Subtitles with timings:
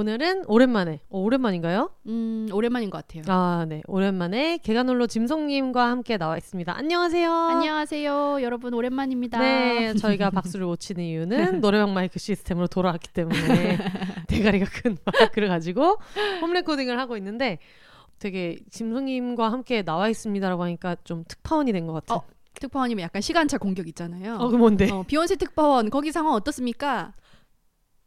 [0.00, 1.88] 오늘은 오랜만에, 어, 오랜만인가요?
[2.08, 3.22] 음, 오랜만인 것 같아요.
[3.28, 3.80] 아, 네.
[3.86, 6.76] 오랜만에 개간홀로 짐송님과 함께 나와 있습니다.
[6.76, 7.32] 안녕하세요.
[7.32, 8.42] 안녕하세요.
[8.42, 9.38] 여러분, 오랜만입니다.
[9.38, 13.78] 네, 저희가 박수를 못 치는 이유는 노래방 마이크 시스템으로 돌아왔기 때문에
[14.28, 15.96] 대가리가 큰 마이크를 가지고
[16.42, 17.58] 홈 레코딩을 하고 있는데
[18.18, 22.18] 되게 짐송님과 함께 나와 있습니다라고 하니까 좀 특파원이 된 것 같아요.
[22.18, 22.22] 어,
[22.60, 24.34] 특파원이면 약간 시간차 공격 있잖아요.
[24.40, 24.90] 어, 그 뭔데?
[24.90, 27.14] 어, 비욘세 특파원, 거기 상황 어떻습니까?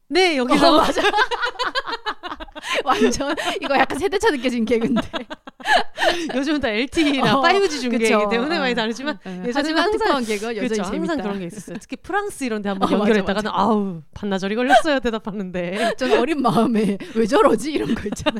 [0.09, 1.01] 네, 여기서 어, 맞아.
[2.83, 5.01] 완전 이거 약간 세대차 느껴진 개그인데.
[6.35, 8.29] 요즘은 다 LTE나 어, 5G 중계이기 그쵸.
[8.29, 8.59] 때문에 어.
[8.61, 9.31] 많이 다르지만 네.
[9.31, 10.83] 예전에는 하지만 항상 특파원 개그 여전히 그렇죠.
[10.91, 11.11] 재밌다.
[11.13, 11.77] 항상 그런 게 있었어요.
[11.79, 16.97] 특히 프랑스 이런 데 한번 어, 맞아, 연결했다가는 아우 반나절이 걸렸어요 대답하는데 전 어린 마음에
[17.15, 18.39] 왜 저러지 이런 거 있잖아.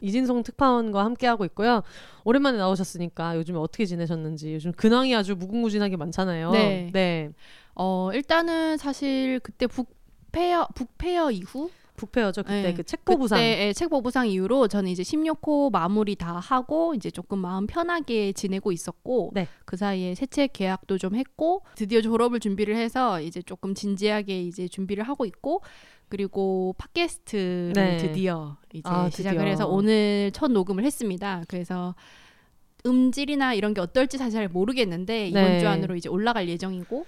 [0.00, 1.82] 이진송 특파원과 함께 하고 있고요.
[2.24, 6.50] 오랜만에 나오셨으니까 요즘 어떻게 지내셨는지 요즘 근황이 아주 무궁무진하게 많잖아요.
[6.52, 6.90] 네.
[6.92, 7.30] 네.
[7.74, 12.42] 어, 일단은 사실 그때 북페어 북페어 이후 북페어죠.
[12.42, 12.74] 그때 네.
[12.74, 13.38] 그 책보부상.
[13.38, 18.72] 그때 예, 책보부상 이후로 저는 이제 16호 마무리 다 하고 이제 조금 마음 편하게 지내고
[18.72, 19.46] 있었고 네.
[19.64, 24.66] 그 사이에 새 책 계약도 좀 했고 드디어 졸업을 준비를 해서 이제 조금 진지하게 이제
[24.66, 25.62] 준비를 하고 있고
[26.08, 27.96] 그리고 팟캐스트를 네.
[27.98, 29.48] 드디어 이제 아, 시작을 드디어.
[29.50, 31.42] 해서 오늘 첫 녹음을 했습니다.
[31.46, 31.94] 그래서
[32.86, 35.60] 음질이나 이런 게 어떨지 사실 잘 모르겠는데 이번 네.
[35.60, 37.06] 주 안으로 이제 올라갈 예정이고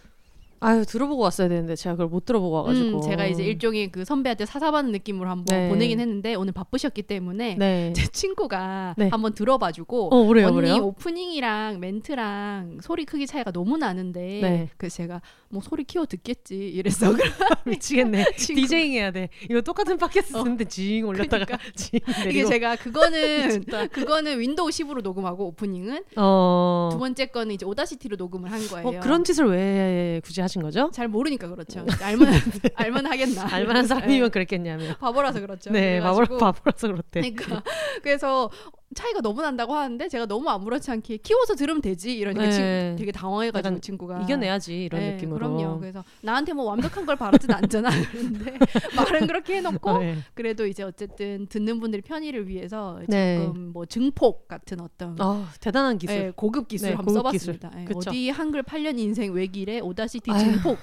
[0.60, 2.96] 아유 들어보고 왔어야 되는데 제가 그걸 못 들어보고 와가지고.
[2.96, 5.68] 음, 제가 이제 일종의 그 선배한테 사사받는 느낌으로 한번 네.
[5.68, 7.92] 보내긴 했는데 오늘 바쁘셨기 때문에 네.
[7.96, 9.08] 제 친구가 네.
[9.08, 10.76] 한번 들어봐주고 어 그래요 언니 그래요.
[10.76, 14.68] 오프닝이랑 멘트랑 소리 크기 차이가 너무 나는데 네.
[14.76, 17.12] 그래서 제가 뭐 소리 키워 듣겠지 이랬어
[17.64, 18.32] 미치겠네.
[18.36, 19.28] 디제잉 해야 돼.
[19.48, 20.42] 이거 똑같은 팟캐스트 어.
[20.42, 21.58] 듣는데 징 올렸다가 그러니까.
[21.76, 22.00] 징.
[22.28, 26.88] 이게 제가 그거는 그거는 윈도우 10으로 녹음하고 오프닝은 어.
[26.92, 28.88] 두 번째 거는 이제 Audacity로 녹음을 한 거예요.
[28.88, 30.90] 어, 그런 짓을 왜 굳이 하신 거죠?
[30.92, 31.84] 잘 모르니까 그렇죠.
[32.02, 32.28] 알면
[32.74, 33.46] 알면 하겠나.
[33.52, 34.28] 알만한 사람이면 네.
[34.30, 34.96] 그랬겠냐며.
[34.96, 35.70] 바보라서 그렇죠.
[35.70, 37.20] 네, 바보라, 바보라서 그렇대.
[37.20, 37.62] 그러니까
[38.02, 38.50] 그래서
[38.94, 42.94] 차이가 너무 난다고 하는데 제가 너무 아무렇지 않게 키워서 들으면 되지 이러니까 네.
[42.96, 45.38] 되게 당황해가지고 친구가 이겨내야지 이런 네, 느낌으로.
[45.38, 45.80] 그럼요.
[45.80, 47.90] 그래서 나한테 뭐 완벽한 걸 바라진 않잖아.
[48.12, 48.56] 근데
[48.96, 50.18] 말은 그렇게 해놓고 어, 네.
[50.34, 53.40] 그래도 이제 어쨌든 듣는 분들의 편의를 위해서 네.
[53.40, 56.16] 지금 뭐 증폭 같은 어떤 어, 대단한 기술.
[56.16, 57.72] 예, 고급 기술 네, 한번 고급 써봤습니다.
[57.80, 58.10] 예, 그쵸.
[58.10, 60.30] 어디 한글 8년 인생 외길에 Audacity.
[60.38, 60.78] 증폭,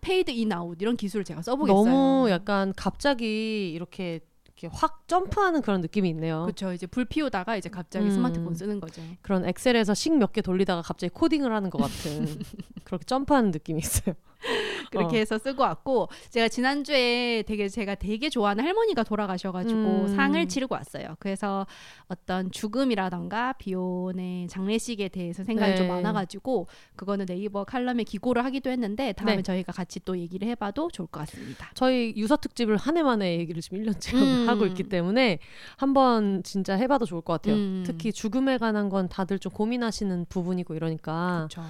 [0.00, 1.84] 페이드 인 아웃 이런 기술을 제가 써보겠어요.
[1.84, 4.20] 너무 약간 갑자기 이렇게,
[4.62, 6.42] 이렇게 확 점프하는 그런 느낌이 있네요.
[6.42, 6.72] 그렇죠.
[6.72, 8.10] 이제 불 피우다가 이제 갑자기 음.
[8.10, 9.00] 스마트폰 쓰는 거죠.
[9.22, 12.26] 그런 엑셀에서 식 몇 개 돌리다가 갑자기 코딩을 하는 것 같은
[12.84, 14.14] 그렇게 점프하는 느낌이 있어요.
[14.90, 15.18] 그렇게 어.
[15.18, 20.14] 해서 쓰고 왔고 제가 지난주에 되게 제가 되게 좋아하는 할머니가 돌아가셔가지고 음.
[20.14, 21.16] 상을 치르고 왔어요.
[21.18, 21.66] 그래서
[22.08, 25.92] 어떤 죽음이라던가 비혼의 장례식에 대해서 생각이 좀 네.
[25.94, 26.66] 많아가지고
[26.96, 29.42] 그거는 네이버 칼럼에 기고를 하기도 했는데 다음에 네.
[29.42, 31.70] 저희가 같이 또 얘기를 해봐도 좋을 것 같습니다.
[31.74, 34.48] 저희 유서 특집을 한 해 만에 얘기를 지금 1년째 음.
[34.48, 35.38] 하고 있기 때문에
[35.76, 37.54] 한번 진짜 해봐도 좋을 것 같아요.
[37.54, 37.84] 음.
[37.86, 41.62] 특히 죽음에 관한 건 다들 좀 고민하시는 부분이고 이러니까 그렇죠.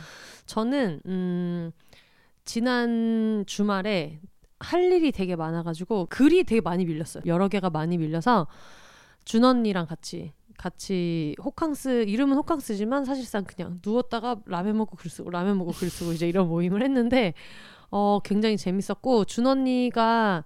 [0.47, 1.73] 저는 음,
[2.49, 4.21] 지난 주말에
[4.59, 7.23] 할 일이 되게 많아가지고 글이 되게 많이 밀렸어요.
[7.27, 8.47] 여러 개가 많이 밀려서
[9.27, 15.59] 준 언니랑 같이 같이 호캉스 이름은 호캉스지만 사실상 그냥 누웠다가 라면 먹고 글 쓰고 라면
[15.59, 17.35] 먹고 글 쓰고 이제 이런 모임을 했는데
[17.91, 20.43] 어 굉장히 재밌었고 준 언니가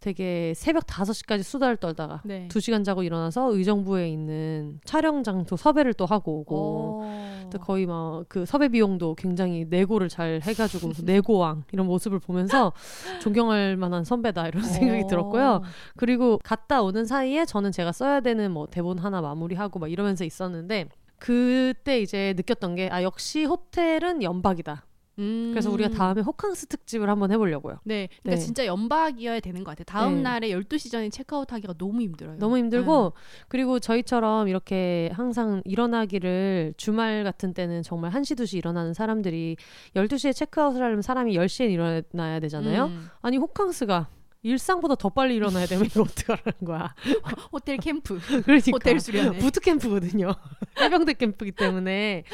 [0.00, 2.46] 되게 새벽 5시까지 수다를 떨다가 네.
[2.48, 7.48] 두 2시간 자고 일어나서 의정부에 있는 촬영 장소 섭외를 또 하고 오고 어.
[7.52, 12.72] 또 거의 막 그 섭외 비용도 굉장히 내고를 잘 해가지고 내고왕 이런 모습을 보면서
[13.20, 15.06] 존경할 만한 선배다 이런 생각이 어.
[15.06, 15.62] 들었고요.
[15.96, 20.88] 그리고 갔다 오는 사이에 저는 제가 써야 되는 뭐 대본 하나 마무리하고 막 이러면서 있었는데
[21.18, 24.84] 그때 이제 느꼈던 게 아 역시 호텔은 연박이다.
[25.18, 25.50] 음.
[25.52, 27.78] 그래서 우리가 다음에 호캉스 특집을 한번 해보려고요.
[27.84, 28.44] 네, 그러니까 네.
[28.44, 29.84] 진짜 연박이어야 되는 것 같아요.
[29.84, 30.22] 다음 네.
[30.22, 32.38] 날에 12시 전에 체크아웃 하기가 너무 힘들어요.
[32.38, 32.60] 너무 네.
[32.60, 33.12] 힘들고
[33.48, 39.56] 그리고 저희처럼 이렇게 항상 일어나기를 주말 같은 때는 정말 1시 2시 일어나는 사람들이
[39.94, 42.86] 12시에 체크아웃을 하려면 사람이 10시에 일어나야 되잖아요.
[42.86, 43.08] 음.
[43.20, 44.08] 아니 호캉스가
[44.42, 46.94] 일상보다 더 빨리 일어나야 되면 이거 어떡하라는 거야.
[47.52, 49.38] 호텔 캠프, 그러니까 호텔 수련회.
[49.38, 50.34] 부트 캠프거든요.
[50.80, 52.24] 해병대 캠프이기 때문에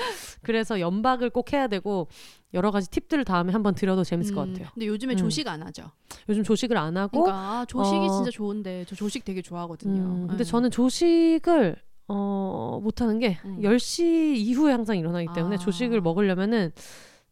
[0.43, 2.09] 그래서 연박을 꼭 해야 되고
[2.53, 4.69] 여러 가지 팁들을 다음에 한번 드려도 재밌을 것 음, 같아요.
[4.75, 5.17] 근데 요즘에 음.
[5.17, 5.91] 조식 안 하죠.
[6.29, 8.11] 요즘 조식을 안 하고 그러니까 아, 조식이 어.
[8.11, 10.03] 진짜 좋은데 저 조식 되게 좋아하거든요.
[10.03, 10.45] 음, 근데 음.
[10.45, 13.61] 저는 조식을 어, 못 하는 게 음.
[13.63, 15.59] 10시 이후에 항상 일어나기 때문에 아.
[15.59, 16.71] 조식을 먹으려면은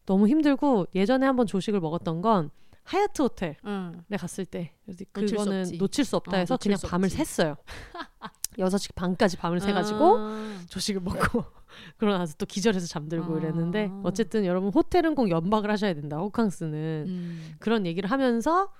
[0.05, 2.49] 너무 힘들고 예전에 한번 조식을 먹었던 건
[2.85, 4.03] 하얏트 호텔에 응.
[4.17, 5.77] 갔을 때 그래서 놓칠 수 그거는.
[5.77, 7.09] 놓칠 수 없다 어, 해서 놓칠 그냥 수 밤을.
[7.09, 7.57] 샜어요.
[8.59, 10.57] 6시 반까지 밤을 새가지고 아.
[10.69, 11.43] 조식을 먹고
[11.97, 13.39] 그러고 나서 또 기절해서 잠들고 아.
[13.39, 16.17] 이랬는데 어쨌든 여러분 호텔은 꼭 연박을 하셔야 된다.
[16.17, 17.55] 호캉스는 음.
[17.59, 18.71] 그런 얘기를 하면서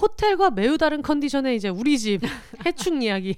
[0.00, 2.20] 호텔과 매우 다른 컨디션의 이제 우리 집
[2.66, 3.34] 해충 이야기.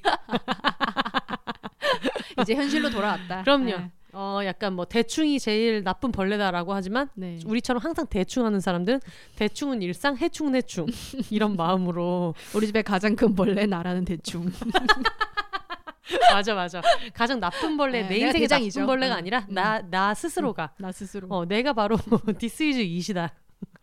[2.42, 3.42] 이제 현실로 돌아왔다.
[3.44, 3.64] 그럼요.
[3.64, 3.90] 네.
[4.20, 7.38] 어 약간 뭐 대충이 제일 나쁜 벌레다라고 하지만 네.
[7.46, 8.98] 우리처럼 항상 대충 하는 사람들은
[9.36, 10.86] 대충은 일상, 해충은 해충
[11.30, 14.50] 이런 마음으로 우리 집에 가장 큰 벌레 나라는 대충.
[16.32, 16.82] 맞아 맞아
[17.14, 18.48] 가장 나쁜 벌레 네, 내 인생의.
[18.48, 19.54] 나쁜 벌레가 음, 아니라 음.
[19.54, 21.28] 나나 스스로가 나 스스로.
[21.30, 21.96] 어 내가 바로
[22.38, 23.32] this is it이다.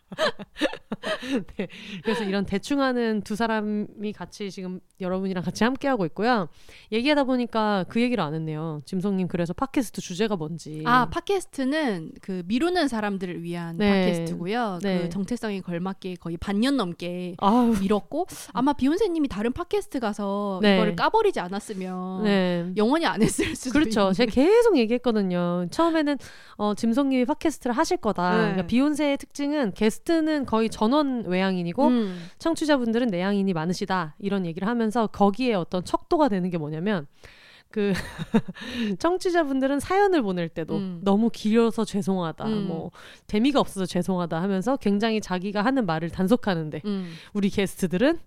[1.58, 1.68] 네,
[2.04, 6.48] 그래서 이런 대충하는 두 사람이 같이 지금 여러분이랑 같이 함께 하고 있고요.
[6.92, 8.82] 얘기하다 보니까 그 얘기를 안 했네요.
[8.86, 10.84] 짐성님 그래서 팟캐스트 주제가 뭔지.
[10.86, 14.06] 아 팟캐스트는 그 미루는 사람들을 위한 네.
[14.06, 14.80] 팟캐스트고요.
[14.82, 15.02] 네.
[15.02, 20.76] 그 정체성에 걸맞게 거의 반년 넘게 아우 미뤘고 아마 비욘세님이 다른 팟캐스트 가서 네.
[20.76, 22.72] 이거를 까버리지 않았으면 네.
[22.78, 24.02] 영원히 안 했을 수도 그렇죠.
[24.02, 24.14] 있는.
[24.14, 25.68] 제가 계속 얘기했거든요.
[25.72, 26.18] 처음에는
[26.58, 28.32] 어, 짐성님이 팟캐스트를 하실 거다.
[28.32, 28.38] 네.
[28.38, 32.30] 그러니까 비욘세의 특징은 게스트는 거의 전원 외향인이고 음.
[32.40, 37.08] 청취자분들은 내향인이 많으시다 이런 얘기를 하면서 거기에 어떤 척도가 되는 게 뭐냐면
[37.70, 37.94] 그
[39.00, 41.02] 청취자분들은 사연을 보낼 때도 음.
[41.04, 42.68] 너무 길어서 죄송하다 음.
[42.68, 42.92] 뭐
[43.28, 47.14] 재미가 없어서 죄송하다 하면서 굉장히 자기가 하는 말을 단속하는데 음.
[47.34, 48.20] 우리 게스트들은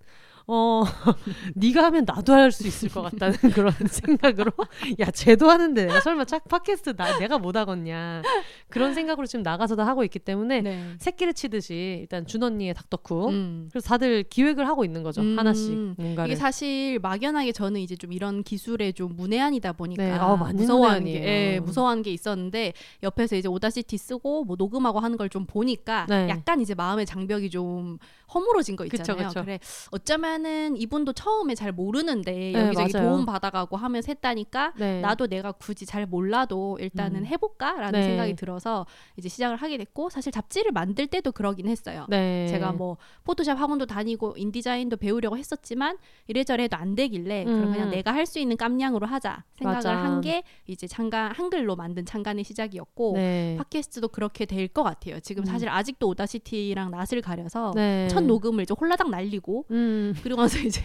[0.51, 0.83] 어
[1.55, 4.51] 네가 하면 나도 할 수 있을 것 같다는 그런 생각으로
[4.99, 8.21] 야 쟤도 하는데 내가 설마 chắc 팟캐스트 나 내가 못 하겠냐
[8.69, 10.95] 그런 생각으로 지금 나가서도 하고 있기 때문에 네.
[10.97, 13.69] 새끼를 치듯이 일단 준 언니의 닭덕후 음.
[13.71, 15.37] 그래서 다들 기획을 하고 있는 거죠 음.
[15.37, 20.35] 하나씩 뭔가를 이게 사실 막연하게 저는 이제 좀 이런 기술에 좀 문외한이다 보니까 네, 아,
[20.35, 21.13] 무서워하는 게.
[21.53, 22.73] 예, 무서워하는 게 있었는데
[23.03, 26.27] 옆에서 이제 오다시티 쓰고 뭐 녹음하고 하는 걸 좀 보니까 네.
[26.27, 27.99] 약간 이제 마음의 장벽이 좀
[28.33, 29.27] 허물어진 거 그쵸, 있잖아요.
[29.27, 29.41] 그쵸.
[29.43, 29.59] 래
[29.91, 33.09] 어쩌면 은 이분도 처음에 잘 모르는데 네, 여기저기 맞아요.
[33.09, 35.01] 도움 받아가고 하면서 했다니까 네.
[35.01, 37.25] 나도 내가 굳이 잘 몰라도 일단은 음.
[37.25, 38.05] 해볼까라는 네.
[38.07, 38.85] 생각이 들어서
[39.17, 42.05] 이제 시작을 하게 됐고 사실 잡지를 만들 때도 그러긴 했어요.
[42.09, 42.47] 네.
[42.47, 45.97] 제가 뭐 포토샵 학원도 다니고 인디자인도 배우려고 했었지만
[46.27, 47.53] 이래저래 해도 안 되길래 음.
[47.59, 49.85] 그럼 그냥 내가 할 수 있는 깜냥으로 하자 생각을.
[49.89, 53.55] 한 게 이제 창간 한글로 만든 창간의 시작이었고 네.
[53.57, 55.19] 팟캐스트도 그렇게 될 것 같아요.
[55.21, 55.45] 지금 음.
[55.45, 58.07] 사실 아직도 Audacity랑 낯을 가려서 네.
[58.09, 60.13] 첫 녹음을 이제 홀라당 날리고 음.
[60.29, 60.83] 그리고 나서 이제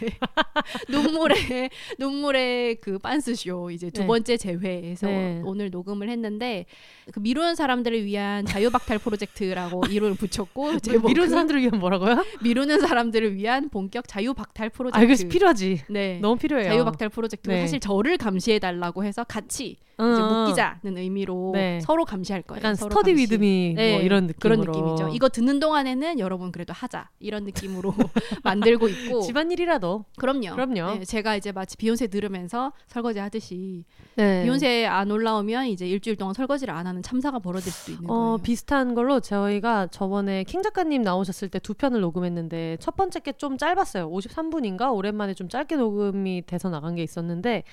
[0.88, 1.68] 눈물의
[1.98, 4.06] 눈물의 그 빤스쇼 이제 두 네.
[4.06, 5.42] 번째 재회에서 네.
[5.44, 6.64] 오늘 녹음을 했는데
[7.12, 12.24] 그 미루는 사람들을 위한 자유박탈 프로젝트라고 이름을 붙였고 제목은 미룬 사람들을 위한 뭐라고요?
[12.42, 14.98] 미루는 사람들을 위한 본격 자유박탈 프로젝트.
[14.98, 16.18] 아 그래서 필요하지 네.
[16.22, 17.60] 너무 필요해요 자유박탈 프로젝트 네.
[17.60, 20.42] 사실 저를 감시해 달라고 해서 같이 어, 이제 어.
[20.44, 21.80] 묶이자는 의미로 네.
[21.80, 22.58] 서로 감시할 거예요.
[22.58, 23.22] 약간 서로 스터디 감시.
[23.22, 25.08] 위드미 네, 뭐 이런 느낌으로 그런 느낌이죠.
[25.14, 27.94] 이거 듣는 동안에는 여러분 그래도 하자 이런 느낌으로
[28.42, 30.50] 만들고 있고 집안일이라도 그럼요.
[30.54, 30.98] 그럼요.
[30.98, 33.84] 네, 제가 이제 마치 비욘세 들으면서 설거지 하듯이
[34.16, 34.42] 네.
[34.44, 38.38] 비욘세 안 올라오면 이제 일주일 동안 설거지를 안 하는 참사가 벌어질 수도 있는 어, 거예요.
[38.38, 43.58] 비슷한 걸로 저희가 저번에 킹 작가님 나오셨을 때 두 편을 녹음했는데 첫 번째 게 좀
[43.58, 44.10] 짧았어요.
[44.10, 47.64] 53분인가 오랜만에 좀 짧게 녹음이 돼서 나간 게 있었는데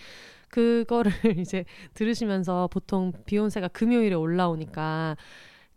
[0.51, 5.17] 그거를 이제 들으시면서 보통 비욘세가 금요일에 올라오니까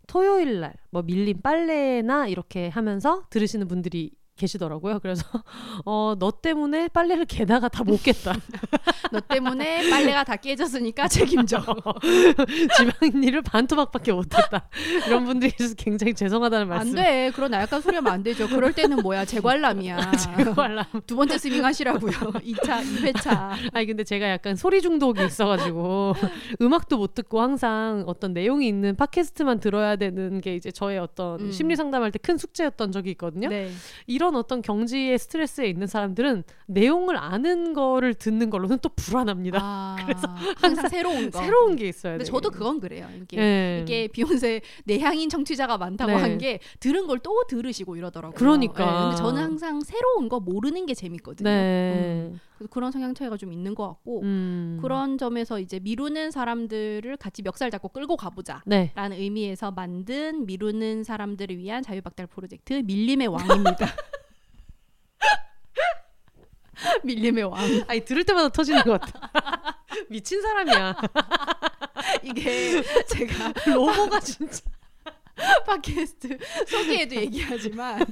[0.07, 4.99] 토요일 날 뭐 밀린 빨래나 이렇게 하면서 들으시는 분들이 계시더라고요.
[4.99, 5.23] 그래서
[5.85, 8.33] 어 너 때문에 빨래를 개다가 다 못 겠다.
[9.11, 11.63] 너 때문에 빨래가 다 깨졌으니까 책임져.
[12.77, 14.67] 집안일을 반토막밖에 못했다.
[15.07, 16.95] 이런 분들이 굉장히 죄송하다는 안 말씀.
[16.95, 17.31] 돼.
[17.35, 18.47] 그런 나약한 소리 하면 안 되죠.
[18.47, 20.11] 그럴 때는 뭐야 재관람이야.
[20.13, 20.87] 제발라.
[21.05, 22.11] 두 번째 스밍 하시라고요.
[22.11, 23.51] 2차, 2회차.
[23.73, 26.15] 아니 근데 제가 약간 소리 중독이 있어가지고
[26.61, 31.51] 음악도 못 듣고 항상 어떤 내용이 있는 팟캐스트만 들어야 되는 게 이제 저의 어떤 음.
[31.51, 33.49] 심리 상담할 때 큰 숙제였던 적이 있거든요.
[33.49, 33.69] 네.
[34.07, 39.59] 이런 어떤 경지의 스트레스에 있는 사람들은 내용을 아는 거를 듣는 걸로는 또 불안합니다.
[39.61, 41.39] 아, 그래서 항상 새로운 거.
[41.39, 42.23] 새로운 게 있어야 돼요.
[42.23, 43.09] 저도 그건 그래요.
[43.21, 43.79] 이게 예.
[43.83, 46.17] 이게 비욘세 내향인 청취자가 많다고 네.
[46.17, 48.35] 한게 들은 걸 또 들으시고 이러더라고요.
[48.37, 48.83] 그러니까.
[48.85, 51.49] 예, 근데 저는 항상 새로운 거 모르는 게 재밌거든요.
[51.49, 52.27] 네.
[52.29, 54.77] 음, 그래서 그런 성향 차이가 좀 있는 것 같고 음.
[54.79, 58.61] 그런 점에서 이제 미루는 사람들을 같이 멱살 잡고 끌고 가보자.
[58.67, 58.91] 네.
[58.93, 63.75] 라는 의미에서 만든 미루는 사람들을 위한 자유박탈 프로젝트 밀림의 왕입니다.
[67.07, 67.83] 밀림의 왕.
[67.87, 69.79] 아니 들을 때마다 터지는 것 같아.
[70.09, 70.95] 미친 사람이야.
[72.23, 74.61] 이게 제가 로고가 진짜.
[75.65, 78.05] 팟캐스트 소개에도 얘기하지만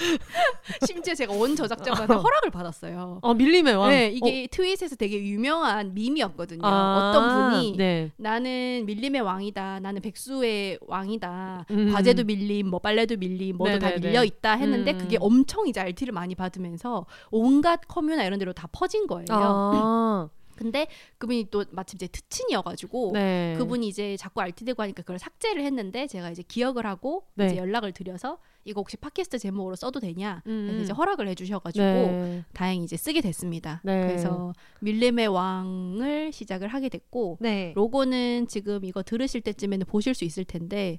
[0.86, 3.18] 심지어 제가 원 저작자한테 허락을 받았어요.
[3.22, 3.90] 어 밀림의 왕.
[3.90, 6.60] 네, 이게 트윗에서 되게 유명한 밈이었거든요.
[6.64, 8.10] 아, 어떤 분이 네.
[8.16, 9.80] 나는 밀림의 왕이다.
[9.80, 11.66] 나는 백수의 왕이다.
[11.70, 11.92] 음.
[11.92, 14.06] 과제도 밀림, 뭐 빨래도 밀림, 뭐도 다 네네네.
[14.08, 14.98] 밀려 있다 했는데 음.
[14.98, 19.26] 그게 엄청 이제 RT를 많이 받으면서 온갖 커뮤나 이런 데로 다 퍼진 거예요.
[19.30, 20.28] 아,
[20.60, 20.86] 근데
[21.16, 23.54] 그분이 또 마침 제 특친이어가지고 네.
[23.56, 27.46] 그분이 이제 자꾸 RT 대고 하니까 그걸 삭제를 했는데 제가 이제 기억을 하고 네.
[27.46, 30.42] 이제 연락을 드려서 이거 혹시 팟캐스트 제목으로 써도 되냐?
[30.44, 30.80] 그래서 음.
[30.82, 32.44] 이제 허락을 해주셔가지고 네.
[32.52, 33.80] 다행히 이제 쓰게 됐습니다.
[33.84, 34.06] 네.
[34.06, 37.72] 그래서 밀림의 왕을 시작을 하게 됐고 네.
[37.74, 40.98] 로고는 지금 이거 들으실 때쯤에는 보실 수 있을 텐데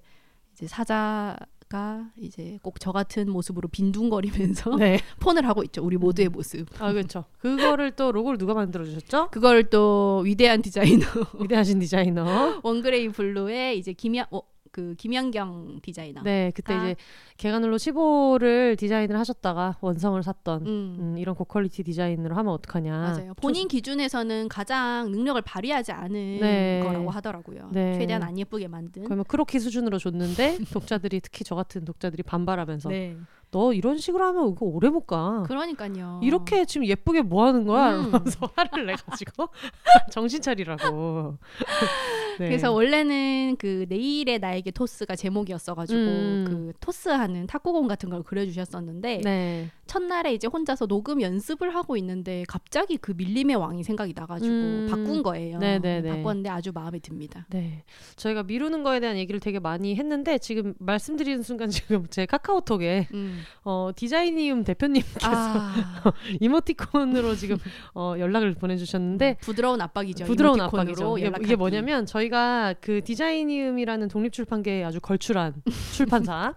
[0.53, 1.37] 이제 사자
[1.71, 4.99] 가 이제 꼭 저 같은 모습으로 빈둥거리면서 네.
[5.21, 5.81] 폰을 하고 있죠.
[5.83, 6.65] 우리 모두의 모습.
[6.81, 7.23] 아 그렇죠.
[7.39, 9.29] 그거를 또 로고를 누가 만들어 주셨죠?
[9.31, 11.05] 그걸 또 위대한 디자이너
[11.39, 12.59] 위대하신 디자이너.
[12.63, 16.21] 원그레이 블루의 이제 김양 어, 그 김양경 디자이너.
[16.23, 16.83] 네, 그때 아.
[16.83, 16.95] 이제
[17.37, 20.97] 계간홀로 15를 디자인을 하셨다가 원성을 샀던 음.
[20.99, 22.91] 음, 이런 고퀄리티 디자인으로 하면 어떡하냐.
[22.91, 23.33] 맞아요.
[23.35, 26.81] 본인 기준에서는 가장 능력을 발휘하지 않은 네.
[26.83, 27.69] 거라고 하더라고요.
[27.73, 27.97] 네.
[27.97, 29.03] 최대한 안 예쁘게 만든.
[29.03, 33.17] 그러면 크로키 수준으로 줬는데 독자들이 특히 저 같은 독자들이 반발하면서 네.
[33.51, 35.43] 너 이런 식으로 하면 이거 오래 못 가.
[35.43, 36.21] 그러니까요.
[36.23, 37.97] 이렇게 지금 예쁘게 뭐 하는 거야?
[37.97, 38.07] 음.
[38.07, 39.49] 이러면서 화를 내가지고
[40.11, 41.37] 정신 차리라고.
[42.39, 42.47] 네.
[42.47, 46.45] 그래서 원래는 그 내일의 나에게 토스가 제목이었어가지고 음.
[46.47, 49.69] 그 토스하는 탁구공 같은 걸 그려주셨었는데 네.
[49.91, 54.87] 첫날에 이제 혼자서 녹음 연습을 하고 있는데 갑자기 그 밀림의 왕이 생각이 나가지고 음.
[54.89, 55.57] 바꾼 거예요.
[55.57, 56.09] 네네네.
[56.09, 57.45] 바꿨는데 아주 마음에 듭니다.
[57.49, 57.83] 네.
[58.15, 63.41] 저희가 미루는 거에 대한 얘기를 되게 많이 했는데 지금 말씀드리는 순간 지금 제 카카오톡에 음.
[63.65, 65.73] 어, 디자이니움 대표님께서 아,
[66.39, 67.57] 이모티콘으로 지금
[67.93, 70.23] 어, 연락을 보내주셨는데 부드러운 압박이죠.
[70.23, 71.19] 부드러운 압박이죠.
[71.19, 71.43] 연락하기.
[71.43, 76.55] 이게 뭐냐면 저희가 그 디자이니움이라는 독립출판계에 아주 걸출한 출판사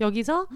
[0.00, 0.46] 여기서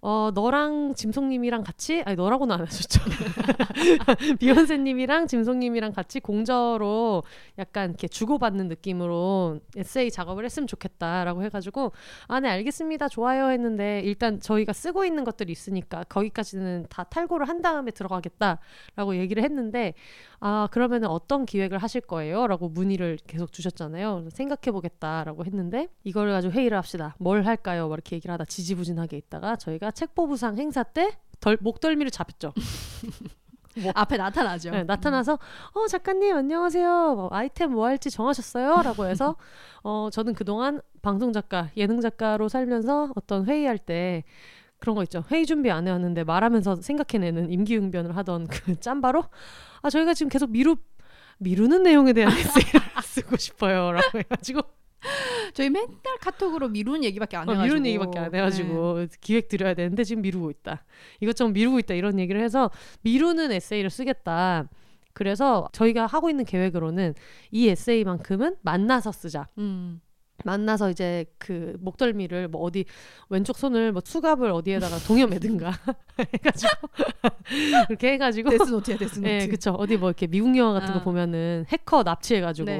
[0.00, 3.00] 어 너랑 짐송님이랑 같이 아니 너라고는 안 하셨죠.
[4.38, 7.24] 비욘세님이랑 짐송님이랑 같이 공저로
[7.58, 11.92] 약간 이렇게 주고받는 느낌으로 에세이 작업을 했으면 좋겠다라고 해가지고
[12.28, 17.60] 아 네 알겠습니다 좋아요 했는데 일단 저희가 쓰고 있는 것들이 있으니까 거기까지는 다 탈고를 한
[17.62, 19.94] 다음에 들어가겠다라고 얘기를 했는데
[20.40, 24.28] 아 그러면은 어떤 기획을 하실 거예요?라고 문의를 계속 주셨잖아요.
[24.30, 27.16] 생각해 보겠다라고 했는데 이거를 가지고 회의를 합시다.
[27.18, 27.88] 뭘 할까요?
[27.88, 32.52] 막 이렇게 얘기를 하다 지지부진하게 있다가 저희가 책보부상 행사 때 덜, 목덜미를 잡혔죠.
[33.94, 34.70] 앞에 나타나죠.
[34.70, 35.38] 네, 나타나서
[35.72, 37.14] 어 작가님 안녕하세요.
[37.14, 39.36] 뭐, 아이템 뭐 할지 정하셨어요?라고 해서
[39.84, 44.24] 어 저는 그동안 방송 작가, 예능 작가로 살면서 어떤 회의할 때
[44.78, 45.22] 그런 거 있죠.
[45.30, 49.24] 회의 준비 안 해왔는데 말하면서 생각해내는 임기응변을 하던 그 짬바로
[49.82, 50.76] 아 저희가 지금 계속 미루
[51.38, 54.60] 미루는 내용에 대한 에세이를 쓰고 싶어요라고 해가지고
[55.54, 60.04] 저희 맨날 카톡으로 미루는 얘기밖에 안 어, 해가지고 미루는 얘기밖에 안 해가지고 기획 드려야 되는데
[60.04, 60.84] 지금 미루고 있다.
[61.20, 62.70] 이것저것 미루고 있다 이런 얘기를 해서
[63.02, 64.68] 미루는 에세이를 쓰겠다.
[65.12, 67.14] 그래서 저희가 하고 있는 계획으로는
[67.50, 69.48] 이 에세이만큼은 만나서 쓰자.
[69.56, 69.62] 네.
[69.62, 70.00] 음.
[70.44, 72.84] 만나서 이제 그 목덜미를 뭐 어디
[73.28, 75.72] 왼쪽 손을 뭐 수갑을 어디에다가 동여매든가
[76.34, 76.88] 해가지고
[77.88, 79.28] 그렇게 해가지고 데스노트야 데스노트.
[79.28, 79.72] 예, 그쵸.
[79.72, 81.02] 어디 뭐 이렇게 미국 영화 같은 거 아.
[81.02, 82.78] 보면은 해커 납치해가지고 네.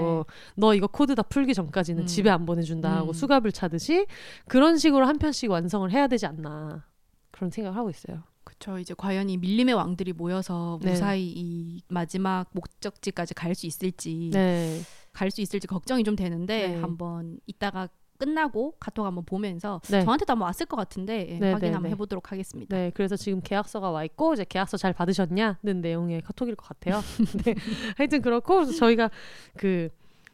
[0.56, 2.06] 너 이거 코드 다 풀기 전까지는 음.
[2.06, 3.12] 집에 안 보내준다 하고 음.
[3.12, 4.06] 수갑을 차듯이
[4.46, 6.84] 그런 식으로 한 편씩 완성을 해야 되지 않나
[7.30, 8.22] 그런 생각을 하고 있어요.
[8.44, 10.90] 그쵸 이제 과연 이 밀림의 왕들이 모여서 네.
[10.92, 14.80] 무사히 이 마지막 목적지까지 갈 수 있을지 네,
[15.18, 16.80] 갈 수 있을지 걱정이 좀 되는데 네.
[16.80, 20.04] 한번 이따가 끝나고 카톡 한번 보면서 네.
[20.04, 21.90] 저한테도 한번 왔을 것 같은데 예, 네, 확인 네, 한번 네.
[21.90, 22.76] 해보도록 하겠습니다.
[22.76, 22.90] 네.
[22.94, 27.00] 그래서 지금 계약서가 와 있고 이제 계약서 잘 받으셨냐는 내용의 카톡일 것 같아요.
[27.44, 27.54] 네.
[27.96, 29.10] 하여튼 그렇고 저희가
[29.56, 29.88] 그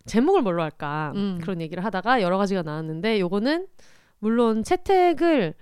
[0.06, 1.38] 제목을 뭘로 할까 음.
[1.40, 3.66] 그런 얘기를 하다가 여러 가지가 나왔는데 요거는
[4.18, 5.54] 물론 채택을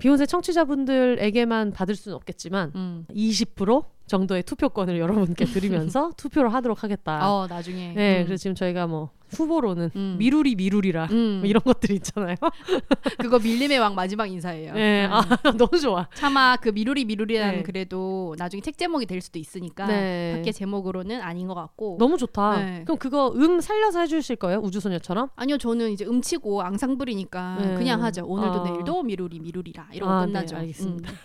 [0.00, 3.06] 비욘세 청취자분들에게만 받을 수는 없겠지만 음.
[3.10, 7.30] 20% 정도의 투표권을 여러분께 드리면서 투표를 하도록 하겠다.
[7.30, 8.26] 어 나중에 네, 음.
[8.26, 10.16] 그래서 지금 저희가 뭐 후보로는 음.
[10.18, 11.38] 미루리 미루리라 음.
[11.40, 12.36] 뭐 이런 것들이 있잖아요.
[13.18, 14.74] 그거 밀림의 왕 마지막 인사예요.
[14.74, 15.12] 네, 음.
[15.12, 15.22] 아
[15.56, 16.08] 너무 좋아.
[16.14, 17.62] 차마 그 미루리 미루리라는 네.
[17.62, 20.34] 그래도 나중에 책 제목이 될 수도 있으니까 네.
[20.36, 22.56] 밖에 제목으로는 아닌 것 같고 너무 좋다.
[22.58, 22.82] 네.
[22.84, 24.58] 그럼 그거 음 살려서 해주실 거예요?
[24.60, 25.30] 우주소녀처럼?
[25.36, 27.74] 아니요 저는 이제 음치고 앙상블이니까 네.
[27.74, 28.70] 그냥 하죠 오늘도 아.
[28.70, 31.10] 내일도 미루리 미루리라 이러고 아, 네, 끝나죠 알겠습니다.
[31.10, 31.16] 음.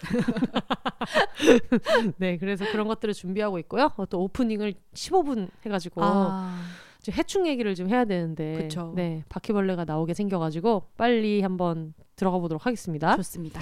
[2.17, 3.91] 네, 그래서 그런 것들을 준비하고 있고요.
[3.97, 6.59] 어, 또 오프닝을 15분 해가지고 아,
[7.11, 8.93] 해충 얘기를 좀 해야 되는데 그쵸.
[8.95, 13.15] 네 바퀴벌레가 나오게 생겨가지고 빨리 한번 들어가 보도록 하겠습니다.
[13.17, 13.61] 좋습니다.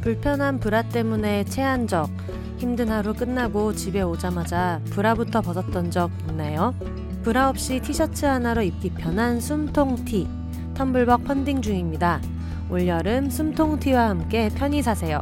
[0.00, 2.10] 불편한 브라 때문에 체한 적,
[2.58, 6.74] 힘든 하루 끝나고 집에 오자마자 브라부터 벗었던 적 있나요?
[7.22, 10.28] 브라 없이 티셔츠 하나로 입기 편한 숨통 티,
[10.74, 12.20] 텀블벅 펀딩 중입니다.
[12.70, 15.20] 올여름 숨통 티와 함께 편히 사세요.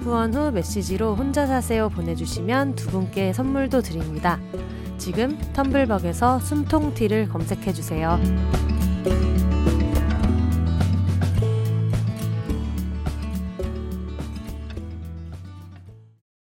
[0.00, 4.40] 후원 후 메시지로 혼자 사세요 보내주시면 두 분께 선물도 드립니다.
[4.96, 8.18] 지금 텀블벅에서 숨통 티를 검색해 주세요.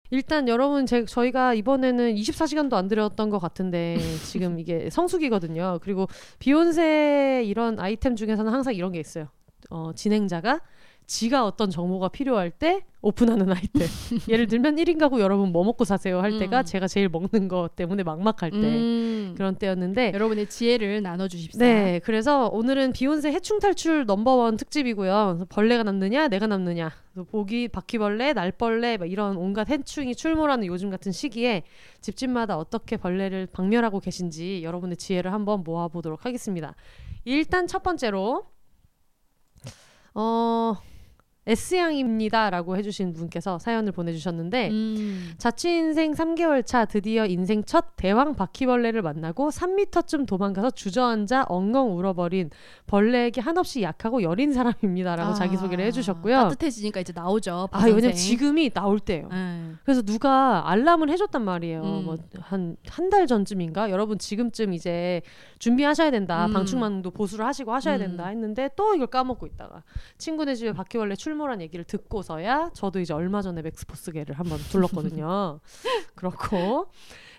[0.09, 5.79] 일단 여러분 제, 저희가 이번에는 24시간도 안 들였던 것 같은데 지금 이게 성수기거든요.
[5.81, 9.27] 그리고 비욘세 이런 아이템 중에서는 항상 이런 게 있어요.
[9.69, 10.59] 어, 진행자가
[11.05, 13.87] 지가 어떤 정보가 필요할 때 오픈하는 아이템.
[14.29, 16.65] 예를 들면 1인 가구 여러분 뭐 먹고 사세요 할 때가 음.
[16.65, 19.33] 제가 제일 먹는 거 때문에 막막할 때 음.
[19.35, 21.59] 그런 때였는데 여러분의 지혜를 나눠 주십사.
[21.59, 25.45] 네, 그래서 오늘은 비욘세 해충 탈출 넘버원 특집이고요.
[25.49, 26.91] 벌레가 남느냐, 내가 남느냐,
[27.31, 31.63] 모기, 바퀴벌레, 날벌레, 막 이런 온갖 해충이 출몰하는 요즘 같은 시기에
[31.99, 36.75] 집집마다 어떻게 벌레를 박멸하고 계신지 여러분의 지혜를 한번 모아 보도록 하겠습니다.
[37.25, 38.52] 일단 첫 번째로
[40.15, 40.75] 어
[41.45, 45.33] S양입니다라고 해주신 분께서 사연을 보내주셨는데 음.
[45.37, 52.49] 자취 인생 3개월 차 드디어 인생 첫 대왕 바퀴벌레를 만나고 3미터쯤 도망가서 주저앉아 엉엉 울어버린
[52.87, 56.35] 벌레에게 한없이 약하고 여린 사람입니다라고 아, 자기 소개를 해주셨고요.
[56.35, 57.69] 따뜻해지니까 이제 나오죠.
[57.71, 58.13] 아, 왜냐면.
[58.13, 59.27] 지금이 나올 때예요.
[59.29, 59.71] 네.
[59.83, 61.81] 그래서 누가 알람을 해줬단 말이에요.
[61.81, 62.03] 음.
[62.05, 65.21] 뭐한 한 달 전쯤인가 여러분 지금쯤 이제
[65.59, 66.47] 준비하셔야 된다.
[66.47, 66.53] 음.
[66.53, 67.99] 방충망도 보수를 하시고 하셔야 음.
[67.99, 69.83] 된다 했는데 또 이걸 까먹고 있다가
[70.17, 75.59] 친구네 집에 바퀴벌레 출몰한 얘기를 듣고서야 저도 이제 얼마 전에 맥스포스겔을 한번 둘렀거든요.
[76.15, 76.91] 그렇고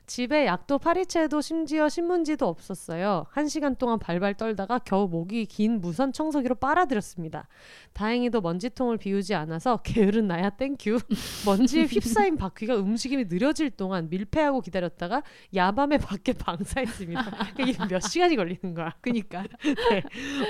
[0.06, 3.26] 집에 약도 파리채도 심지어 신문지도 없었어요.
[3.30, 7.48] 한 시간 동안 발발 떨다가 겨우 목이 긴 무선 청소기로 빨아들였습니다.
[7.94, 10.98] 다행히도 먼지통을 비우지 않아서 게으른 나야 땡큐.
[11.46, 15.22] 먼지에 휩싸인 바퀴가 움직임이 느려질 동안 밀폐하고 기다렸다가
[15.54, 17.22] 야밤에 밖에 방사했습니다.
[17.54, 18.92] 그러니까 이게 몇 시간이 걸리는 거야.
[19.00, 19.44] 그니까.
[19.90, 20.02] 네.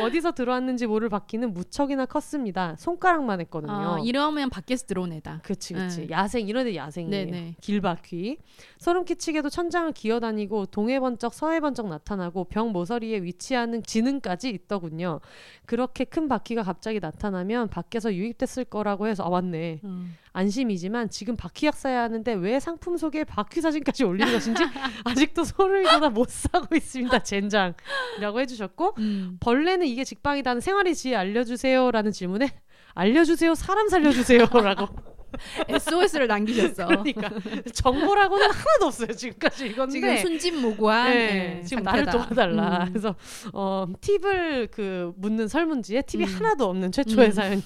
[0.03, 2.75] 어디서 들어왔는지 모를 바퀴는 무척이나 컸습니다.
[2.77, 3.73] 손가락만 했거든요.
[3.73, 5.41] 아, 이러면 밖에서 들어온 애다.
[5.45, 6.11] 그치 그치 네.
[6.11, 7.57] 야생 이런 데 야생이에요 네네.
[7.61, 8.39] 길바퀴
[8.85, 15.21] 소름 끼치게도 천장을 기어다니고 동해 번쩍 서해 번쩍 나타나고 병 모서리에 위치하는 지능까지 있더군요
[15.65, 20.15] 그렇게 큰 바퀴가 갑자기 나타나면 밖에서 유입됐을 거라고 해서 아 맞네 음.
[20.35, 24.63] 안심이지만 지금 바퀴약 사야 하는데 왜 상품 소개에 바퀴 사진까지 올리는 것인지
[25.07, 29.39] 아직도 소름이 돋아 못 사고 있습니다 젠장이라고 해주셨고 음.
[29.41, 32.51] 벌레는 이게 직방이다는 생활의 지혜 알려주세요라는 질문에
[32.93, 35.14] 알려주세요 사람 살려주세요라고
[35.69, 36.87] SOS를 남기셨어.
[36.87, 37.31] 그러니까
[37.73, 42.07] 정보라고는 하나도 없어요 지금까지 이건데 지금 순진무구한 네, 네, 지금 상태다.
[42.07, 42.89] 나를 도와달라 음.
[42.91, 43.15] 그래서
[43.53, 46.35] 어 팁을 그 묻는 설문지에 팁이 음.
[46.35, 47.33] 하나도 없는 최초의 음.
[47.33, 47.63] 사연이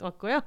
[0.00, 0.42] 왔고요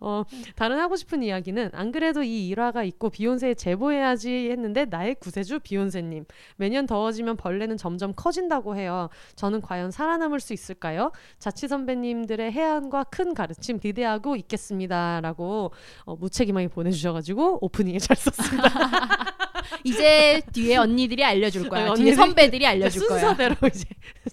[0.00, 0.22] 어
[0.56, 6.24] 다른 하고 싶은 이야기는 안 그래도 이 일화가 있고 비욘세에 제보해야지 했는데 나의 구세주 비욘세님
[6.56, 13.34] 매년 더워지면 벌레는 점점 커진다고 해요 저는 과연 살아남을 수 있을까요 자취 선배님들의 해안과 큰
[13.34, 15.72] 가르침 기대하고 있겠습니다라고
[16.04, 18.68] 어, 무책임하게 보내주셔가지고 오프닝에 잘 썼습니다.
[19.84, 21.90] 이제 뒤에 언니들이 알려줄 거야.
[21.90, 23.18] 아니, 뒤에 선배들이 알려줄 거야.
[23.18, 23.84] 순서대로 이제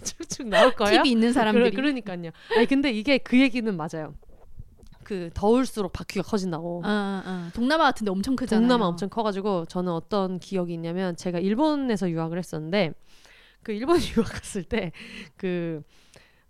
[0.04, 1.02] 쭉쭉 나올 거예요.
[1.02, 1.70] 팁이 있는 사람들이.
[1.70, 2.30] 그러, 그러 니까요.
[2.56, 4.14] 아니 근데 이게 그 얘기는 맞아요.
[5.04, 6.82] 그 더울수록 바퀴가 커진다고.
[6.84, 7.48] 어, 어, 어.
[7.54, 8.60] 동남아 같은데 엄청 크잖아요.
[8.68, 12.92] 동남아 엄청 커가지고 저는 어떤 기억이 있냐면 제가 일본에서 유학을 했었는데
[13.62, 14.92] 그 일본 유학 갔을 때
[15.36, 15.82] 그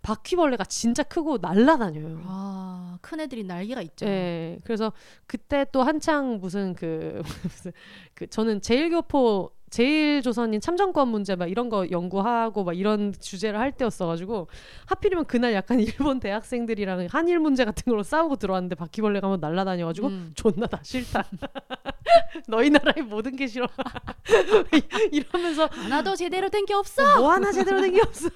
[0.09, 2.21] 바퀴벌레가 진짜 크고 날라다녀요.
[2.25, 4.05] 아, 큰 애들이 날개가 있죠.
[4.07, 4.91] 네, 그래서
[5.27, 7.71] 그때 또 한창 무슨 그 무슨
[8.15, 13.71] 그 저는 제일교포 제일 조선인 참정권 문제 막 이런 거 연구하고 막 이런 주제를 할
[13.71, 14.47] 때였어가지고
[14.87, 15.79] 하필이면 그날 약간
[16.09, 20.31] 일본 대학생들이랑 한일 문제 같은 걸로 싸우고 들어왔는데 바퀴벌레가 한번 날라다녀가지고 음.
[20.35, 21.23] 존나 다 싫다.
[22.47, 23.67] 너희 나라의 모든 게 싫어.
[25.11, 27.19] 이러면서 하나도 제대로 된 게 없어.
[27.19, 28.29] 뭐 하나 제대로 된 게 없어.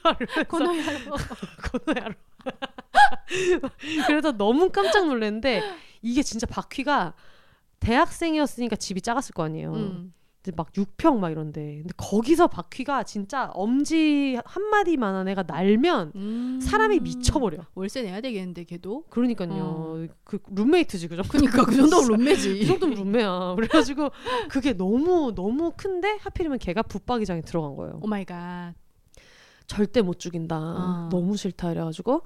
[0.47, 1.15] 고노야로.
[1.71, 2.13] 고노야로.
[4.07, 5.61] 그래서 너무 깜짝 놀랐는데
[6.01, 7.13] 이게 진짜 바퀴가
[7.79, 9.73] 대학생이었으니까 집이 작았을 거 아니에요.
[9.73, 10.13] 음.
[10.43, 16.59] 근데 막 6평 막 이런데 근데 거기서 바퀴가 진짜 엄지 한 마디만한 애가 날면 음.
[16.61, 17.59] 사람이 미쳐버려.
[17.75, 19.05] 월세 내야 되겠는데 걔도.
[19.09, 20.05] 그러니까요.
[20.25, 21.29] 그 룸메이트지 그 정도.
[21.29, 22.59] 그러니까 그 정도면 룸메지.
[22.59, 23.53] 이 정도면 룸메야.
[23.55, 24.09] 그래가지고
[24.49, 27.99] 그게 너무 너무 큰데 하필이면 걔가 붙박이장에 들어간 거예요.
[28.01, 28.73] oh my god.
[29.65, 30.57] 절대 못 죽인다.
[30.57, 31.09] 아.
[31.09, 32.21] 너무 싫다 이래가지고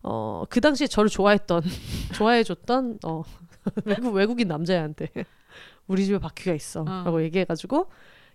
[0.00, 1.62] 어 그 당시에 저를 좋아했던
[2.16, 3.22] 좋아해줬던 어
[3.84, 5.10] 외국 외국인 남자애한테
[5.86, 7.22] 우리 집에 바퀴가 있어라고 어.
[7.22, 7.86] 얘기해가지고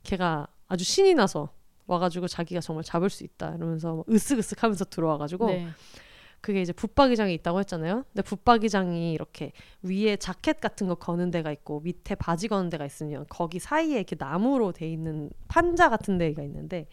[0.04, 1.50] 걔가 아주 신이 나서
[1.88, 5.68] 와가지고 자기가 정말 잡을 수 있다 이러면서 막 으쓱으쓱 하면서 들어와가지고 네.
[6.40, 8.04] 그게 이제 붙박이장이 있다고 했잖아요.
[8.08, 9.52] 근데 붙박이장이 이렇게
[9.84, 14.16] 위에 자켓 같은 거 거는 데가 있고 밑에 바지 거는 데가 있으면 거기 사이에 이렇게
[14.18, 16.88] 나무로 돼 있는 판자 같은 데가 있는데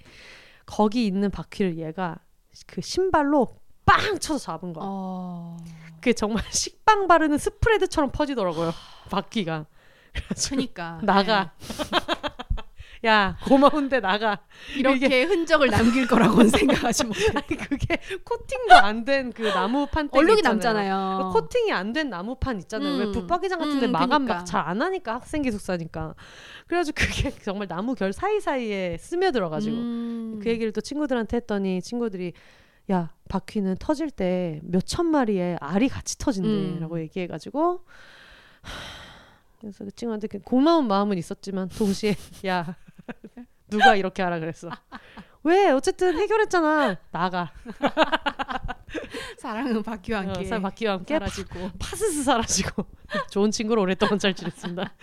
[0.67, 2.19] 거기 있는 바퀴를 얘가
[2.67, 3.47] 그 신발로
[3.87, 4.85] 빵 쳐서 잡은 거야.
[4.87, 5.57] 어.
[5.95, 8.73] 그게 정말 식빵 바르는 스프레드처럼 퍼지더라고요.
[9.11, 9.67] 바퀴가.
[10.51, 11.53] 그러니까 나가.
[13.07, 14.41] 야 고마운데 나가.
[14.75, 14.81] 네.
[14.81, 17.33] 이렇게 흔적을 남길 거라고는 생각하지 못해.
[17.57, 21.31] 그게 코팅도 안 된 그 나무판 때 얼룩이 남잖아요.
[21.33, 22.97] 코팅이 안 된 나무판 있잖아요.
[22.97, 23.13] 왜 음.
[23.13, 24.35] 붙박이장 같은데 음, 마감 그니까.
[24.39, 26.17] 막잘 안 하니까 학생 기숙사니까.
[26.67, 30.41] 그래가지고 그게 정말 나무 결 사이 사이에 스며들어가지고 음.
[30.43, 32.33] 그 얘기를 또 친구들한테 했더니 친구들이
[32.91, 37.01] 야 바퀴는 터질 때 몇 천 마리의 알이 같이 터진대라고 음.
[37.03, 37.85] 얘기해가지고
[38.63, 39.08] 하,
[39.61, 42.15] 그래서 그 친구한테 그 고마운 마음은 있었지만 동시에
[42.47, 42.77] 야
[43.69, 44.71] 누가 이렇게 하라 그랬어?
[45.45, 45.71] 왜?
[45.71, 46.97] 어쨌든 해결했잖아.
[47.11, 47.53] 나가.
[49.39, 50.41] 사랑은 바퀴와 함께.
[50.41, 51.71] 어, 사- 바퀴와 함께 사라지고.
[51.79, 52.85] 파 스스 사라지고.
[53.31, 54.95] 좋은 친구로 오랫동안 잘 지냈습니다.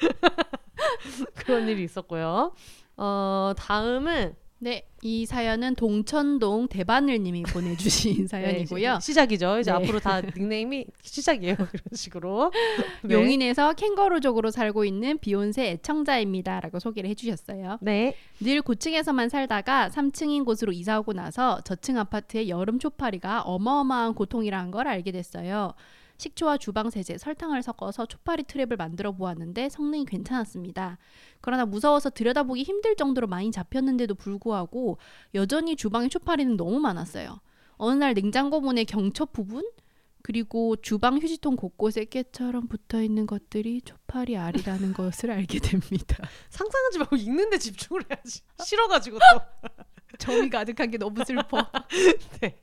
[1.36, 2.54] 그런 일이 있었고요.
[2.98, 8.94] 어 다음은 네, 이 사연은 동천동 대바늘님이 보내주신 네, 사연이고요.
[8.94, 9.60] 이제 시작이죠.
[9.60, 9.78] 이제 네.
[9.78, 11.54] 앞으로 다 닉네임이 시작이에요.
[11.70, 12.52] 그런 식으로.
[13.04, 13.14] 네.
[13.14, 17.78] 용인에서 캥거루족으로 살고 있는 비욘세 애청자입니다라고 소개를 해주셨어요.
[17.82, 18.16] 네.
[18.40, 24.88] 늘 고층에서만 살다가 3층인 곳으로 이사 오고 나서 저층 아파트의 여름 초파리가 어마어마한 고통이라는 걸
[24.88, 25.76] 알게 됐어요.
[26.18, 30.98] 식초와 주방 세제, 설탕을 섞어서 초파리 트랩을 만들어 보았는데 성능이 괜찮았습니다.
[31.42, 34.98] 그러나 무서워서 들여다보기 힘들 정도로 많이 잡혔는데도 불구하고
[35.34, 37.40] 여전히 주방에 초파리는 너무 많았어요.
[37.78, 39.64] 어느 날 냉장고 문의 경첩 부분
[40.22, 46.18] 그리고 주방 휴지통 곳곳에 깨처럼 붙어 있는 것들이 초파리 알이라는 것을 알게 됩니다.
[46.50, 48.42] 상상하지 말고 읽는데 집중을 해야지.
[48.64, 49.70] 싫어가지고 또.
[50.18, 51.66] 정이 가득한 게 너무 슬퍼.
[52.42, 52.56] 네.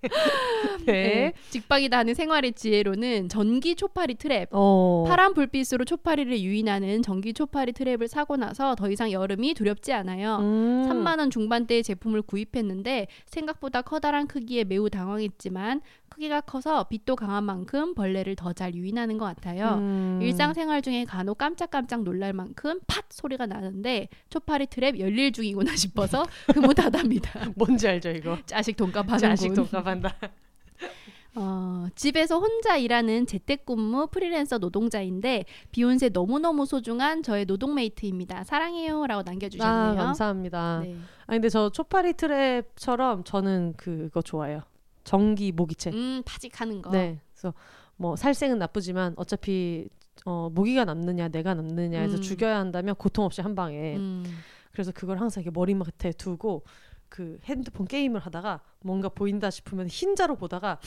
[0.87, 0.93] 네.
[0.93, 1.33] 네.
[1.51, 4.49] 직방이다 하는 생활의 지혜로는 전기 초파리 트랩.
[4.53, 5.05] 어.
[5.07, 10.39] 파란 불빛으로 초파리를 유인하는 전기 초파리 트랩을 사고 나서 더 이상 여름이 두렵지 않아요.
[10.41, 10.87] 음.
[10.89, 15.81] 3만 원 중반대의 제품을 구입했는데 생각보다 커다란 크기에 매우 당황했지만
[16.23, 19.79] 크기가 커서 빛도 강한 만큼 벌레를 더 잘 유인하는 것 같아요.
[19.79, 20.19] 음.
[20.23, 27.49] 일상생활 중에 간혹 깜짝깜짝 놀랄 만큼 팟 소리가 나는데 초파리 트랩 열일 중이구나 싶어서 흐뭇하답니다.
[27.57, 28.39] 뭔지 알죠 이거.
[28.47, 29.19] 자식 돈값 하는군.
[29.19, 30.15] 자식 독감한다.
[31.35, 38.45] 어, 집에서 혼자 일하는 재택근무 프리랜서 노동자인데 비욘세 너무너무 소중한 저의 노동메이트입니다.
[38.45, 39.97] 사랑해요라고 아 남겨주셨네요.
[39.97, 40.81] 감사합니다.
[40.85, 40.95] 네.
[41.27, 44.61] 아 근데 저 초파리 트랩처럼 저는 그거 좋아해요.
[45.05, 45.91] 전기 모기채.
[45.91, 46.91] 음 파직하는 거.
[46.91, 47.21] 네.
[47.33, 47.55] 그래서
[47.97, 49.89] 뭐 살생은 나쁘지만 어차피
[50.25, 52.23] 어, 모기가 남느냐 내가 남느냐 해서 음.
[52.23, 54.25] 죽여야 한다면 고통 없이 한 방에 음.
[54.73, 56.65] 그래서 그걸 항상 이렇게 머리맡에 두고
[57.09, 60.79] 그 핸드폰 게임을 하다가 뭔가 보인다 싶으면 흰자로 보다가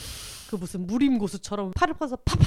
[0.50, 2.46] 그 무슨 무림고수처럼 팔을 뻗어서 파파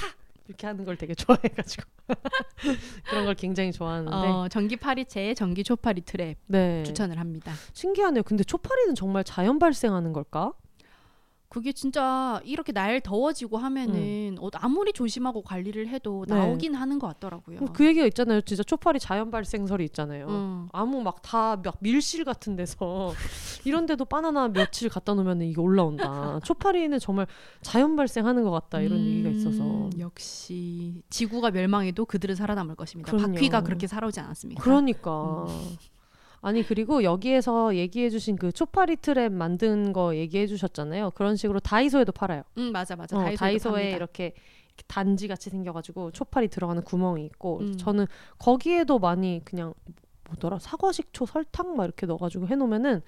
[0.49, 1.85] 이렇게 하는 걸 되게 좋아해가지고
[3.09, 7.53] 그런 걸 굉장히 좋아하는데 어, 전기 파리채에 전기 초파리 트랩 네 추천을 합니다.
[7.73, 8.23] 신기하네요.
[8.25, 10.55] 근데 초파리는 정말 자연 발생하는 걸까?
[11.49, 16.35] 그게 진짜 이렇게 날 더워지고 하면은 어, 아무리 조심하고 관리를 해도 네.
[16.35, 17.61] 나오긴 하는 것 같더라고요.
[17.73, 18.43] 그 얘기가 있잖아요.
[18.43, 20.27] 진짜 초파리 자연 발생설이 있잖아요.
[20.29, 20.69] 음.
[20.73, 23.15] 아무 막 다막 밀실 같은 데서
[23.65, 26.39] 이런 데도 바나나 며칠 갖다 놓으면 이게 올라온다.
[26.45, 27.27] 초파리는 정말
[27.63, 33.11] 자연 발생하는 것 같다 이런 얘기가 있어서 음, 역시 지구가 멸망해도 그들은 살아남을 것입니다.
[33.11, 33.33] 그럼요.
[33.35, 34.63] 바퀴가 그렇게 살아오지 않았습니까?
[34.63, 35.47] 그러니까
[36.41, 41.13] 아니 그리고 여기에서 얘기해주신 그 초파리 트랩 만든 거 얘기해주셨잖아요.
[41.13, 42.43] 그런 식으로 다이소에도 팔아요.
[42.59, 43.17] 음 맞아 맞아.
[43.17, 43.91] 어, 다이소에.
[43.91, 44.35] 이렇게, 이렇게
[44.87, 47.77] 단지 같이 생겨가지고 초파리 들어가는 구멍이 있고 음.
[47.77, 48.07] 저는
[48.39, 49.75] 거기에도 많이 그냥
[50.29, 53.03] 뭐더라 사과 식초 설탕 막 이렇게 넣어가지고 해놓으면은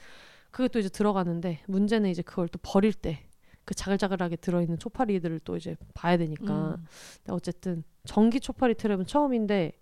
[0.50, 3.30] 그게 또 이제 들어가는데 문제는 이제 그걸 또 버릴 때
[3.70, 6.86] 그 자글자글하게 들어있는 초파리들을 또 이제 봐야 되니까 음,
[7.28, 9.72] 어쨌든 전기 초파리 트랩은 처음인데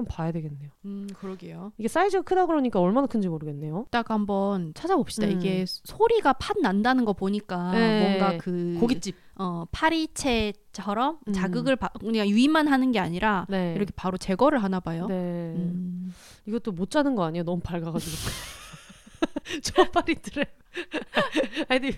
[0.00, 0.70] 한번 봐야 되겠네요.
[0.84, 1.72] 음 그러게요.
[1.78, 3.84] 이게 사이즈가 크다 그러니까 얼마나 큰지 모르겠네요.
[3.88, 5.26] 이따가 한번 찾아봅시다.
[5.26, 5.32] 음.
[5.32, 8.18] 이게 소리가 팥 난다는 거 보니까 네.
[8.18, 9.14] 뭔가 그 고깃집.
[9.36, 11.32] 어 파리채처럼 음.
[11.32, 13.74] 자극을 바, 그냥 유인만 하는 게 아니라 네.
[13.74, 15.06] 이렇게 바로 제거를 하나 봐요.
[15.06, 15.14] 네.
[15.14, 16.12] 음.
[16.46, 17.44] 이것도 못 자는 거 아니에요?
[17.44, 18.16] 너무 밝아가지고.
[19.62, 20.46] 초파리들을.
[21.68, 21.90] 아니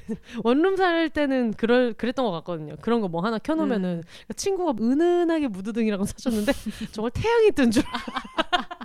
[0.45, 2.77] 원룸 살 때는 그럴 그랬던 것 같거든요.
[2.81, 4.03] 그런 거 뭐 하나 켜놓으면은
[4.35, 6.53] 친구가 은은하게 무드등이라고 사줬는데
[6.93, 7.83] 정말 태양이 뜬 줄.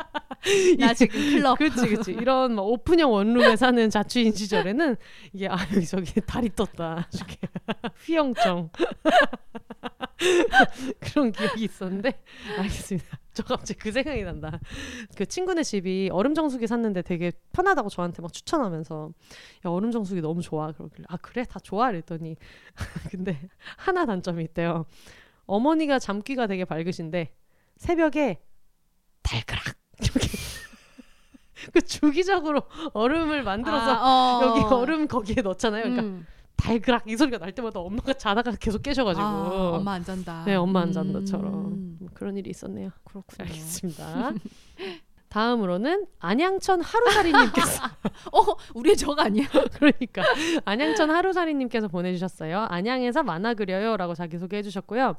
[0.79, 1.57] 나 지금 클럽.
[1.59, 2.11] 그렇지, 그렇지.
[2.11, 4.95] 이런 막 오픈형 원룸에 사는 자취인 시절에는
[5.33, 7.07] 이게 아 여기 저기 달이 떴다.
[7.13, 7.37] 이렇게
[8.05, 8.69] 휘영청
[10.99, 12.21] 그런 기억이 있었는데
[12.57, 13.19] 알겠습니다.
[13.33, 14.59] 저 갑자기 그 생각이 난다.
[15.15, 19.11] 그 친구네 집이 얼음 정수기 샀는데 되게 편하다고 저한테 막 추천하면서
[19.65, 22.35] 야 얼음 정수기 너무 좋아 그러길래 아 그래 다 좋아 그랬더니
[23.11, 23.39] 근데
[23.75, 24.85] 하나 단점이 있대요.
[25.45, 27.33] 어머니가 잠귀가 되게 밝으신데
[27.77, 28.41] 새벽에
[29.21, 30.29] 달그락 이렇게
[31.73, 34.45] 그 주기적으로 얼음을 만들어서 아, 어.
[34.45, 35.83] 여기 얼음 거기에 넣잖아요.
[35.83, 36.25] 그러니까 음.
[36.55, 40.43] 달그락 이 소리가 날 때마다 엄마가 자다가 계속 깨셔가지고 아, 엄마 안 잔다.
[40.45, 40.93] 네 엄마 안 음.
[40.93, 42.89] 잔다처럼 뭐 그런 일이 있었네요.
[43.03, 43.47] 그렇군요.
[43.47, 44.33] 알겠습니다.
[45.29, 47.83] 다음으로는 안양천 하루살이님께서
[48.33, 49.45] 어, 우리의 적 아니야?
[49.75, 50.23] 그러니까
[50.65, 52.65] 안양천 하루살이님께서 보내주셨어요.
[52.69, 55.15] 안양에서 만화 그려요라고 자기 소개 해주셨고요.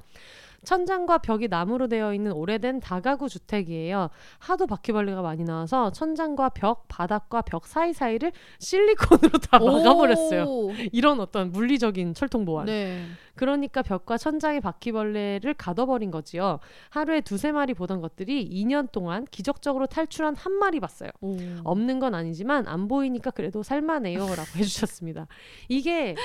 [0.64, 4.10] 천장과 벽이 나무로 되어 있는 오래된 다가구 주택이에요.
[4.38, 10.44] 하도 바퀴벌레가 많이 나와서 천장과 벽, 바닥과 벽 사이사이를 실리콘으로 다 막아버렸어요.
[10.44, 10.72] 오.
[10.92, 12.66] 이런 어떤 물리적인 철통 보안.
[12.66, 13.04] 네.
[13.34, 16.58] 그러니까 벽과 천장에 바퀴벌레를 가둬버린 거지요.
[16.90, 21.10] 하루에 두세 마리 보던 것들이 2년 동안 기적적으로 탈출한 한 마리 봤어요.
[21.20, 21.36] 오.
[21.62, 25.28] 없는 건 아니지만 안 보이니까 그래도 살만해요라고 해주셨습니다.
[25.68, 26.16] 이게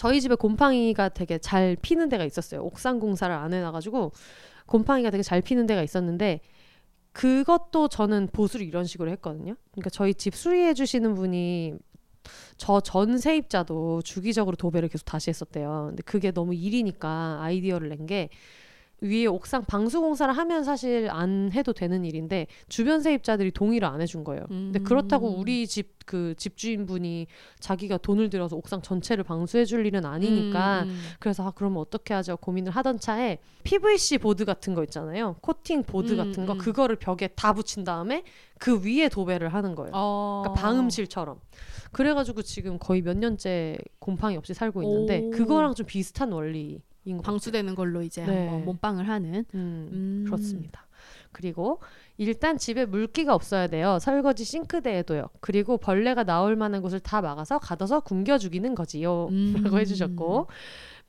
[0.00, 2.62] 저희 집에 곰팡이가 되게 잘 피는 데가 있었어요.
[2.62, 4.12] 옥상 공사를 안 해놔가지고
[4.64, 6.40] 곰팡이가 되게 잘 피는 데가 있었는데
[7.12, 9.56] 그것도 저는 보수를 이런 식으로 했거든요.
[9.72, 11.74] 그러니까 저희 집 수리해 주시는 분이
[12.56, 15.88] 저 전 세입자도 주기적으로 도배를 계속 다시 했었대요.
[15.90, 18.30] 근데 그게 너무 일이니까 아이디어를 낸 게
[19.00, 24.24] 위에 옥상 방수 공사를 하면 사실 안 해도 되는 일인데 주변 세입자들이 동의를 안 해준
[24.24, 24.44] 거예요.
[24.48, 24.84] 근데 음.
[24.84, 27.28] 그렇다고 우리 집 그 집주인분이
[27.60, 31.00] 자기가 돈을 들여서 옥상 전체를 방수해 줄 일은 아니니까 음.
[31.20, 36.14] 그래서 아 그러면 어떻게 하죠 고민을 하던 차에 PVC 보드 같은 거 있잖아요 코팅 보드
[36.14, 36.58] 음, 같은 거 음.
[36.58, 38.24] 그거를 벽에 다 붙인 다음에
[38.58, 39.92] 그 위에 도배를 하는 거예요.
[39.94, 40.42] 어.
[40.44, 41.40] 그러니까 방음실처럼.
[41.92, 45.30] 그래가지고 지금 거의 몇 년째 곰팡이 없이 살고 있는데 오.
[45.30, 46.82] 그거랑 좀 비슷한 같아요.
[47.22, 48.48] 방수되는 걸로 이제 네.
[48.48, 49.44] 한번 몸빵을 하는.
[49.54, 50.24] 음, 음.
[50.26, 50.86] 그렇습니다.
[51.32, 51.80] 그리고
[52.18, 53.98] 일단 집에 물기가 없어야 돼요.
[54.00, 55.28] 설거지 싱크대에도요.
[55.40, 59.28] 그리고 벌레가 나올 만한 곳을 다 막아서 가둬서 굶겨 죽이는 거지요.
[59.32, 59.54] 음.
[59.62, 60.48] 라고 해주셨고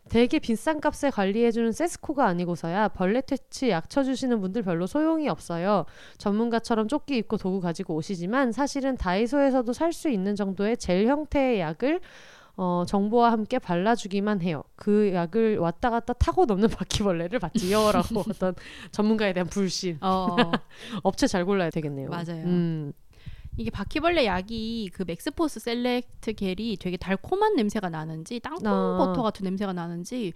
[0.10, 5.86] 되게 비싼 값에 관리해주는 세스코가 아니고서야 벌레 퇴치 약 쳐주시는 분들 별로 소용이 없어요.
[6.17, 11.99] 전문가처럼 조끼 입고 도구 가지고 오시지만 사실은 다이소에서도 살 수 있는 정도의 젤 형태의 약을
[12.63, 14.63] 어, 정보와 함께 발라주기만 해요.
[14.76, 18.54] 그 약을 왔다 갔다 타고 넘는 바퀴벌레를 받지요라고 어떤
[18.91, 19.97] 전문가에 대한 불신.
[20.00, 20.36] 어.
[21.02, 22.10] 업체 잘 골라야 되겠네요.
[22.10, 22.43] 맞아요.
[22.45, 22.93] 음.
[23.58, 28.97] 이게 바퀴벌레 약이 그 맥스포스 셀렉트 겔이 되게 달콤한 냄새가 나는지 땅콩 아.
[29.00, 30.32] 버터 같은 냄새가 나는지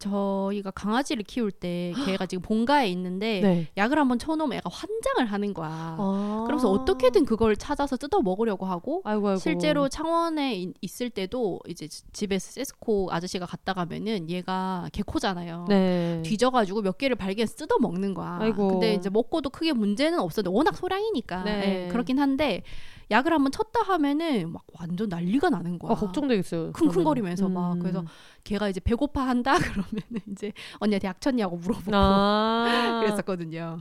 [0.00, 3.66] 저희가 강아지를 키울 때 걔가 지금 본가에 있는데 네.
[3.76, 5.68] 약을 한번 쳐놓으면 애가 환장을 하는 거야.
[5.98, 6.42] 아.
[6.46, 9.38] 그러면서 어떻게든 그걸 찾아서 뜯어 먹으려고 하고 아이고 아이고.
[9.38, 15.66] 실제로 창원에 이- 있을 때도 이제 지- 집에 세스코 아저씨가 갔다 가면은 얘가 개코잖아요.
[15.68, 16.22] 네.
[16.24, 18.38] 뒤져가지고 몇 개를 발견해서 뜯어 먹는 거야.
[18.40, 18.68] 아이고.
[18.68, 21.84] 근데 이제 먹고도 크게 문제는 없었는데 워낙 소량이니까 네.
[21.86, 22.62] 예, 그렇긴 한데
[23.10, 25.92] 약을 한번 쳤다 하면은 막 완전 난리가 나는 거야.
[25.92, 26.72] 아, 걱정되겠어요.
[26.72, 27.62] 킁킁거리면서 그러면.
[27.62, 27.78] 막 음.
[27.80, 28.04] 그래서
[28.44, 33.00] 걔가 이제 배고파 한다 그러면은 이제 언니한테 약 쳤냐고 물어보고 아.
[33.04, 33.80] 그랬었거든요.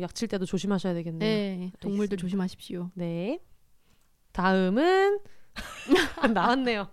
[0.00, 1.18] 약칠 때도 조심하셔야 되겠네요.
[1.20, 2.20] 네, 동물들 알겠습니다.
[2.20, 2.90] 조심하십시오.
[2.94, 3.40] 네.
[4.32, 5.20] 다음은
[6.34, 6.88] 나왔네요.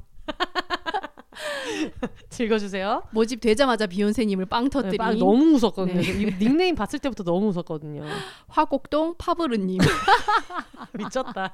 [2.40, 3.04] 읽어주세요.
[3.12, 6.02] 모집 되자마자 비욘세님을 빵 네, 터뜨린 빵 너무 무섭거든요.
[6.02, 6.22] 네.
[6.22, 8.04] 이 닉네임 봤을 때부터 너무 무섭거든요.
[8.48, 9.80] 화곡동 파브르님
[10.94, 11.54] 미쳤다.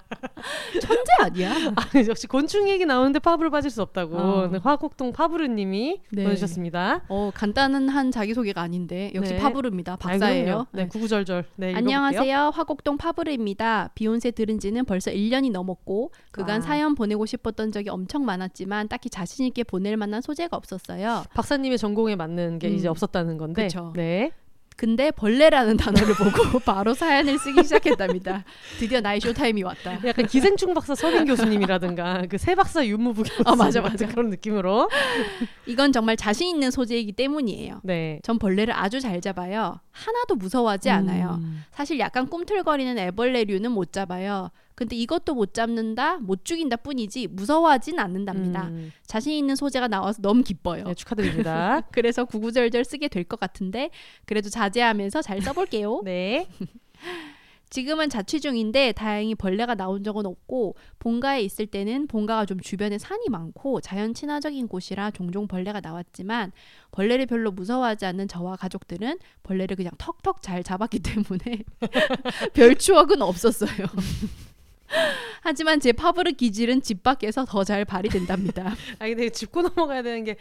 [0.81, 1.53] 천재 아니야?
[1.75, 4.17] 아, 역시 곤충 얘기 나오는데 파브를 빠질 수 없다고.
[4.17, 4.47] 어.
[4.47, 6.23] 네, 화곡동 파브르님이 네.
[6.23, 7.05] 보내주셨습니다.
[7.09, 9.39] 어 간단한 자기 소개가 아닌데 역시 네.
[9.39, 9.93] 파브르입니다.
[9.93, 10.45] 아, 박사예요.
[10.45, 10.65] 그럼요.
[10.71, 11.45] 네, 구구절절.
[11.55, 11.73] 네.
[11.75, 12.51] 안녕하세요.
[12.53, 13.91] 화곡동 파브르입니다.
[13.95, 16.61] 비욘세 들은 지는 벌써 1년이 넘었고 그간 아.
[16.61, 21.23] 사연 보내고 싶었던 적이 엄청 많았지만 딱히 자신 있게 보낼 만한 소재가 없었어요.
[21.35, 22.73] 박사님의 전공에 맞는 게 음.
[22.73, 23.63] 이제 없었다는 건데.
[23.67, 23.93] 그쵸.
[23.95, 24.31] 네.
[24.75, 28.45] 근데 벌레라는 단어를 보고 바로 사연을 쓰기 시작했답니다.
[28.79, 29.99] 드디어 나의 쇼타임이 왔다.
[30.05, 34.07] 약간 기생충 박사 서빈 교수님이라든가 그세 박사 윤무부 교수 아, 맞아, 맞아.
[34.07, 34.89] 그런 느낌으로.
[35.65, 37.81] 이건 정말 자신 있는 소재이기 때문이에요.
[37.83, 38.21] 네.
[38.23, 39.81] 전 벌레를 아주 잘 잡아요.
[39.91, 41.39] 하나도 무서워하지 않아요.
[41.41, 41.63] 음.
[41.71, 44.49] 사실 약간 꿈틀거리는 애벌레류는 못 잡아요.
[44.79, 48.69] 근데 이것도 못 잡는다, 못 죽인다 뿐이지 무서워하진 않는답니다.
[48.69, 48.93] 음.
[49.05, 50.85] 자신 있는 소재가 나와서 너무 기뻐요.
[50.85, 51.81] 네, 축하드립니다.
[51.91, 53.89] 그래서 구구절절 쓰게 될 것 같은데
[54.25, 55.99] 그래도 자제하면서 잘 써볼게요.
[56.05, 56.47] 네.
[57.69, 63.27] 지금은 자취 중인데 다행히 벌레가 나온 적은 없고 본가에 있을 때는 본가가 좀 주변에 산이
[63.29, 66.51] 많고 자연 친화적인 곳이라 종종 벌레가 나왔지만
[66.91, 71.63] 벌레를 별로 무서워하지 않는 저와 가족들은 벌레를 그냥 턱턱 잘 잡았기 때문에
[72.53, 73.85] 별 추억은 없었어요.
[75.41, 78.75] 하지만 제 파브르 기질은 집 밖에서 더 잘 발휘된답니다.
[78.99, 80.37] 아니 근데 짚고 넘어가야 되는 게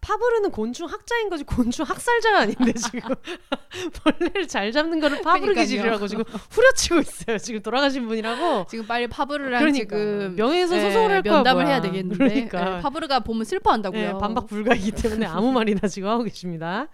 [0.00, 3.00] 파브르는 곤충 학자인 거지 곤충 학살자가 아닌데 지금
[4.02, 5.64] 벌레를 잘 잡는 거를 파브르 그러니까요.
[5.64, 7.38] 기질이라고 지금 후려치고 있어요.
[7.38, 8.66] 지금 돌아가신 분이라고.
[8.70, 11.34] 지금 빨리 파브르랑 그러니까 지금 명예훼손 예, 소송을 할 거야.
[11.34, 11.74] 면담을 뭐야.
[11.74, 14.00] 해야 되겠는데 그러니까 예, 파브르가 보면 슬퍼한다고요.
[14.00, 16.88] 예, 반박 불가이기 때문에 아무 말이나 지금 하고 계십니다.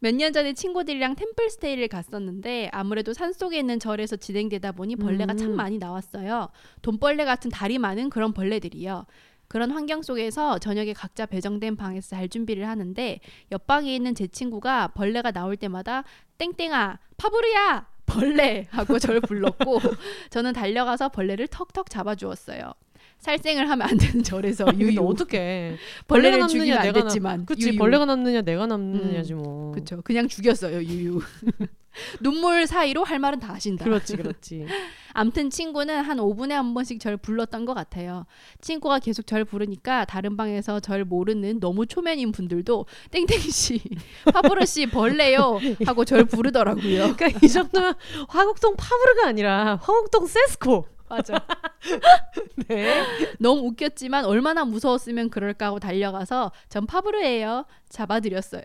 [0.00, 5.36] 몇 년 전에 친구들이랑 템플스테이를 갔었는데 아무래도 산속에 있는 절에서 진행되다 보니 벌레가 음.
[5.36, 6.48] 참 많이 나왔어요.
[6.82, 9.06] 돈벌레 같은 다리 많은 그런 벌레들이요.
[9.48, 15.32] 그런 환경 속에서 저녁에 각자 배정된 방에서 잘 준비를 하는데 옆방에 있는 제 친구가 벌레가
[15.32, 16.04] 나올 때마다
[16.38, 19.78] 땡땡아 파브르야 벌레 하고 저를 불렀고
[20.30, 22.72] 저는 달려가서 벌레를 턱턱 잡아주었어요.
[23.20, 25.76] 살생을 하면 안 되는 절에서 유유 어떻게
[26.08, 27.46] 벌레가 남느냐 안 내가 됐지만 남...
[27.46, 27.78] 그치 유유.
[27.78, 29.72] 벌레가 남느냐 내가 남느냐지 뭐.
[29.72, 30.00] 그렇죠.
[30.02, 31.20] 그냥 죽였어요 유유.
[32.20, 33.84] 눈물 사이로 할 말은 다 하신다.
[33.84, 34.64] 그렇지 그렇지.
[35.12, 38.26] 암튼 친구는 한 5분에 한 번씩 절 불렀던 것 같아요.
[38.60, 43.82] 친구가 계속 절 부르니까 다른 방에서 절 모르는 너무 초면인 분들도 땡땡씨,
[44.32, 47.16] 파브르씨 벌레요 하고 절 부르더라고요.
[47.16, 47.94] 그러니까 이 정도면
[48.28, 50.86] 화곡동 파브르가 아니라 화곡동 세스코.
[51.10, 51.34] 맞아.
[52.68, 53.02] 네.
[53.38, 57.66] 너무 웃겼지만 얼마나 무서웠으면 그럴까 하고 달려가서 전 파브르예요.
[57.88, 58.62] 잡아드렸어요.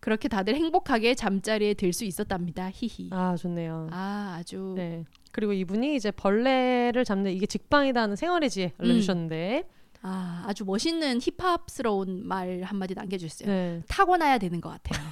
[0.00, 2.70] 그렇게 다들 행복하게 잠자리에 들 수 있었답니다.
[2.72, 3.10] 히히.
[3.12, 3.88] 아 좋네요.
[3.92, 5.04] 아 아주 네.
[5.30, 9.64] 그리고 이분이 이제 벌레를 잡는 이게 직방이다는 생활의 지혜 알려주셨는데
[10.04, 13.48] 아 아주 멋있는 힙합스러운 말 한마디 남겨주셨어요.
[13.48, 13.82] 네.
[13.88, 15.08] 타고나야 되는 것 같아요.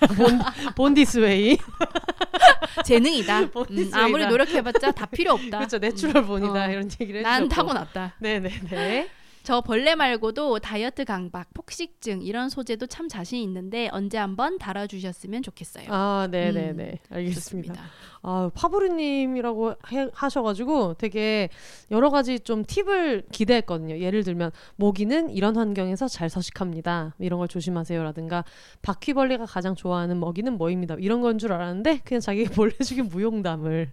[0.77, 1.59] born this way
[2.85, 3.41] 재능이다.
[3.71, 3.91] 음.
[3.93, 5.59] 아무리 노력해봤자 다 필요 없다.
[5.59, 6.71] 그렇죠 natural born이다 어.
[6.71, 7.55] 이런 얘기를 난 해주셨고.
[7.55, 8.15] 타고났다.
[8.19, 9.09] 네네네
[9.43, 15.87] 저 벌레 말고도 다이어트 강박, 폭식증 이런 소재도 참 자신 있는데 언제 한번 다뤄주셨으면 좋겠어요.
[15.89, 16.99] 아 네 네 네.
[17.11, 17.73] 알겠습니다.
[17.75, 17.85] 좋습니다.
[18.23, 21.49] 아 파브르님이라고 해- 하셔가지고 되게
[21.91, 23.99] 여러 가지 좀 팁을 기대했거든요.
[23.99, 27.15] 예를 들면 모기는 이런 환경에서 잘 서식합니다.
[27.19, 28.45] 이런 걸 조심하세요라든가
[28.83, 30.97] 바퀴벌레가 가장 좋아하는 먹이는 뭐입니다.
[30.99, 33.93] 이런 건 줄 알았는데 그냥 자기 벌레 죽인 무용담을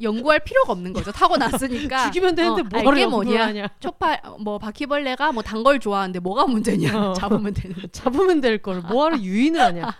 [0.00, 1.12] 연구할 필요가 없는 거죠.
[1.12, 2.04] 타고 났으니까.
[2.12, 3.46] 죽이면 되는데 어, 뭐를 알게 연구를 뭐냐.
[3.46, 7.10] 하냐 초파 뭐 바퀴벌레가 뭐 단 걸 좋아하는데 뭐가 문제냐.
[7.10, 7.12] 어.
[7.18, 7.76] 잡으면 되는.
[7.92, 9.94] 잡으면 될 걸 뭐하러 유인을 하냐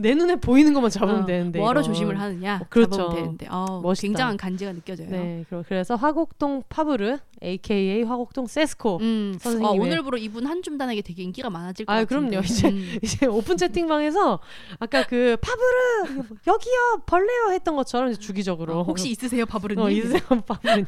[0.00, 1.92] 내 눈에 보이는 것만 잡으면 어, 되는데 뭐하러 이건.
[1.92, 2.60] 조심을 하느냐.
[2.62, 2.96] 어, 그렇죠.
[2.96, 3.46] 잡으면 되는데.
[3.50, 4.06] 어, 멋있다.
[4.08, 5.08] 굉장한 간지가 느껴져요.
[5.10, 11.22] 네 그래서 화곡동 파브르 AKA 화곡동 세스코 음, 선생님의- 어, 오늘부로 이분 한 줌단에게 되게
[11.22, 12.30] 인기가 많아질 것 아, 같은데.
[12.36, 12.44] 그럼요.
[12.44, 12.98] 이제 음.
[13.02, 14.40] 이제 오픈 채팅방에서
[14.78, 19.84] 아까 그 파브르 여기요 벌레요 했던 것처럼 주기적으로 어, 혹시 있으세요, 바브르님?
[19.84, 20.86] 어, 이세요 파브르님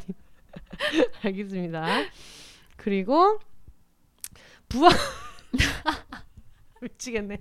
[1.23, 1.87] 알겠습니다.
[2.77, 3.39] 그리고
[4.69, 4.93] 부암
[6.83, 7.39] 미치겠네.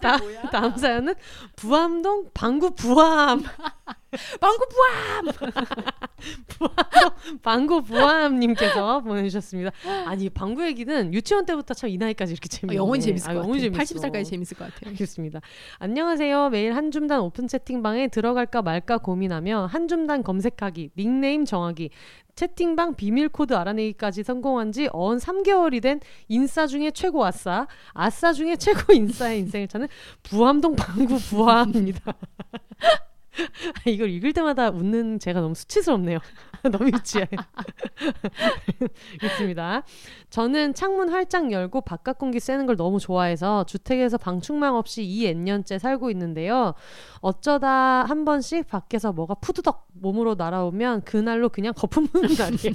[0.00, 0.18] 다,
[0.52, 1.14] 다음 사연은
[1.56, 3.42] 부암동 방구 부암
[4.40, 5.54] 방구 부암.
[7.42, 9.70] 방구 부암님께서 보내주셨습니다.
[10.06, 12.76] 아니 방구 얘기는 유치원 때부터 참 이 나이까지 이렇게 재밌네.
[12.78, 13.84] 어, 영원히 재밌을 아, 것 영원히 같아요.
[13.84, 14.08] 재밌어.
[14.08, 14.90] 80살까지 재밌을 것 같아요.
[14.90, 15.40] 알겠습니다.
[15.78, 16.48] 안녕하세요.
[16.50, 21.90] 매일 한 줌단 오픈 채팅방에 들어갈까 말까 고민하며 한 줌단 검색하기, 닉네임 정하기,
[22.34, 28.56] 채팅방 비밀 코드 알아내기까지 성공한 지 어언 3개월이 된 인싸 중에 최고 아싸, 아싸 중에
[28.56, 29.88] 최고 인싸의 인생을 찾는
[30.22, 32.14] 부암동 방구 부암입니다.
[33.86, 36.18] 이걸 읽을 때마다 웃는 제가 너무 수치스럽네요.
[36.70, 37.28] 너무 유치해.
[39.22, 39.82] 있습니다.
[40.30, 46.10] 저는 창문 활짝 열고 바깥 공기 쐬는 걸 너무 좋아해서 주택에서 방충망 없이 2N년째 살고
[46.12, 46.74] 있는데요.
[47.20, 52.74] 어쩌다 한 번씩 밖에서 뭐가 푸드덕 몸으로 날아오면 그날로 그냥 거품 무는 날이에요.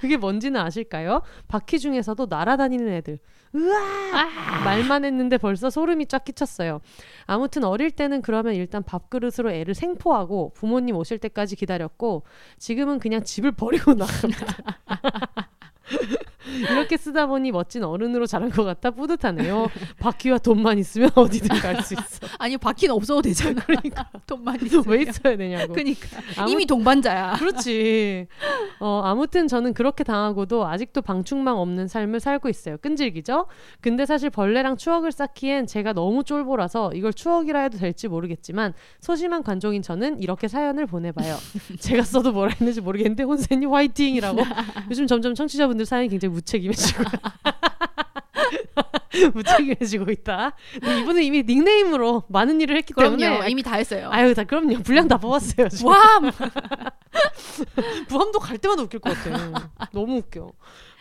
[0.00, 1.22] 그게 뭔지는 아실까요?
[1.48, 3.18] 바퀴 중에서도 날아다니는 애들.
[3.54, 4.62] 으아!
[4.64, 6.80] 말만 했는데 벌써 소름이 쫙 끼쳤어요.
[7.26, 12.22] 아무튼 어릴 때는 그러면 일단 밥그릇으로 애를 생포하고 부모님 오실 때까지 기다렸고
[12.58, 14.46] 지금은 그냥 집을 버리고 나갑니다.
[16.58, 19.68] 이렇게 쓰다 보니 멋진 어른으로 자란 것 같아 뿌듯하네요.
[19.98, 22.26] 바퀴와 돈만 있으면 어디든 갈 수 있어.
[22.38, 23.60] 아니 바퀴는 없어도 되잖아.
[23.66, 24.84] 그러니까 돈만 있으면.
[24.86, 25.72] 왜 있어야 되냐고.
[25.72, 27.36] 그러니까 아무- 이미 동반자야.
[27.38, 28.26] 그렇지.
[28.80, 32.76] 어, 아무튼 저는 그렇게 당하고도 아직도 방충망 없는 삶을 살고 있어요.
[32.78, 33.46] 끈질기죠?
[33.80, 39.82] 근데 사실 벌레랑 추억을 쌓기엔 제가 너무 쫄보라서 이걸 추억이라 해도 될지 모르겠지만 소심한 관종인
[39.82, 41.36] 저는 이렇게 사연을 보내봐요.
[41.80, 44.42] 제가 써도 뭐라 했는지 모르겠는데 혼세님 화이팅이라고.
[44.90, 47.04] 요즘 점점 청취자분들 사연이 굉장히 무책임해지고
[49.34, 50.52] 무책임해지고 있다.
[50.76, 53.16] 이분은 이미 닉네임으로 많은 일을 했기 그럼요.
[53.18, 54.08] 때문에 이미 다 했어요.
[54.10, 55.92] 아유 다 그럼요 분량 다 뽑았어요 지금.
[55.92, 56.20] 와
[58.08, 59.70] 부함도 갈 때마다 웃길 것 같아.
[59.92, 60.52] 너무 웃겨.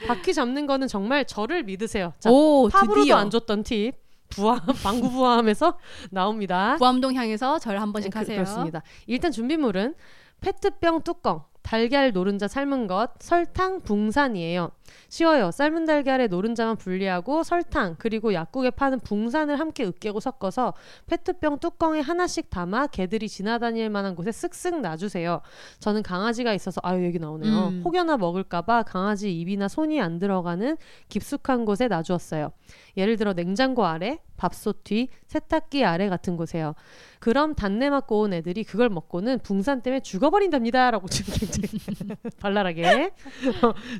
[0.07, 2.13] 바퀴 잡는 거는 정말 저를 믿으세요.
[2.19, 3.93] 자, 오 팝으로도 드디어 안 줬던 팁.
[4.29, 5.77] 부함, 방구 부함에서
[6.09, 6.77] 나옵니다.
[6.77, 8.35] 부암동 향해서 절 한 번씩 네, 그- 하세요.
[8.37, 8.81] 그렇습니다.
[9.05, 9.93] 일단 준비물은
[10.39, 14.71] 페트병 뚜껑, 달걀 노른자 삶은 것, 설탕, 붕산이에요.
[15.09, 15.51] 쉬워요.
[15.51, 20.73] 삶은 달걀에 노른자만 분리하고 설탕 그리고 약국에 파는 붕산을 함께 으깨고 섞어서
[21.07, 25.41] 페트병 뚜껑에 하나씩 담아 개들이 지나다닐 만한 곳에 쓱쓱 놔주세요.
[25.79, 27.67] 저는 강아지가 있어서 아유 여기 나오네요.
[27.67, 27.81] 음.
[27.85, 30.77] 혹여나 먹을까봐 강아지 입이나 손이 안 들어가는
[31.09, 32.51] 깊숙한 곳에 놔주었어요.
[32.97, 36.73] 예를 들어 냉장고 아래, 밥솥 뒤, 세탁기 아래 같은 곳에요.
[37.19, 41.69] 그럼 단내 맡고 온 애들이 그걸 먹고는 붕산 때문에 죽어버린답니다라고 지금 굉장히
[42.41, 43.11] 발랄하게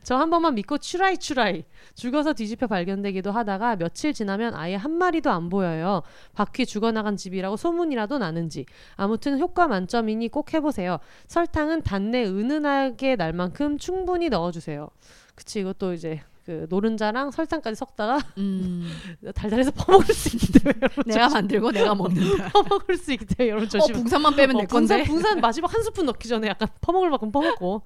[0.01, 1.63] 저한 번만 믿고 추라이 추라이
[1.93, 6.01] 죽어서 뒤집혀 발견되기도 하다가 며칠 지나면 아예 한 마리도 안 보여요.
[6.33, 8.65] 바퀴 죽어나간 집이라고 소문이라도 나는지
[8.95, 10.97] 아무튼 효과 만점이니 꼭 해보세요.
[11.27, 14.89] 설탕은 단내 은은하게 날 만큼 충분히 넣어주세요.
[15.35, 16.21] 그치 이것도 이제
[16.51, 18.91] 그 노른자랑 설탕까지 섞다가 음,
[19.33, 22.49] 달달해서 퍼먹을 수 있기 때문에 내가 만들고 내가 먹는다.
[22.51, 23.93] 퍼먹을 수 있기 때문에 여러분 어, 조심.
[23.95, 24.97] 붕산만 빼면 내 건데.
[24.97, 27.83] 붕산, 붕산 마지막 한 스푼 넣기 전에 약간 퍼먹을 만큼 퍼먹고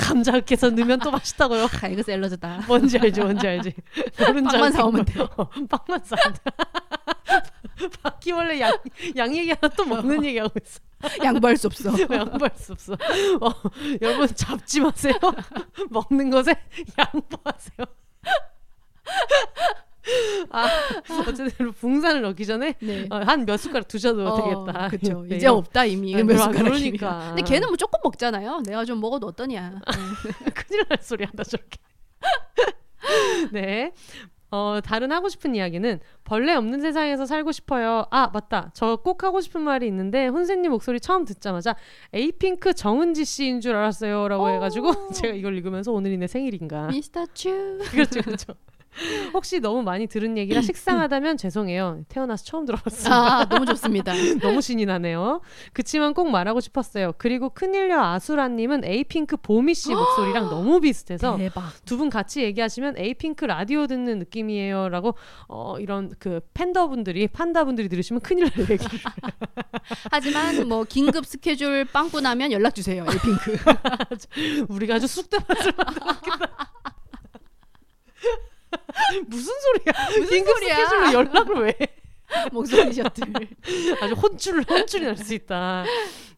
[0.00, 1.66] 감자 으깨서 넣으면 또 맛있다고요.
[1.82, 2.64] 아, 이거 샐러드다.
[2.66, 3.72] 뭔지 알지, 뭔지 알지.
[4.18, 5.20] 노른자 빵만 사오면 돼.
[5.22, 7.88] 어, 빵만 사오면 돼.
[8.02, 8.76] 바퀴벌레 양,
[9.16, 10.78] 양 얘기 하나 또 먹는 얘기 하고 있어.
[11.24, 11.90] 양보할 수 없어.
[12.10, 12.92] 양보할 수 없어.
[12.94, 13.50] 어,
[14.00, 15.14] 여러분 잡지 마세요.
[15.90, 16.54] 먹는 것에
[16.98, 17.86] 양보하세요.
[20.50, 20.66] 아,
[21.26, 23.06] 어쨌든 붕산을 넣기 전에 네.
[23.10, 24.88] 어, 한몇 숟가락 두셔도 어, 되겠다.
[25.28, 26.14] 네, 이제 없다 이미.
[26.14, 26.96] 아, 몇 그러- 숟가락이면.
[26.98, 27.26] 그러니까.
[27.34, 28.60] 근데 걔는 뭐 조금 먹잖아요.
[28.66, 29.80] 내가 좀 먹어도 어떠냐.
[30.54, 31.78] 큰일 날 소리 한다 저렇게.
[33.52, 33.92] 네.
[34.50, 38.06] 어, 다른 하고 싶은 이야기는 벌레 없는 세상에서 살고 싶어요.
[38.10, 38.70] 아, 맞다.
[38.74, 41.74] 저 꼭 하고 싶은 말이 있는데 혼세님 목소리 처음 듣자마자
[42.12, 46.86] 에이핑크 정은지 씨인 줄 알았어요라고 해 가지고 제가 이걸 읽으면서 오늘이 내 생일인가.
[46.88, 47.78] 미스터 츄.
[47.90, 48.20] 그렇죠.
[48.22, 48.54] 그렇죠.
[49.32, 52.02] 혹시 너무 많이 들은 얘기라 식상하다면 죄송해요.
[52.08, 53.14] 태어나서 처음 들어봤습니다.
[53.40, 54.12] 아, 너무 좋습니다.
[54.40, 55.40] 너무 신이 나네요.
[55.72, 57.12] 그치만 꼭 말하고 싶었어요.
[57.18, 61.38] 그리고 큰일녀 아수라님은 에이핑크 보미 씨 목소리랑 너무 비슷해서.
[61.84, 65.14] 두 분 같이 얘기하시면 에이핑크 라디오 듣는 느낌이에요라고
[65.48, 68.84] 어, 이런 그 팬더분들이 판다분들이 들으시면 큰일 날 얘기.
[70.10, 73.04] 하지만 뭐 긴급 스케줄 빵꾸 나면 연락 주세요.
[73.08, 73.56] 에이핑크.
[74.68, 76.72] 우리가 아주 쑥대밭을 만들었겠다.
[79.28, 80.08] 무슨 소리야?
[80.18, 80.74] 무슨 긴급 소리야?
[80.76, 81.76] 스케줄로 연락을 왜?
[81.80, 81.86] 해?
[82.52, 83.26] 목소리 셔틀.
[84.00, 85.84] 아주 혼쭐 혼쭐이 날 수 있다.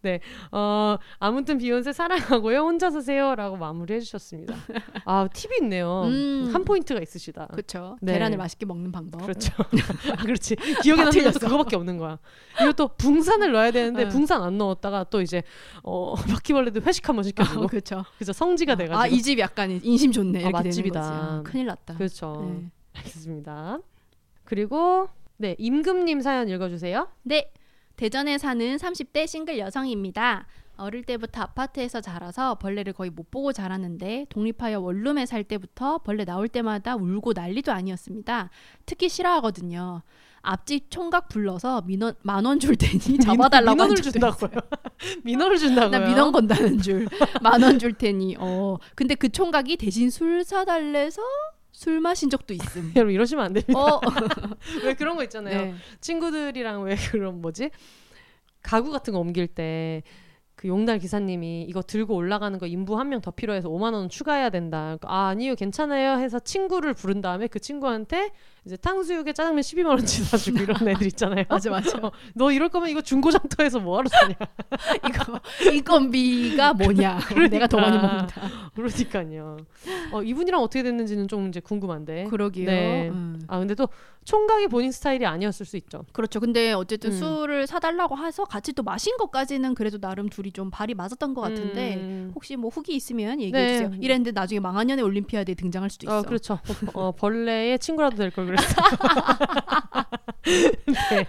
[0.07, 0.21] 네,
[0.53, 2.61] 어 아무튼 비욘세 사랑하고요.
[2.61, 4.55] 혼자 사세요라고 마무리해 주셨습니다.
[5.05, 6.03] 아 팁이 있네요.
[6.05, 6.49] 음.
[6.53, 7.49] 한 포인트가 있으시다.
[7.49, 7.97] 그렇죠.
[8.01, 8.13] 네.
[8.13, 9.23] 계란을 맛있게 먹는 방법.
[9.23, 9.53] 그렇죠.
[10.17, 10.55] 아, 그렇지.
[10.83, 11.39] 기억에 다 남는 것도.
[11.41, 12.19] 그거밖에 없는 거야.
[12.63, 14.09] 이것도 붕산을 넣어야 되는데 어.
[14.09, 15.43] 붕산 안 넣었다가 또 이제
[15.83, 18.05] 어 바퀴벌레도 회식 한번 시켜 주고 아, 그렇죠.
[18.17, 20.39] 그래서 성지가 돼 가지고 아, 이 집 약간 인심 좋네.
[20.39, 21.01] 이렇게 아, 맛집이다.
[21.01, 21.95] 아, 큰일 났다.
[21.97, 22.47] 그렇죠.
[22.49, 22.71] 네.
[22.99, 23.81] 알겠습니다.
[24.45, 27.09] 그리고 네 임금님 사연 읽어주세요.
[27.25, 27.51] 네.
[27.97, 30.47] 대전에 사는 30대 싱글 여성입니다.
[30.79, 36.49] 어릴 때부터 아파트에서 자라서 벌레를 거의 못 보고 자랐는데 독립하여 원룸에 살 때부터 벌레 나올
[36.49, 38.51] 때마다 울고 난리도 아니었습니다.
[38.85, 40.03] 특히 싫어하거든요.
[40.43, 44.51] 앞집 총각 불러서 민원 만 원 줄 테니 잡아달라고 한 민원을 준다고요.
[45.25, 45.91] 민원을 준다고요.
[45.99, 47.09] 나 민원 건다는 줄.
[47.43, 48.37] 만 원 줄 테니.
[48.39, 48.77] 어.
[48.95, 51.23] 근데 그 총각이 대신 술 사달래서
[51.77, 52.93] 술 마신 적도 있음.
[52.97, 53.79] 여러분 이러시면 안 됩니다.
[53.79, 54.01] 어.
[54.83, 55.61] 왜 그런 거 있잖아요.
[55.67, 55.75] 네.
[56.01, 57.71] 친구들이랑 왜 그런 뭐지
[58.63, 60.03] 가구 같은 거 옮길 때
[60.57, 64.49] 그 용달 기사님이 이거 들고 올라가는 거 인부 한 명 더 필요해서 5만 원 추가해야
[64.49, 64.97] 된다.
[64.99, 68.31] 그러니까 아 아니요 괜찮아요 해서 친구를 부른 다음에 그 친구한테
[68.67, 71.45] 이제 탕수육에 짜장면 12만 원치 사주고 이런 애들 있잖아요.
[71.49, 71.99] 맞아 맞아.
[72.03, 74.35] 어, 너 이럴 거면 이거 중고장터에서 뭐하러 사냐.
[75.09, 75.41] 이거
[75.73, 77.21] 인건비가 뭐냐.
[77.49, 78.41] 내가 더 많이 먹는다.
[78.75, 79.57] 그러니까요.
[80.13, 82.25] 어, 이분이랑 어떻게 됐는지는 좀 이제 궁금한데.
[82.25, 82.67] 그러게요.
[82.67, 83.09] 네.
[83.09, 83.41] 음.
[83.47, 83.89] 아 근데 또
[84.25, 86.05] 총각이 본인 스타일이 아니었을 수 있죠.
[86.13, 86.41] 그렇죠.
[86.41, 87.17] 근데 어쨌든 음.
[87.17, 91.95] 술을 사달라고 해서 같이 또 마신 것까지는 그래도 나름 둘이 좀 발이 맞았던 것 같은데
[91.97, 92.33] 음.
[92.35, 93.73] 혹시 뭐 후기 있으면 얘기해 네.
[93.75, 93.93] 주세요.
[94.01, 96.19] 이랬는데 나중에 망한년의 올림피아드에 등장할 수도 있어.
[96.19, 96.59] 어, 그렇죠.
[96.95, 98.83] 어, 벌레의 친구라도 될 걸 그 랬어.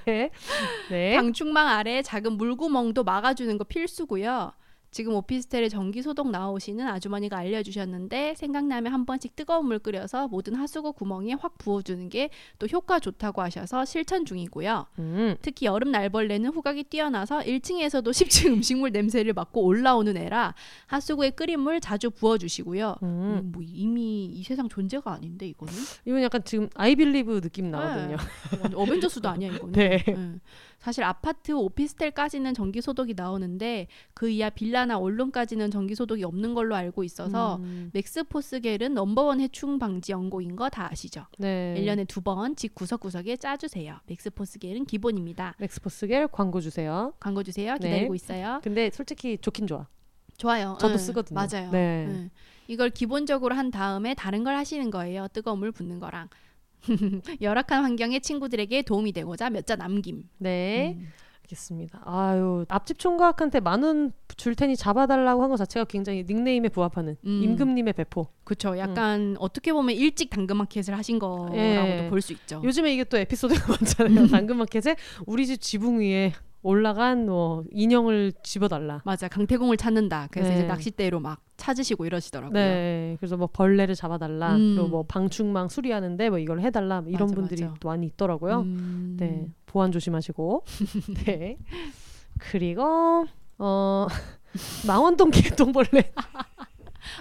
[0.05, 0.32] 네.
[0.89, 1.15] 네.
[1.15, 4.53] 방충망 아래 작은 물구멍도 막아주는 거 필수고요.
[4.97, 10.93] 지금 오피스텔에 전기 소독 나오시는 아주머니가 알려주셨는데 생각나면 한 번씩 뜨거운 물 끓여서 모든 하수구
[10.93, 14.87] 구멍에 확 부어주는 게 또 효과 좋다고 하셔서 실천 중이고요.
[14.99, 15.35] 음.
[15.41, 20.55] 특히 여름 날벌레는 후각이 뛰어나서 1층에서도 10층 음식물 냄새를 맡고 올라오는 애라
[20.87, 22.95] 하수구에 끓인 물 자주 부어주시고요.
[23.03, 23.07] 음.
[23.07, 25.73] 음, 뭐 이미 이 세상 존재가 아닌데 이거는
[26.05, 28.17] 이건 약간 지금 I believe 느낌 나거든요.
[28.17, 28.59] 네.
[28.61, 29.71] 완전 어벤져스도 아니야 이거는.
[29.77, 30.03] 네.
[30.09, 30.39] 음.
[30.80, 37.03] 사실 아파트 오피스텔까지는 전기 소독이 나오는데 그 이하 빌라나 원룸까지는 전기 소독이 없는 걸로 알고
[37.03, 37.89] 있어서 음.
[37.93, 41.25] 맥스포스겔은 넘버원 해충 방지 연고인 거 다 아시죠?
[41.39, 41.75] 네.
[41.78, 43.99] 1년에 두 번 집 구석구석에 짜주세요.
[44.05, 45.55] 맥스포스겔은 기본입니다.
[45.57, 47.13] 맥스포스겔 광고 주세요.
[47.19, 47.73] 광고 주세요.
[47.80, 47.89] 네.
[47.89, 48.59] 기다리고 있어요.
[48.63, 49.88] 근데 솔직히 좋긴 좋아.
[50.38, 50.78] 좋아요.
[50.80, 51.36] 저도 응, 쓰거든요.
[51.36, 51.71] 맞아요.
[51.71, 52.05] 네.
[52.07, 52.30] 응.
[52.67, 55.28] 이걸 기본적으로 한 다음에 다른 걸 하시는 거예요.
[55.34, 56.30] 뜨거운 물 붓는 거랑.
[57.41, 60.23] 열악한 환경의 친구들에게 도움이 되고자 몇 자 남김.
[60.38, 60.95] 네.
[60.97, 61.07] 음.
[61.43, 62.01] 알겠습니다.
[62.05, 67.41] 아유 앞집 총각한테 만 원 줄 테니 잡아달라고 한 것 자체가 굉장히 닉네임에 부합하는 음.
[67.43, 68.28] 임금님의 배포.
[68.43, 68.78] 그쵸.
[68.78, 72.07] 약간 어떻게 보면 일찍 당근마켓을 하신 거라고도 예.
[72.09, 72.61] 볼수 있죠.
[72.63, 74.28] 요즘에 이게 또 에피소드가 많잖아요.
[74.28, 79.01] 당근마켓에 우리 집 지붕 위에 올라간 뭐 인형을 집어달라.
[79.05, 79.27] 맞아.
[79.27, 80.27] 강태공을 찾는다.
[80.31, 80.55] 그래서 네.
[80.57, 82.53] 이제 낚싯대로 막 찾으시고 이러시더라고요.
[82.53, 84.55] 네, 그래서 뭐 벌레를 잡아달라.
[84.55, 84.75] 음.
[84.75, 87.01] 그리고 뭐 방충망 수리하는데 뭐 이걸 해달라.
[87.01, 87.75] 뭐 이런 맞아, 분들이 맞아.
[87.79, 88.61] 또 많이 있더라고요.
[88.61, 89.17] 음.
[89.19, 90.63] 네, 보안 조심하시고.
[91.25, 91.57] 네.
[92.39, 93.25] 그리고
[93.57, 94.07] 어
[94.87, 96.11] 망원동 개똥벌레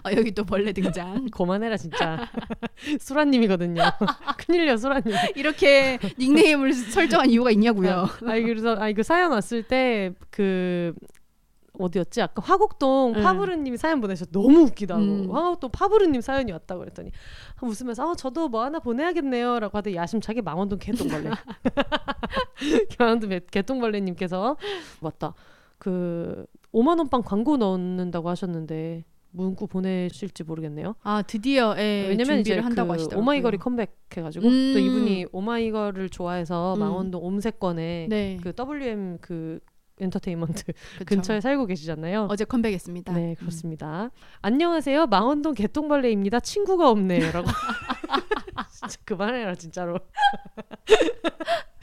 [0.02, 1.26] 아, 여기 또 벌레 등장.
[1.30, 2.28] 그만해라 진짜.
[3.00, 3.82] 수라님이거든요.
[4.46, 5.14] 큰일이야 수라님.
[5.34, 8.06] 이렇게 닉네임을 설정한 이유가 있냐고요.
[8.26, 10.94] 아니 그래서 아이 그 사연 왔을 때 그
[11.78, 12.22] 어디였지?
[12.22, 13.22] 아까 화곡동 응.
[13.22, 15.00] 파브르님이 사연 보내셔 너무 웃기다고.
[15.02, 15.30] 음.
[15.30, 17.10] 화곡동 파브르님 사연이 왔다고 그랬더니
[17.60, 21.30] 웃으면서 아 저도 뭐 하나 보내야겠네요라고 하더니 야심차게 망원동 개똥벌레.
[22.98, 24.56] 망원동 개- 개똥벌레님께서
[25.00, 25.34] 맞다.
[25.78, 29.04] 그 5만 원빵 광고 넣는다고 하셨는데
[29.36, 30.94] 문구 보내실지 모르겠네요.
[31.02, 33.22] 아 드디어 예, 왜냐면 이제 한다고 그 하시더라고요.
[33.22, 34.72] 오마이걸이 컴백해가지고 음.
[34.74, 36.80] 또 이분이 오마이걸을 좋아해서 음.
[36.80, 39.60] 망원동 옴세권에 네, 그 WM 그
[40.00, 40.64] 엔터테인먼트
[40.98, 41.04] 그쵸.
[41.04, 42.28] 근처에 살고 계시잖아요.
[42.30, 43.12] 어제 컴백했습니다.
[43.12, 44.10] 네 그렇습니다.
[44.40, 46.40] 안녕하세요 망원동 개똥벌레입니다.
[46.40, 47.46] 친구가 없네요라고.
[48.72, 49.98] 진짜 그만해라 진짜로.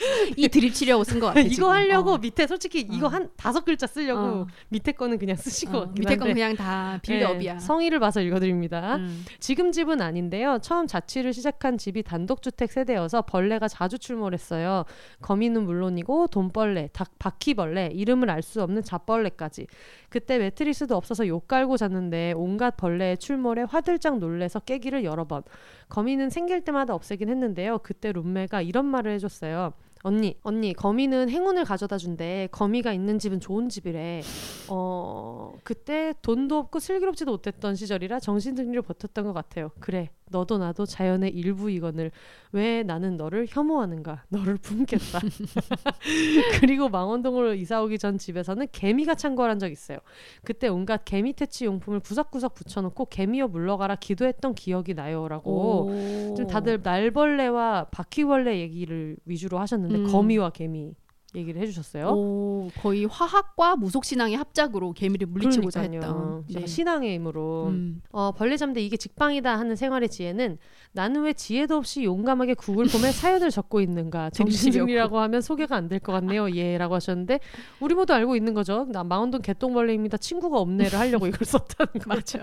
[0.03, 0.33] 음.
[0.37, 1.39] 이 드립 치려고 쓴것 같아.
[1.41, 1.71] 이거.
[1.71, 2.17] 하려고 어.
[2.17, 3.09] 밑에 솔직히 이거 어.
[3.09, 4.47] 한 다섯 글자 쓰려고 어.
[4.69, 6.27] 밑에 거는 그냥 쓰신 것 어, 같긴 밑에 건.
[6.33, 7.53] 그냥 다 빌드업이야.
[7.53, 8.97] 네, 성의를 봐서 읽어드립니다.
[8.97, 9.25] 음.
[9.39, 10.59] 지금 집은 아닌데요.
[10.61, 14.85] 처음 자취를 시작한 집이 단독주택 세대여서 벌레가 자주 출몰했어요.
[15.21, 19.67] 거미는 물론이고 돈벌레, 닭, 바퀴벌레, 이름을 알 수 없는 잡벌레까지.
[20.09, 25.43] 그때 매트리스도 없어서 욕 깔고 잤는데 온갖 벌레의 출몰에 화들짝 놀래서 깨기를 여러 번.
[25.87, 27.79] 거미는 생길 때마다 없애긴 했는데요.
[27.79, 29.71] 그때 룸메가 이런 말을 해줬어요.
[30.05, 32.49] 언니, 언니, 거미는 행운을 가져다 준대.
[32.51, 34.21] 거미가 있는 집은 좋은 집이래.
[34.67, 39.71] 어, 그때 돈도 없고 슬기롭지도 못했던 시절이라 정신승리를 버텼던 것 같아요.
[39.79, 42.11] 그래, 너도 나도 자연의 일부이건을
[42.51, 44.23] 왜 나는 너를 혐오하는가?
[44.29, 45.19] 너를 품겠다.
[46.59, 49.99] 그리고 망원동으로 이사 오기 전 집에서는 개미가 창궐한 적 있어요.
[50.43, 55.51] 그때 온갖 개미 퇴치 용품을 구석구석 붙여놓고 개미여 물러가라 기도했던 기억이 나요라고.
[55.51, 56.35] 오.
[56.35, 60.11] 좀 다들 날벌레와 바퀴벌레 얘기를 위주로 하셨는데 음.
[60.11, 60.95] 거미와 개미
[61.35, 62.09] 얘기를 해주셨어요.
[62.09, 65.81] 오, 거의 화학과 무속 신앙의 합작으로 개미를 물리치고자.
[65.81, 66.45] 했던.
[66.53, 66.67] 네.
[66.67, 68.01] 신앙의 힘으로 음.
[68.11, 70.57] 어, 벌레 잠대 이게 직방이다 하는 생활의 지혜는
[70.91, 75.99] 나는 왜 지혜도 없이 용감하게 구글 폼에 사연을 적고 있는가 정신승리라고 하면 소개가 안 될
[75.99, 77.39] 것 같네요 예라고 하셨는데
[77.79, 82.39] 우리 모두 알고 있는 거죠 나 망원동 개똥벌레입니다 친구가 없네를 하려고 이걸 썼다는 거 맞아.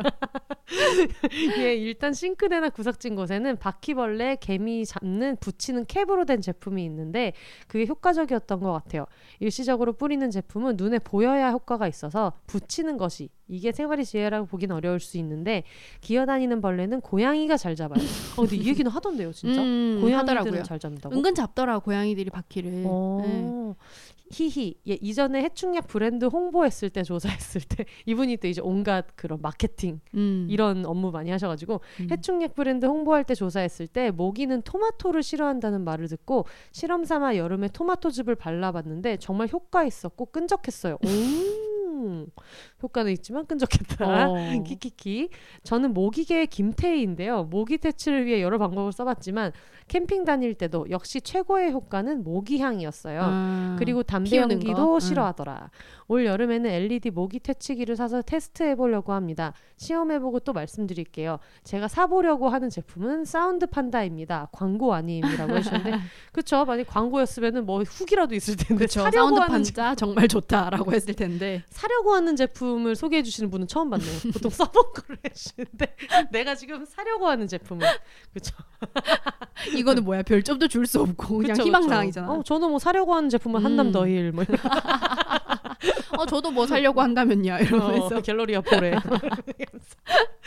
[1.59, 7.33] 예, 일단 싱크대나 구석진 곳에는 바퀴벌레, 개미 잡는 붙이는 캡으로 된 제품이 있는데
[7.67, 8.80] 그게 효과적이었던 것 같아요.
[9.41, 15.19] 일시적으로 뿌리는 제품은 눈에 보여야 효과가 있어서 붙이는 것이 이게 생활의 지혜라고 보긴 어려울 수
[15.19, 15.65] 있는데
[16.01, 18.03] 기어다니는 벌레는 고양이가 잘 잡아요.
[18.37, 19.61] 어, 근데 이 얘기는 하던데요, 진짜.
[19.61, 20.63] 음, 고양이들은 하더라고요.
[20.63, 21.17] 잘 잡는다고.
[21.17, 22.85] 은근 잡더라 고양이들이 바퀴를.
[22.87, 23.19] 어.
[23.23, 23.75] 네.
[24.31, 30.01] 히히 예, 이전에 해충약 브랜드 홍보했을 때 조사했을 때 이분이 또 이제 온갖 그런 마케팅
[30.15, 30.47] 음.
[30.49, 32.09] 이런 업무 많이 하셔가지고 음.
[32.11, 38.37] 해충약 브랜드 홍보할 때 조사했을 때 모기는 토마토를 싫어한다는 말을 듣고 실험 삼아 여름에 토마토즙을
[38.37, 40.99] 발라봤는데 정말 효과 있었고 끈적했어요.
[41.91, 42.27] 오,
[42.83, 44.31] 효과는 있지만 끈적했다.
[44.31, 44.35] 어.
[44.65, 45.31] 키키키.
[45.63, 47.45] 저는 모기계의 김태희인데요.
[47.45, 49.53] 모기 퇴치를 위해 여러 방법을 써봤지만
[49.89, 53.21] 캠핑 다닐 때도 역시 최고의 효과는 모기향이었어요.
[53.23, 53.77] 아.
[53.79, 54.95] 그리고 담배 연기도 거?
[54.95, 55.01] 응.
[55.01, 55.71] 싫어하더라.
[56.07, 59.53] 올 여름에는 LED 모기 퇴치기를 사서 테스트해 보려고 합니다.
[59.77, 61.39] 시험해보고 또 말씀드릴게요.
[61.65, 64.49] 제가 사보려고 하는 제품은 사운드 판다입니다.
[64.53, 65.93] 광고 아님이라고 하셨는데,
[66.33, 66.65] 그쵸?
[66.65, 69.03] 만약 광고였으면은 뭐 후기라도 있을 텐데 그쵸.
[69.03, 71.63] 사려고 사운드 판다 정말 좋다라고 했을 텐데.
[71.81, 74.11] 사려고 하는 제품을 소개해 주시는 분은 처음 봤네요.
[74.35, 75.97] 보통 써본 거를 해주시는데
[76.31, 77.87] 내가 지금 사려고 하는 제품을
[78.35, 78.55] 그쵸?
[79.77, 82.31] 이거는 뭐야 별점도 줄 수 없고 그냥 희망사항이잖아.
[82.33, 83.65] 어, 저는 뭐 사려고 하는 제품은 음.
[83.65, 84.45] 한남 더힐 뭐
[86.17, 88.17] 어 저도 뭐 살려고 한다면요 이러면서.
[88.17, 88.95] 어, 갤러리아 포레.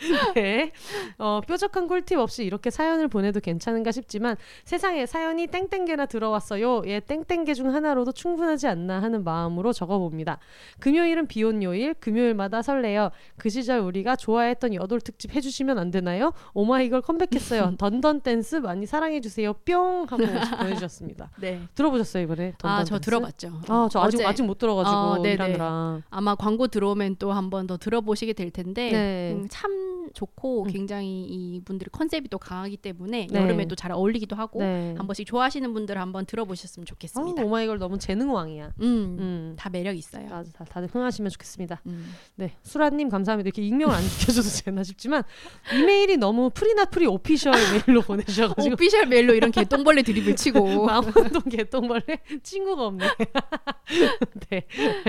[0.34, 0.72] 네.
[1.18, 6.82] 어, 뾰족한 꿀팁 없이 이렇게 사연을 보내도 괜찮은가 싶지만 세상에 사연이 땡땡개나 들어왔어요.
[6.86, 10.38] 예, 땡땡개 중 하나로도 충분하지 않나 하는 마음으로 적어봅니다.
[10.78, 13.10] 금요일은 비혼 요일, 금요일마다 설레요.
[13.36, 16.32] 그 시절 우리가 좋아했던 여돌 특집 해주시면 안 되나요?
[16.54, 17.74] 오마이걸 컴백했어요.
[17.78, 19.52] Dun Dun Dance 많이 사랑해주세요.
[19.64, 20.24] 뿅 하고
[20.58, 21.30] 보내주셨습니다.
[21.40, 21.60] 네.
[21.74, 22.52] 들어보셨어요 이번에?
[22.58, 23.10] Dun Dun 아 저 Dance?
[23.10, 23.60] 들어봤죠.
[23.68, 24.26] 아, 저 아직 어제.
[24.26, 25.34] 아직 못 들어가지고 없어가지고 어, 네네.
[25.34, 26.02] 일하느라.
[26.10, 29.32] 아마 광고 들어오면 또 한 번 더 들어보시게 될 텐데 네.
[29.34, 30.68] 음, 참 좋고 음.
[30.72, 33.40] 굉장히 이분들의 concept이 또 강하기 때문에 네.
[33.40, 34.94] 여름에 또 잘 어울리기도 하고 네.
[34.98, 37.42] 한 번씩 좋아하시는 분들 한번 들어보셨으면 아, 좋겠습니다.
[37.44, 38.72] 오마이걸 너무 재능왕이야.
[38.80, 39.54] 음, 음.
[39.56, 40.28] 다 매력 있어요.
[40.28, 41.80] 다, 다, 다들 흥하시면 좋겠습니다.
[41.86, 42.12] 음.
[42.34, 43.46] 네, 수라님 감사합니다.
[43.46, 45.22] 이렇게 익명을 안 지켜줘도 되나 싶지만
[45.72, 52.02] 이메일이 너무 프리나 프리 official 메일로 보내주셔가지고 official 메일로 이런 개똥벌레 드립을 치고 망원동 개똥벌레
[52.42, 53.06] 친구가 없네.
[54.50, 54.62] 네,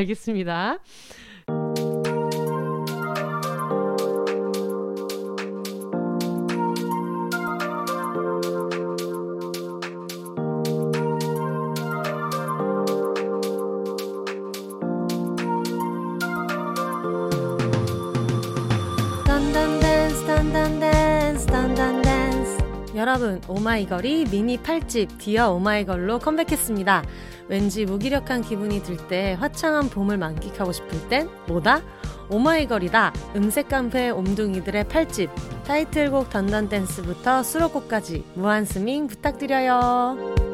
[21.46, 22.58] Dun Dun Dance
[22.95, 27.03] 여러분 오마이걸이 미니 8집 Dear 오마이걸로 컴백했습니다
[27.52, 31.82] 왠지 무기력한 기분이 들 때 화창한 봄을 만끽하고 싶을 땐 뭐다?
[32.30, 33.12] 오마이걸이다.
[33.36, 35.30] 음색 깡패 옴둥이들의 8집.
[35.66, 40.51] 타이틀곡 Dun Dun Dance부터 수록곡까지 무한 스밍 부탁드려요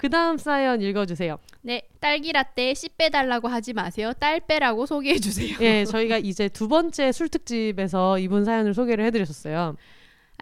[0.00, 1.38] 그 다음 사연 읽어주세요.
[1.60, 4.14] 네 딸기 라떼 씨 빼달라고 하지 마세요.
[4.18, 5.54] 딸 빼라고 소개해 주세요.
[5.60, 9.76] 예, 저희가 이제 두 번째 술 특집에서 이분 사연을 소개를 해드렸었어요.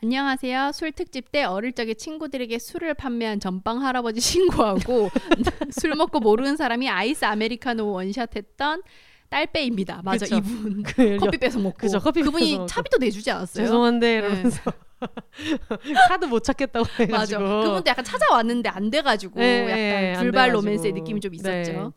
[0.00, 0.70] 안녕하세요.
[0.74, 5.11] 술 특집 때 어릴 적에 친구들에게 술을 판매한 전빵 할아버지 신고하고
[5.80, 8.82] 술 먹고 모르는 사람이 아이스 아메리카노 원샷했던
[9.31, 10.01] 딸빼입니다.
[10.05, 10.37] 맞아 그쵸.
[10.37, 12.66] 이분 그 커피 뺏어 먹고 그죠, 커피 그분이 먹고.
[12.66, 13.64] 차비도 내주지 않았어요.
[13.64, 14.14] 죄송한데 네.
[14.26, 14.61] 이러면서
[16.09, 17.03] 카드 못 찾겠다고 맞아.
[17.05, 20.55] 해가지고 그분도 약간 찾아왔는데 안 돼가지고 네, 약간 네, 안 불발.
[20.55, 21.72] 로맨스의 느낌이 좀 있었죠.
[21.72, 21.91] 네.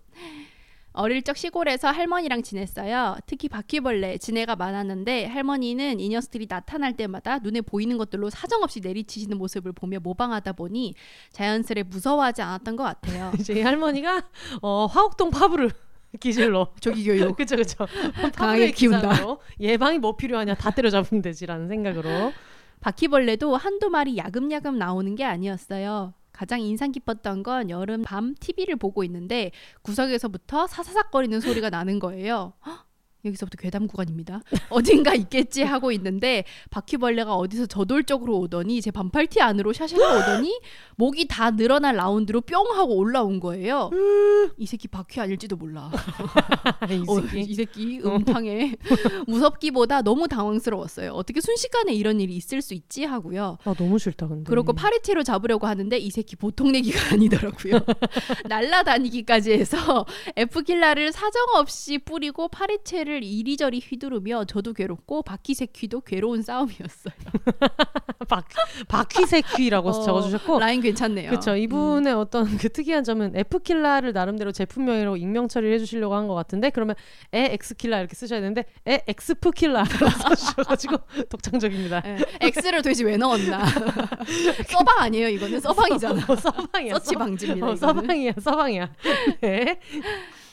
[0.94, 3.16] 어릴 적 시골에서 할머니랑 지냈어요.
[3.26, 9.72] 특히 바퀴벌레, 지네가 많았는데 할머니는 이 녀석들이 나타날 때마다 눈에 보이는 것들로 사정없이 내리치시는 모습을
[9.72, 10.94] 보며 모방하다 보니
[11.32, 13.32] 자연스레 무서워하지 않았던 것 같아요.
[13.40, 14.24] 이제 이 할머니가
[14.62, 15.70] 어, 화곡동 파브르
[16.20, 17.36] 기질로 조기 교육.
[17.38, 19.10] 그쵸 그쵸 강하게 파브르의 키운다.
[19.10, 22.34] 기사로 예방이 뭐 필요하냐 다 때려잡으면 되지라는 생각으로
[22.82, 26.14] 바퀴벌레도 한두 마리 야금야금 나오는 게 아니었어요.
[26.32, 29.52] 가장 인상 깊었던 건 여름 밤 TV를 보고 있는데
[29.84, 32.54] 구석에서부터 사사삭거리는 소리가 나는 거예요.
[32.66, 32.86] 헉,
[33.26, 34.42] 여기서부터 괴담 구간입니다.
[34.70, 40.60] 어딘가 있겠지 하고 있는데 바퀴벌레가 어디서 저돌적으로 오더니 제 반팔티 안으로 샤샤가 오더니
[40.96, 43.90] 목이 다 늘어날 라운드로 뿅 하고 올라온 거예요.
[44.58, 45.92] 이 새끼 바퀴 아닐지도 몰라.
[46.90, 48.76] 이 어, 새끼 이 새끼 음탕해.
[49.28, 51.12] 무섭기보다 너무 당황스러웠어요.
[51.14, 53.58] 어떻게 순식간에 이런 일이 있을 수 있지 하고요.
[53.64, 57.80] 아 너무 싫다 근데 그러고 파리채로 잡으려고 하는데 이 새끼 보통 내기가 아니더라고요.
[58.46, 60.06] 날라다니기까지 해서
[60.36, 67.14] 에프킬라를 사정 없이 뿌리고 파리채를 이리저리 휘두르며 저도 괴롭고 바퀴새퀴도 괴로운 싸움이었어요.
[68.30, 68.46] 박
[68.88, 71.30] 바퀴새퀴라고 어, 적어주셨고 라인 괜찮네요.
[71.32, 71.56] 그렇죠.
[71.56, 76.96] 이분의 어떤 그 특이한 점은 F킬라를 나름대로 제품명이라고 익명 처리를 해주시려고 한 것 같은데 그러면
[77.34, 79.84] 에 X킬라 이렇게 쓰셔야 되는데 에X프킬라
[80.24, 80.98] 써주셔가지고
[81.30, 82.04] 독창적입니다.
[82.06, 83.66] 예, X를 도대체 왜 넣었나?
[84.70, 86.26] 서방 아니에요 이거는 서방이잖아.
[86.28, 86.94] 어, 서방이야.
[86.94, 87.68] 서치 방지입니다.
[87.68, 87.76] 어.
[87.76, 88.90] 서방이야, 서방이야.
[89.42, 89.80] 네.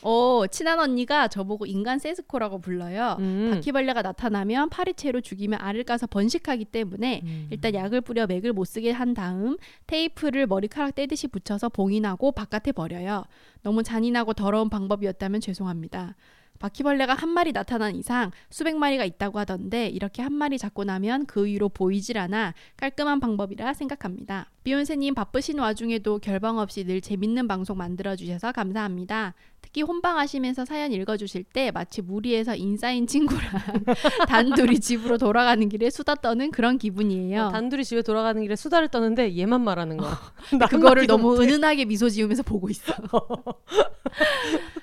[0.03, 3.17] 어, 친한 언니가 저보고 인간 세스코라고 불러요.
[3.19, 3.51] 음.
[3.53, 7.49] 바퀴벌레가 나타나면 파리채로 죽이면 알을 까서 번식하기 때문에 음.
[7.51, 13.25] 일단 약을 뿌려 맥을 못 쓰게 한 다음 테이프를 머리카락 떼듯이 붙여서 봉인하고 바깥에 버려요.
[13.63, 16.15] 너무 잔인하고 더러운 방법이었다면 죄송합니다.
[16.59, 21.45] 바퀴벌레가 한 마리 나타난 이상 수백 마리가 있다고 하던데 이렇게 한 마리 잡고 나면 그
[21.45, 24.51] 위로 보이질 않아 깔끔한 방법이라 생각합니다.
[24.69, 29.33] 비욘세님 바쁘신 와중에도 결방 없이 늘 재밌는 방송 만들어주셔서 감사합니다.
[29.63, 33.43] 특히 혼방하시면서 사연 읽어주실 때 마치 무리해서 인싸인 친구랑
[34.29, 37.45] 단둘이 집으로 돌아가는 길에 수다 떠는 그런 기분이에요.
[37.45, 40.19] 어, 단둘이 집에 돌아가는 길에 수다를 떠는데 얘만 말하는 거야.
[40.59, 41.45] 나 그거를 너무 못해.
[41.47, 42.93] 은은하게 미소 지으면서 보고 있어.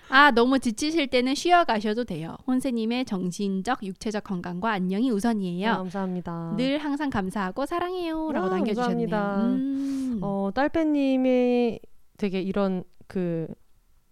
[0.10, 2.38] 아 너무 지치실 때는 쉬어 가셔도 돼요.
[2.48, 5.72] 혼세님의 정신적, 육체적 건강과 안녕이 우선이에요.
[5.72, 6.54] 아, 감사합니다.
[6.58, 9.10] 늘 항상 감사하고 사랑해요라고 아, 남겨주셨네요.
[9.10, 9.75] 감사합니다.
[9.76, 10.20] 음.
[10.22, 11.80] 어, 딸빼님이
[12.18, 13.48] 되게 이런 그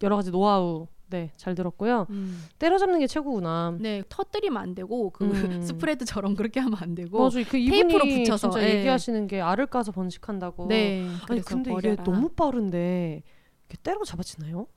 [0.02, 2.08] 여러 가지 노하우 네, 잘 들었고요.
[2.10, 2.44] 음.
[2.58, 3.78] 때려잡는 게 최고구나.
[3.80, 5.62] 네, 터뜨리면 안 되고 그 음.
[5.62, 7.24] 스프레드처럼 그렇게 하면 안 되고.
[7.24, 8.80] 맞아, 그 테이프로 붙여서, 진짜 예.
[8.80, 10.68] 얘기하시는 게 알을 까서 번식한다고.
[10.68, 11.08] 네.
[11.30, 11.94] 아니 근데 버려라.
[11.94, 13.22] 이게 너무 빠른데
[13.70, 14.68] 이게 때려 잡아지나요?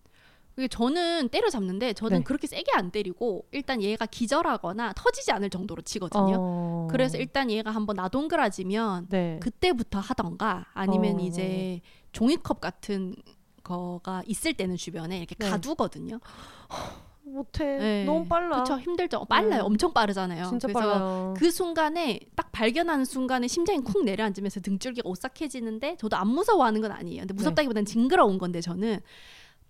[0.57, 2.25] 그게 저는 때려 잡는데 저는 네.
[2.25, 6.37] 그렇게 세게 안 때리고 일단 얘가 기절하거나 터지지 않을 정도로 치거든요.
[6.39, 6.89] 어...
[6.91, 9.39] 그래서 일단 얘가 한번 나동그라지면 네.
[9.43, 11.19] 그때부터 하던가 아니면 어.
[11.21, 11.83] 이제
[12.13, 13.15] 종이컵 같은
[13.63, 15.51] 거가 있을 때는 주변에 이렇게 네.
[15.51, 16.21] 가두거든요.
[17.25, 17.77] 못해.
[17.77, 18.05] 네.
[18.07, 18.63] 너무 빨라.
[18.63, 19.27] 그쵸 힘들죠.
[19.27, 19.61] 빨라요.
[19.61, 19.67] 음.
[19.67, 20.49] 엄청 빠르잖아요.
[20.49, 21.35] 그래서 빨라요.
[21.37, 27.23] 그 순간에 딱 발견하는 순간에 심장이 쿵 내려앉으면서 등줄기가 오싹해지는데 저도 안 무서워하는 건 아니에요.
[27.23, 29.01] 근데 무섭다기보다는 징그러운 건데 저는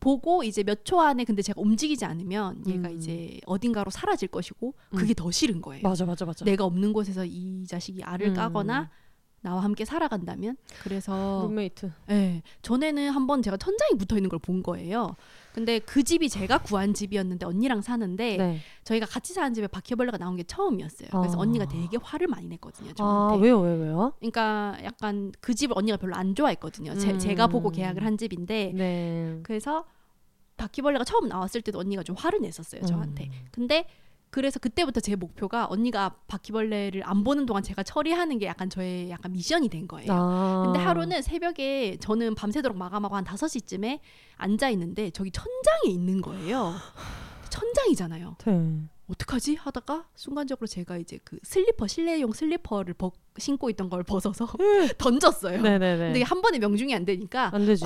[0.01, 2.97] 보고 이제 몇 초 안에 근데 제가 움직이지 않으면 얘가 음.
[2.97, 5.82] 이제 어딘가로 사라질 것이고 그게 더 싫은 거예요.
[5.82, 6.44] 맞아 맞아 맞아.
[6.44, 8.34] 내가 없는 곳에서 이 자식이 알을 음.
[8.34, 8.90] 까거나
[9.40, 11.92] 나와 함께 살아간다면 그래서 룸메이트.
[12.11, 15.16] 예 전에는 한번 제가 천장이 붙어 있는 걸 본 거예요.
[15.57, 18.59] 근데 그 집이 제가 구한 집이었는데 언니랑 사는데 네.
[18.84, 21.09] 저희가 같이 사는 집에 바퀴벌레가 나온 게 처음이었어요.
[21.11, 21.40] 그래서 아.
[21.40, 22.90] 언니가 되게 화를 많이 냈거든요.
[22.90, 23.42] 아 저한테.
[23.42, 24.12] 왜요 왜 왜요?
[24.18, 26.94] 그러니까 약간 그 집을 언니가 별로 안 좋아했거든요.
[26.98, 27.18] 제, 음.
[27.18, 29.40] 제 가 보고 계약을 한 집인데 네.
[29.44, 29.86] 그래서
[30.59, 33.24] 바퀴벌레가 처음 나왔을 때도 언니가 좀 화를 냈었어요 저한테.
[33.24, 33.30] 음.
[33.50, 33.86] 근데
[34.37, 39.32] 그래서 그때부터 제 목표가 언니가 바퀴벌레를 안 보는 동안 제가 처리하는 게 약간 저의 약간
[39.32, 40.12] 미션이 된 거예요.
[40.12, 40.62] 아.
[40.66, 44.01] 근데 하루는 새벽에 저는 밤새도록 마감하고 한 5시쯤에
[44.37, 46.74] 앉아 있는데 저기 천장에 있는 거예요.
[47.49, 48.37] 천장이잖아요.
[48.45, 48.80] 네.
[49.09, 49.54] 어떡하지?
[49.54, 54.46] 하다가 순간적으로 제가 이제 그 슬리퍼 실내용 슬리퍼를 벗, 신고 있던 걸 벗어서
[54.98, 55.62] 던졌어요.
[55.62, 55.98] 네네네.
[55.98, 57.84] 근데 한 번에 명중이 안 되니까 안 되지.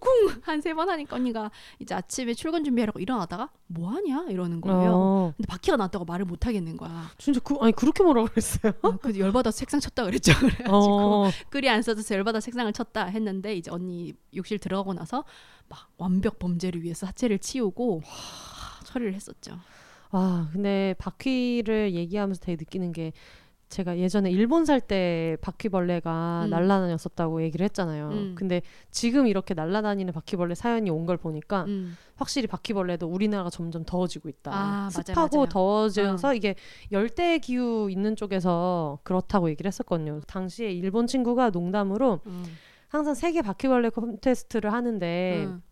[0.00, 4.92] 쿵한세 번 하니까 언니가 이제 아침에 출근 준비하라고 일어나다가 뭐 하냐 이러는 거예요.
[4.94, 7.10] 어, 근데 바퀴가 났다고 말을 못 하겠는 거야.
[7.16, 8.72] 진짜 그 아니 그렇게 뭐라 그랬어요?
[8.82, 10.32] 어, 그래서 열받아서 책상 쳤다 그랬죠.
[10.38, 11.30] 그래가지고 어.
[11.48, 15.24] 글이 안 써져서 열받아 책상을 쳤다 했는데 이제 언니 욕실 들어가고 나서
[15.68, 19.58] 막 완벽 범죄를 위해서 사체를 치우고 하, 처리를 했었죠.
[20.10, 23.12] 아 근데 바퀴를 얘기하면서 되게 느끼는 게
[23.68, 26.50] 제가 예전에 일본 살 때 바퀴벌레가 음.
[26.50, 28.08] 날라다녔었다고 얘기를 했잖아요.
[28.08, 28.34] 음.
[28.36, 31.96] 근데 지금 이렇게 날라다니는 바퀴벌레 사연이 온 걸 보니까 음.
[32.16, 34.50] 확실히 바퀴벌레도 우리나라가 점점 더워지고 있다.
[34.52, 35.46] 아, 맞아요, 습하고 맞아요.
[35.48, 36.56] 더워져서 이게
[36.90, 40.20] 열대 기후 있는 쪽에서 그렇다고 얘기를 했었거든요.
[40.26, 42.44] 당시에 일본 친구가 농담으로 음.
[42.88, 45.62] 항상 세계 바퀴벌레 콘테스트를 하는데 음.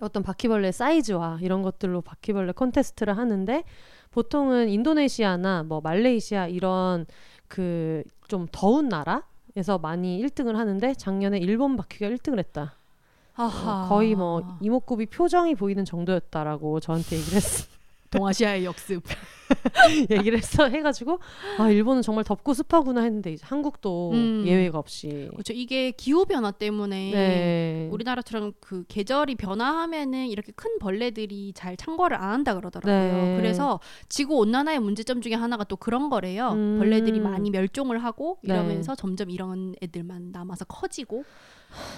[0.00, 3.64] 어떤 바퀴벌레 사이즈와 이런 것들로 바퀴벌레 콘테스트를 하는데
[4.10, 7.06] 보통은 인도네시아나 뭐 말레이시아 이런
[7.48, 12.74] 그 좀 더운 나라에서 많이 1등을 하는데 작년에 일본 바퀴가 1등을 했다.
[13.34, 13.84] 아하.
[13.84, 17.66] 어, 거의 뭐 이목구비 표정이 보이는 정도였다라고 저한테 얘기를 했어.
[18.10, 19.02] 동아시아의 역습.
[20.10, 21.20] 얘기를 했어 해가지고
[21.58, 24.44] 아 일본은 정말 덥고 습하구나 했는데 이제 한국도 음.
[24.46, 25.52] 예외가 없이 그렇죠.
[25.52, 27.88] 이게 기후 변화 때문에 네.
[27.90, 33.24] 우리나라처럼 그 계절이 변화하면은 이렇게 큰 벌레들이 잘 창궐을 안 한다 그러더라고요.
[33.24, 33.36] 네.
[33.36, 36.50] 그래서 지구 온난화의 문제점 중에 하나가 또 그런 거래요.
[36.52, 36.78] 음.
[36.78, 38.52] 벌레들이 많이 멸종을 하고 네.
[38.52, 41.24] 이러면서 점점 이런 애들만 남아서 커지고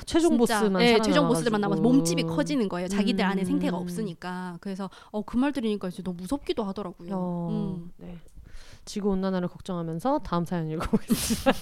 [0.06, 1.00] 최종 진짜, 보스만 네.
[1.00, 2.88] 최종 보스들만 남아서 몸집이 커지는 거예요.
[2.88, 3.44] 자기들 안에 음.
[3.46, 4.58] 생태가 없으니까.
[4.60, 7.10] 그래서 어, 그 말 들으니까 이제 너무 무섭기도 하더라고요.
[7.14, 7.90] 어, 음.
[7.96, 8.18] 네.
[8.84, 11.52] 지구 온난화를 걱정하면서 다음 사연 읽어보겠습니다.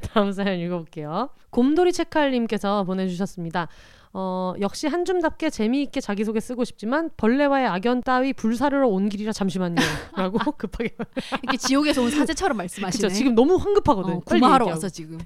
[0.12, 1.28] 다음 사연 읽어볼게요.
[1.50, 3.68] 곰돌이 책칼님께서 보내주셨습니다.
[4.14, 9.76] 어, 역시 한줌답게 재미있게 자기소개 쓰고 싶지만 벌레와의 악연 따위 불사르러 온 길이라 잠시만요.
[10.16, 10.94] 라고 급하게.
[11.42, 13.08] 이렇게 지옥에서 온 사제처럼 말씀하시네.
[13.08, 14.14] 그쵸, 지금 너무 황급하거든.
[14.14, 14.66] 어, 구마하러.
[14.66, 15.18] 왔어 지금.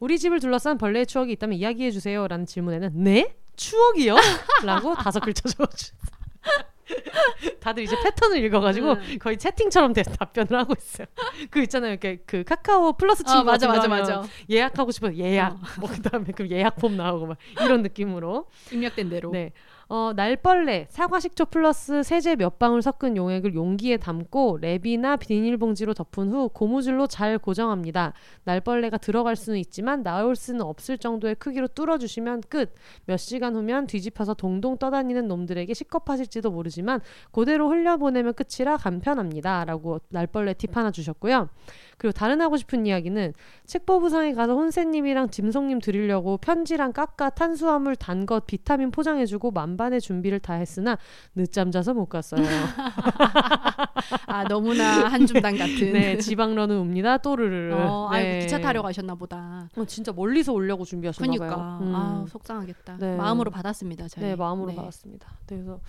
[0.00, 2.26] 우리 집을 둘러싼 벌레의 추억이 있다면 이야기해 주세요.
[2.26, 3.36] 라는 질문에는 네?
[3.56, 4.16] 추억이요?
[4.64, 6.21] 라고 다섯 글자 적어주셨어요.
[7.60, 9.18] 다들 이제 패턴을 읽어가지고 음.
[9.20, 11.06] 거의 채팅처럼 대- 답변을 하고 있어요.
[11.50, 11.92] 그 있잖아요.
[11.92, 14.22] 이렇게 그 카카오 플러스 친구 어, 맞아 맞아 맞아.
[14.50, 15.14] 예약하고 싶어요.
[15.16, 15.52] 예약.
[15.54, 15.58] 어.
[15.80, 18.46] 뭐 그다음에 그 예약 폼 나오고 막 이런 느낌으로.
[18.72, 19.30] 입력된 대로.
[19.30, 19.52] 네.
[19.94, 26.48] 어, 날벌레, 사과식초 플러스 세제 몇 방울 섞은 용액을 용기에 담고 랩이나 비닐봉지로 덮은 후
[26.48, 28.14] 고무줄로 잘 고정합니다.
[28.44, 32.72] 날벌레가 들어갈 수는 있지만 나올 수는 없을 정도의 크기로 뚫어주시면 끝.
[33.04, 39.66] 몇 시간 후면 뒤집혀서 동동 떠다니는 놈들에게 식겁하실지도 모르지만 그대로 흘려보내면 끝이라 간편합니다.
[39.66, 41.50] 라고 날벌레 팁 하나 주셨고요.
[41.98, 43.34] 그리고 다른 하고 싶은 이야기는
[43.66, 50.38] 책보부상에 가서 혼세님이랑 짐송님 드리려고 편지랑 깎아 탄수화물 단 것 비타민 포장해주고 만반 의 준비를
[50.40, 50.98] 다 했으나
[51.34, 52.42] 늦잠 자서 못 갔어요.
[54.26, 55.92] 아 너무나 한줌단 같은.
[55.92, 57.18] 네, 지방러는 옵니다.
[57.18, 57.74] 또르르르.
[57.74, 58.18] 어, 네.
[58.18, 59.68] 아이고 기차 타러 가셨나 보다.
[59.76, 61.78] 어, 진짜 멀리서 오려고 준비하셨나 그러니까 봐요.
[61.82, 61.94] 음.
[61.94, 62.96] 아 속상하겠다.
[62.98, 63.16] 네.
[63.16, 64.08] 마음으로 받았습니다.
[64.08, 64.24] 저희.
[64.24, 64.76] 네, 마음으로 네.
[64.76, 65.28] 받았습니다.
[65.46, 65.80] 네, 그래서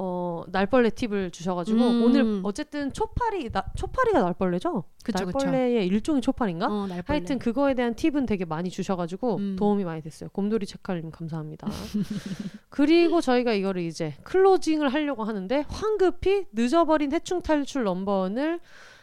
[0.00, 2.02] 어, 날벌레 팁을 주셔가지고 음.
[2.04, 4.84] 오늘 어쨌든 초파리 나, 초파리가 날벌레죠?
[5.02, 5.38] 그쵸, 그쵸.
[5.38, 6.66] 날벌레의 일종의 초파리인가?
[6.66, 7.02] 어, 날벌레.
[7.06, 9.56] 하여튼 그거에 대한 팁은 되게 많이 주셔가지고 음.
[9.58, 10.30] 도움이 많이 됐어요.
[10.30, 11.66] 곰돌이 책칼님 감사합니다.
[12.70, 18.60] 그리고 저희가 이거를 이제 클로징을 하려고 하는데 황급히 늦어버린 해충 탈출 넘버원을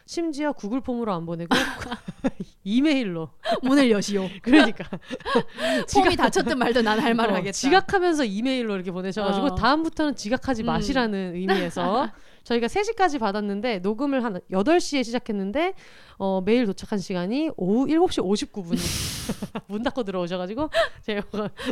[0.08, 1.49] 심지어 구글 폼으로 안 보내고
[2.64, 3.30] 이메일로
[3.64, 4.30] 문을 여시오.
[4.41, 4.86] 그러니까
[5.93, 7.51] 폼이 닫혔든 말든 난 할 말을 어, 하겠다.
[7.53, 9.56] 지각하면서 이메일로 이렇게 보내셔가지고 어.
[9.56, 10.68] 다음부터는 지각하지 음.
[10.68, 12.12] 마시라는 의미에서
[12.46, 15.74] 저희가 3시까지 받았는데 녹음을 한 8시에 시작했는데
[16.18, 18.78] 어, 메일 도착한 시간이 오후 7시 59분이
[19.68, 20.70] 문 닫고 들어오셔가지고
[21.02, 21.24] 제가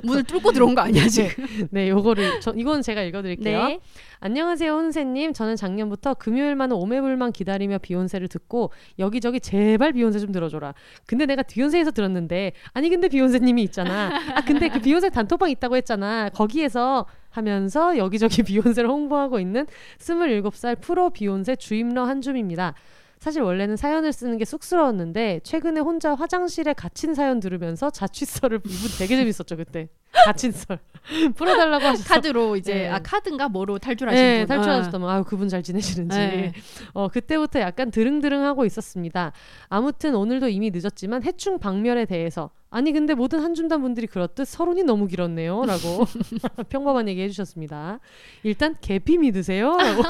[0.04, 1.46] 문을 뚫고 들어온 거 아니야 지금?
[1.72, 3.68] 네 요거를 저, 이건 제가 읽어드릴게요.
[3.68, 3.80] 네.
[4.20, 10.74] 안녕하세요 혼세님 저는 작년부터 금요일만은 오매불만 기다리며 비욘세를 듣고 여기저기 제발 비욘세 좀 들어줘라
[11.06, 16.30] 근데 내가 비욘세에서 들었는데 아니 근데 비욘세님이 있잖아 아 근데 그 비욘세 단톡방 있다고 했잖아
[16.30, 19.66] 거기에서 하면서 여기저기 비욘세를 홍보하고 있는
[20.00, 22.76] 27살 프로 비욘세 주임러 한줌입니다.
[23.20, 29.16] 사실 원래는 사연을 쓰는 게 쑥스러웠는데 최근에 혼자 화장실에 갇힌 사연 들으면서 자취설을 이분 되게
[29.16, 29.88] 재밌었죠 그때
[30.38, 30.80] 썰
[31.36, 32.90] 풀어달라고 하셔서 카드로 이제 네.
[32.90, 34.48] 아 카드인가 뭐로 탈출하신 네, 분.
[34.48, 36.54] 탈출하셨다면 아유 그분 잘 지내시는지 네.
[36.94, 39.34] 어 그때부터 약간 드릉드릉하고 있었습니다.
[39.70, 45.08] 아무튼 오늘도 이미 늦었지만 해충 박멸에 대해서 아니 근데 모든 한줌단 분들이 그렇듯 서론이 너무
[45.08, 46.06] 길었네요라고
[46.70, 48.00] 평범한 얘기 해주셨습니다.
[48.44, 50.04] 일단 개피 믿으세요라고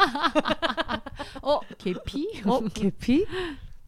[1.42, 2.42] 어 계피?
[2.46, 3.26] 어 개피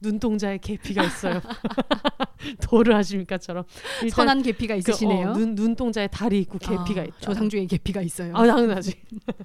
[0.06, 1.42] 눈동자에 개피가 있어요.
[2.62, 3.64] 도를 하십니까처럼
[4.12, 5.30] 선한 계피가 그, 있으시네요.
[5.30, 7.16] 어, 눈 눈동자에 달이 있고 개피가 아, 있다.
[7.20, 8.34] 조상주에 계피가 있어요.
[8.36, 8.94] 아 당연하지.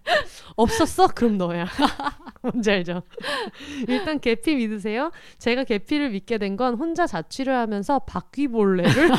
[0.56, 1.06] 없었어?
[1.08, 1.66] 그럼 너야.
[2.42, 3.02] 뭔지 알죠?
[3.88, 5.10] 일단 계피 믿으세요.
[5.38, 9.10] 제가 계피를 믿게 된 건 혼자 자취를 하면서 바퀴벌레를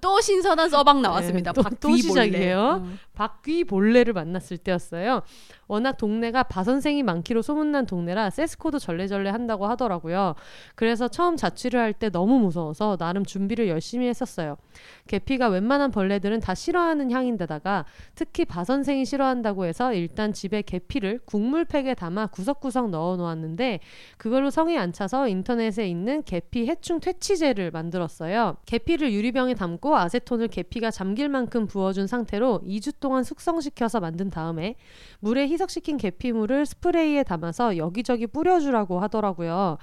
[0.00, 1.52] 또 신선한 서방 나왔습니다.
[1.52, 2.00] 네, 또- 또 바퀴벌레.
[2.02, 2.58] 시작이에요.
[2.82, 2.88] 어.
[3.14, 5.22] 바퀴벌레를 만났을 때였어요.
[5.70, 10.34] 워낙 동네가 바선생이 많기로 소문난 동네라 세스코도 절레절레 한다고 하더라고요.
[10.74, 14.56] 그래서 처음 자취를 할 때 너무 무서워서 나름 준비를 열심히 했었어요.
[15.06, 22.28] 계피가 웬만한 벌레들은 다 싫어하는 향인데다가 특히 바선생이 싫어한다고 해서 일단 집에 계피를 국물팩에 담아
[22.28, 23.80] 구석구석 넣어 놓았는데
[24.16, 28.56] 그걸로 성이 안 차서 인터넷에 있는 계피 해충 퇴치제를 만들었어요.
[28.66, 34.76] 계피를 유리병에 담고 아세톤을 계피가 잠길 만큼 부어준 상태로 2주 동안 숙성시켜서 만든 다음에
[35.20, 39.76] 물에 희석 시킨 계피물을 스프레이에 담아서 여기저기 뿌려주라고 하더라고요.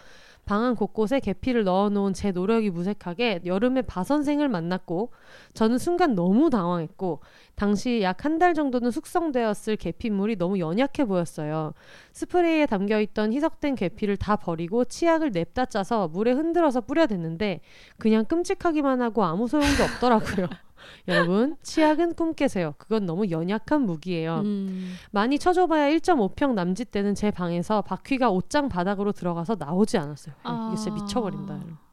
[0.46, 5.12] 방안 곳곳에 계피를 넣어놓은 제 노력이 무색하게 여름에 바선생을 만났고
[5.54, 7.20] 저는 순간 너무 당황했고
[7.56, 11.74] 당시 약 한 달 정도는 숙성되었을 계피물이 너무 연약해 보였어요.
[12.14, 17.60] 스프레이에 담겨있던 희석된 계피를 다 버리고 치약을 냅다 짜서 물에 흔들어서 뿌려댔는데
[17.98, 20.48] 그냥 끔찍하기만 하고 아무 소용도 없더라고요.
[21.08, 22.74] 여러분 치약은 꿈 깨세요.
[22.78, 24.42] 그건 너무 연약한 무기예요.
[24.46, 24.96] 음.
[25.12, 30.36] 많이 쳐줘봐야 1.5평 남짓 되는 제 방에서 바퀴가 옷장 바닥으로 들어가서 나오지 않았어요.
[30.44, 30.70] 아.
[30.72, 31.54] 이게 진짜 미쳐버린다.
[31.56, 31.87] 여러분.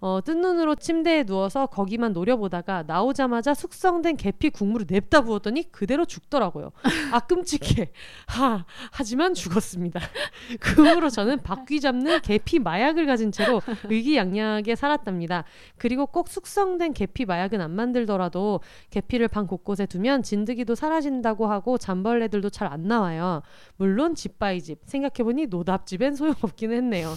[0.00, 6.70] 어, 뜬 눈으로 침대에 누워서 거기만 노려보다가 나오자마자 숙성된 계피 국물을 냅다 부었더니 그대로 죽더라고요.
[7.12, 7.90] 아 끔찍해.
[8.28, 10.00] 하 하지만 죽었습니다.
[10.60, 15.44] 그 후로 저는 바퀴 잡는 계피 마약을 가진 채로 의기양양하게 살았답니다.
[15.78, 22.50] 그리고 꼭 숙성된 계피 마약은 안 만들더라도 계피를 방 곳곳에 두면 진드기도 사라진다고 하고 잔벌레들도
[22.50, 23.40] 잘 안 나와요.
[23.76, 27.14] 물론 집 by 집 생각해보니 노답집엔 소용없기는 했네요.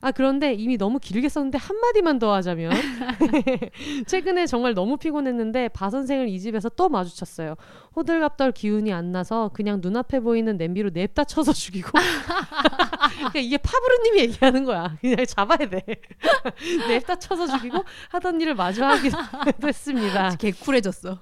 [0.00, 2.72] 아 그런데 이미 너무 길게 썼는데 한 마디만 더 하자면
[4.06, 7.56] 최근에 정말 너무 피곤했는데 바 선생을 이 집에서 또 마주쳤어요.
[7.96, 14.64] 호들갑덜 기운이 안 나서 그냥 눈앞에 보이는 냄비로 냅다 쳐서 죽이고 그러니까 이게 파브르님이 얘기하는
[14.64, 14.96] 거야.
[15.00, 15.82] 그냥 잡아야 돼.
[16.88, 19.16] 냅다 쳐서 죽이고 하던 일을 마주 하기도
[19.66, 20.36] 했습니다.
[20.36, 21.18] 개쿨해졌어.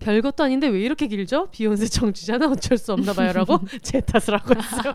[0.00, 1.48] 별것도 아닌데 왜 이렇게 길죠?
[1.50, 4.94] 비욘세 청취자는 어쩔 수 없나 봐요라고 제 탓을 하고 있어요.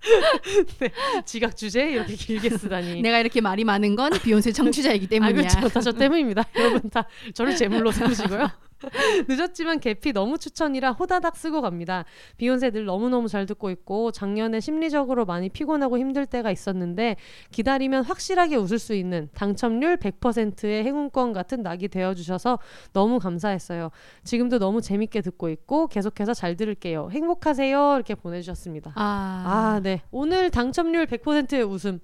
[0.80, 0.90] 네,
[1.24, 3.02] 지각 주제 이렇게 길게 쓰다니.
[3.02, 5.48] 내가 이렇게 말이 많은 건 비욘세 청취자이기 아 때문이야.
[5.48, 5.68] 그렇죠.
[5.68, 6.44] 다저 때문입니다.
[6.56, 8.50] 여러분 다 저를 제물로 삼으시고요.
[9.28, 12.04] 늦었지만 계피 너무 추천이라 호다닥 쓰고 갑니다.
[12.36, 17.16] 비욘세 늘 너무너무 잘 듣고 있고 작년에 심리적으로 많이 피곤하고 힘들 때가 있었는데
[17.50, 22.58] 기다리면 확실하게 웃을 수 있는 당첨률 100%의 행운권 같은 낙이 되어 주셔서
[22.92, 23.90] 너무 감사했어요.
[24.24, 27.10] 지금도 너무 재밌게 듣고 있고 계속해서 잘 들을게요.
[27.12, 27.94] 행복하세요.
[27.94, 28.92] 이렇게 보내 주셨습니다.
[28.94, 30.02] 아, 아, 네.
[30.10, 32.00] 오늘 당첨률 100%의 웃음.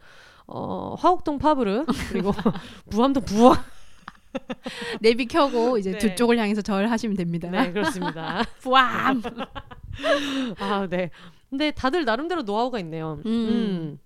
[0.49, 2.33] 어, 화곡동 파브르 그리고
[2.91, 3.65] 부암동 부화.
[5.01, 5.99] 내비 켜고 이제 네.
[5.99, 7.51] 두 쪽을 향해서 절 하시면 됩니다.
[7.51, 8.45] 네, 그렇습니다.
[8.61, 9.23] 부암.
[10.59, 11.11] 아, 네.
[11.51, 13.21] 근데 다들 나름대로 노하우가 있네요.
[13.25, 13.31] 음.
[13.31, 13.99] 음.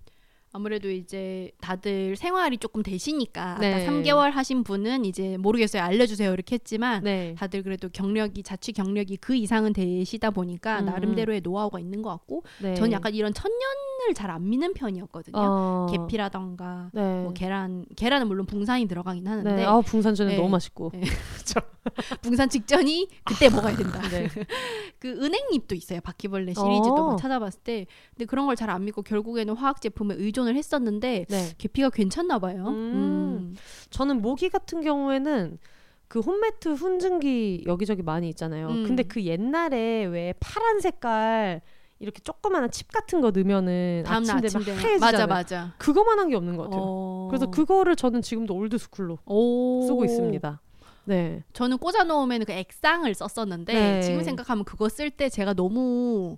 [0.53, 3.73] 아무래도 이제 다들 생활이 조금 되시니까 네.
[3.73, 7.33] 아까 3개월 하신 분은 이제 모르겠어요 알려주세요 이렇게 했지만 네.
[7.37, 12.43] 다들 그래도 경력이 자취 경력이 그 이상은 되시다 보니까 음, 나름대로의 노하우가 있는 것 같고
[12.61, 12.75] 네.
[12.75, 15.37] 저는 약간 이런 천년을 잘안 미는 편이었거든요.
[15.37, 15.87] 어.
[15.89, 17.01] 계피라던가 네.
[17.23, 19.63] 뭐 계란 계란은 물론 붕산이 들어가긴 하는데 네.
[19.63, 20.37] 아, 붕산 전에 네.
[20.37, 20.91] 너무 맛있고.
[20.93, 21.01] 네.
[22.21, 24.01] 붕산 직전이 그때 먹어야 된다.
[24.09, 24.27] 네.
[24.99, 25.99] 그 은행잎도 있어요.
[26.01, 27.07] 바퀴벌레 시리즈도 어.
[27.11, 27.85] 막 찾아봤을 때
[28.15, 31.49] 근데 그런 걸 잘 안 믿고 결국에는 화학 제품에 의존 을 했었는데 네.
[31.57, 32.67] 계피가 괜찮나 봐요.
[32.67, 32.73] 음.
[32.73, 33.55] 음.
[33.89, 35.57] 저는 모기 같은 경우에는
[36.07, 38.67] 그 홈매트 훈증기 여기저기 많이 있잖아요.
[38.67, 38.83] 음.
[38.85, 41.61] 근데 그 옛날에 왜 파란 색깔
[41.99, 45.27] 이렇게 조그마한 칩 같은 거 넣으면은 아침 아침 되면 되면 맞아 하얘지잖아요.
[45.27, 45.73] 맞아.
[45.77, 46.81] 그거만한 게 없는 것 같아요.
[46.83, 47.27] 어.
[47.29, 49.85] 그래서 그거를 저는 지금도 old school로 오.
[49.87, 50.59] 쓰고 있습니다.
[51.05, 51.43] 네.
[51.53, 54.01] 저는 꽂아 놓으면 그 액상을 썼었는데 네.
[54.01, 56.37] 지금 생각하면 그거 쓸 때 제가 너무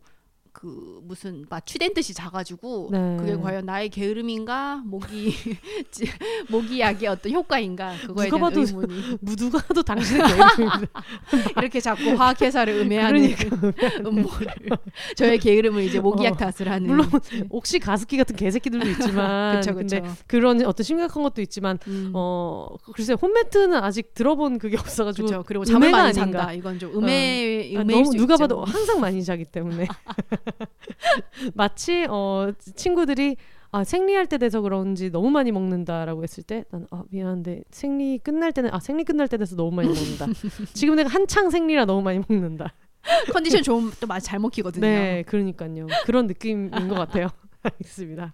[0.54, 3.18] 그 무슨 마취된 듯이 자가지고 네.
[3.20, 5.34] 그게 과연 나의 게으름인가 모기
[5.92, 6.06] 지-
[6.48, 10.88] 모기 약의 어떤 효과인가 그거에 누가 대한 봐도 의문이 뭐 누가 하도 당신의 게으름입니다.
[11.58, 13.34] 이렇게 자꾸 화학회사를 음해하는
[14.06, 14.48] 음모를
[15.18, 16.38] 저의 게으름을 이제 모기약 어.
[16.38, 17.10] 탓을 하는 물론
[17.50, 22.12] 옥시 가습기 같은 개새끼들도 있지만 그쵸 근데 그쵸 그런 어떤 심각한 것도 있지만 음.
[22.14, 25.44] 어 글쎄 홈매트는 아직 들어본 그게 없어가지고 그렇죠.
[25.48, 26.40] 그리고 잠을 많이 아닌가.
[26.40, 26.54] 잔다.
[26.54, 28.44] 이건 좀 음해 아, 음해일 너무 수 누가 있죠.
[28.44, 29.88] 봐도 항상 많이 자기 때문에
[31.56, 33.38] 마치 어 친구들이
[33.72, 38.52] 아 생리할 때 돼서 그런지 너무 많이 먹는다라고 했을 때 난 아 미안한데 생리 끝날
[38.52, 40.28] 때는 아 생리 끝날 때 돼서 너무 많이 먹는다.
[40.74, 42.74] 지금 내가 한창 생리라 너무 많이 먹는다.
[43.34, 44.82] 컨디션 좋으면 또 많이 잘 먹히거든요.
[44.82, 45.88] 네 그러니까요.
[46.06, 47.28] 그런 느낌인 것 같아요.
[47.64, 48.34] 알겠습니다.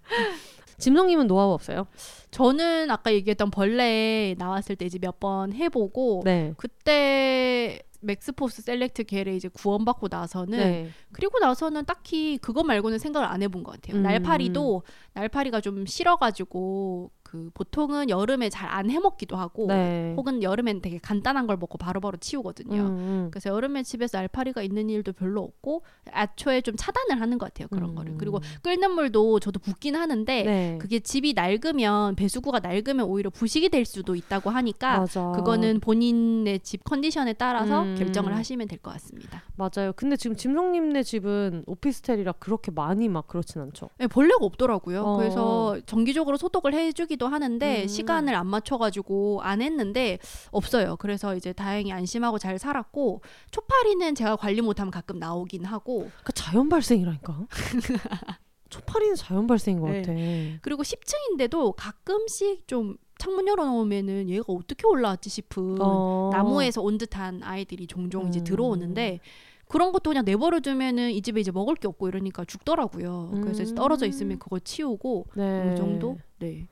[0.77, 1.87] 짐성님은 노하우 없어요?
[2.31, 6.53] 저는 아까 얘기했던 벌레 나왔을 때 이제 몇 번 해보고 네.
[6.57, 10.89] 그때 맥스포스 셀렉트 겔에 이제 구원받고 나서는 네.
[11.11, 13.97] 그리고 나서는 딱히 그것 말고는 생각을 안 해본 것 같아요.
[13.97, 14.03] 음.
[14.03, 14.83] 날파리도
[15.13, 20.13] 날파리가 좀 싫어가지고 그 보통은 여름에 잘 안 해먹기도 하고 네.
[20.15, 22.81] 혹은 여름엔 되게 간단한 걸 먹고 바로바로 치우거든요.
[22.81, 23.27] 음, 음.
[23.31, 25.81] 그래서 여름에 집에서 날파리가 있는 일도 별로 없고
[26.15, 27.95] 애초에 좀 차단을 하는 것 같아요 그런 음.
[27.95, 30.77] 거를 그리고 끓는 물도 저도 붓긴 하는데 네.
[30.79, 35.31] 그게 집이 낡으면 배수구가 낡으면 오히려 부식이 될 수도 있다고 하니까 맞아.
[35.35, 37.95] 그거는 본인의 집 컨디션에 따라서 음.
[37.97, 39.43] 결정을 하시면 될 것 같습니다.
[39.55, 39.91] 맞아요.
[39.95, 43.89] 근데 지금 짐성님네 집은 오피스텔이라 그렇게 많이 막 그렇진 않죠.
[43.97, 45.01] 네, 벌레가 없더라고요.
[45.03, 45.17] 어.
[45.17, 47.87] 그래서 정기적으로 소독을 해주기 도 하는데 음.
[47.87, 50.17] 시간을 안 맞춰가지고 안 했는데
[50.51, 50.95] 없어요.
[50.97, 56.69] 그래서 이제 다행히 안심하고 잘 살았고 초파리는 제가 관리 못하면 가끔 나오긴 하고 그러니까 자연
[56.69, 57.45] 발생이라니까.
[58.69, 60.01] 초파리는 자연 발생인 것 네.
[60.01, 60.13] 같아.
[60.61, 66.29] 그리고 10층인데도 가끔씩 좀 창문 열어놓으면은 얘가 어떻게 올라왔지 싶은 어.
[66.31, 68.43] 나무에서 온 듯한 아이들이 종종 이제 음.
[68.43, 69.19] 들어오는데
[69.67, 73.29] 그런 것도 그냥 내버려 두면은 이 집에 이제 먹을 게 없고 이러니까 죽더라고요.
[73.43, 73.75] 그래서 이제 음.
[73.75, 75.73] 떨어져 있으면 그거 치우고 네.
[75.73, 76.17] 이 정도?
[76.39, 76.67] 네.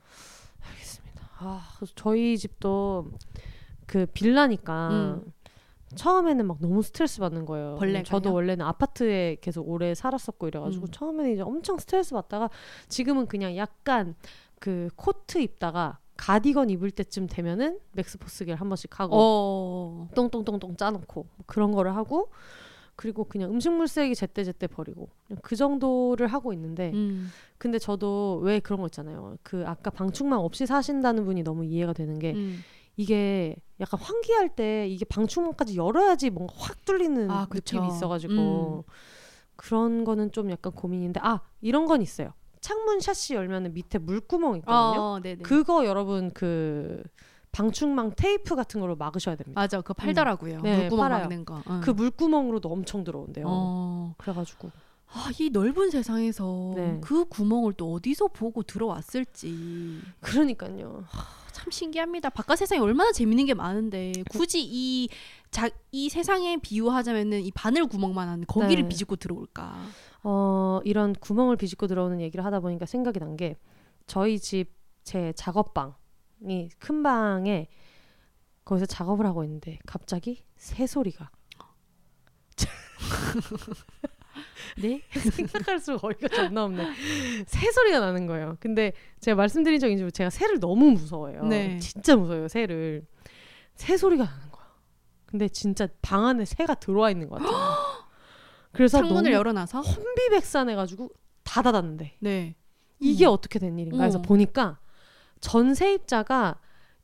[1.38, 3.10] 아, 그래서 저희 집도
[3.86, 5.32] 그 빌라니까 음.
[5.94, 7.76] 처음에는 막 너무 스트레스 받는 거예요.
[7.78, 8.04] 벌레가요?
[8.04, 10.90] 저도 원래는 아파트에 계속 오래 살았었고 이래가지고 음.
[10.90, 12.50] 처음에는 이제 엄청 스트레스 받다가
[12.88, 14.14] 지금은 그냥 약간
[14.58, 20.08] 그 코트 입다가 가디건 입을 때쯤 되면은 맥스포스겔 한 번씩 하고 어.
[20.14, 22.30] 똥똥똥똥 짜놓고 뭐 그런 거를 하고
[22.98, 25.08] 그리고 그냥 음식물 쓰레기 제때제때 버리고
[25.40, 27.30] 그 정도를 하고 있는데 음.
[27.56, 32.18] 근데 저도 왜 그런 거 있잖아요 그 아까 방충망 없이 사신다는 분이 너무 이해가 되는
[32.18, 32.58] 게 음.
[32.96, 37.46] 이게 약간 환기할 때 이게 방충망까지 열어야지 뭔가 확 뚫리는 아.
[37.48, 38.84] 느낌이 있어가지고
[39.54, 45.00] 그런 거는 좀 약간 고민인데 아 이런 건 있어요 창문 샤시 열면은 밑에 물구멍 있거든요
[45.00, 45.42] 어, 네네.
[45.44, 47.04] 그거 여러분 그
[47.58, 50.60] 방충망 테이프 같은 걸로 막으셔야 됩니다 맞아, 그거 팔더라고요.
[50.62, 51.20] 네, 물구멍 팔아요.
[51.22, 51.62] 막는 거.
[51.68, 51.80] 응.
[51.80, 54.14] 그 물구멍으로도 엄청 들어온대요 어.
[54.18, 54.70] 그래가지고
[55.10, 56.98] 아, 이 넓은 세상에서 네.
[57.02, 61.04] 그 구멍을 또 어디서 보고 들어왔을지 그러니까요
[61.52, 62.30] 참 신기합니다.
[62.30, 65.08] 바깥 세상에 얼마나 재밌는 게 많은데 굳이 이,
[65.50, 68.88] 자, 이 세상에 비유하자면은 이 바늘 구멍만 한 거기를 네.
[68.88, 69.74] 비집고 들어올까.
[70.22, 73.56] 어, 이런 구멍을 비집고 들어오는 얘기를 하다 보니까 생각이 난 게
[74.06, 75.94] 저희 집 제 작업방
[76.46, 77.68] 이 큰 방에
[78.64, 81.30] 거기서 작업을 하고 있는데 갑자기 새 소리가
[84.80, 85.02] 네?
[85.12, 86.84] 생각할수록 어이가 존나 없네
[87.46, 91.78] 새 소리가 나는 거예요 근데 제가 말씀드린 적이 있지만 제가 새를 너무 무서워해요 네.
[91.78, 93.06] 진짜 무서워요 새를
[93.74, 94.66] 새 소리가 나는 거야
[95.26, 97.58] 근데 진짜 방 안에 새가 들어와 있는 것 같아요
[98.72, 101.10] 그래서 창문을 열어놔서 혼비백산해가지고
[101.42, 102.54] 다 닫았는데 네.
[103.00, 103.32] 이게 음.
[103.32, 104.22] 어떻게 된 일인가 해서 어.
[104.22, 104.78] 보니까
[105.40, 106.56] 전 세입자가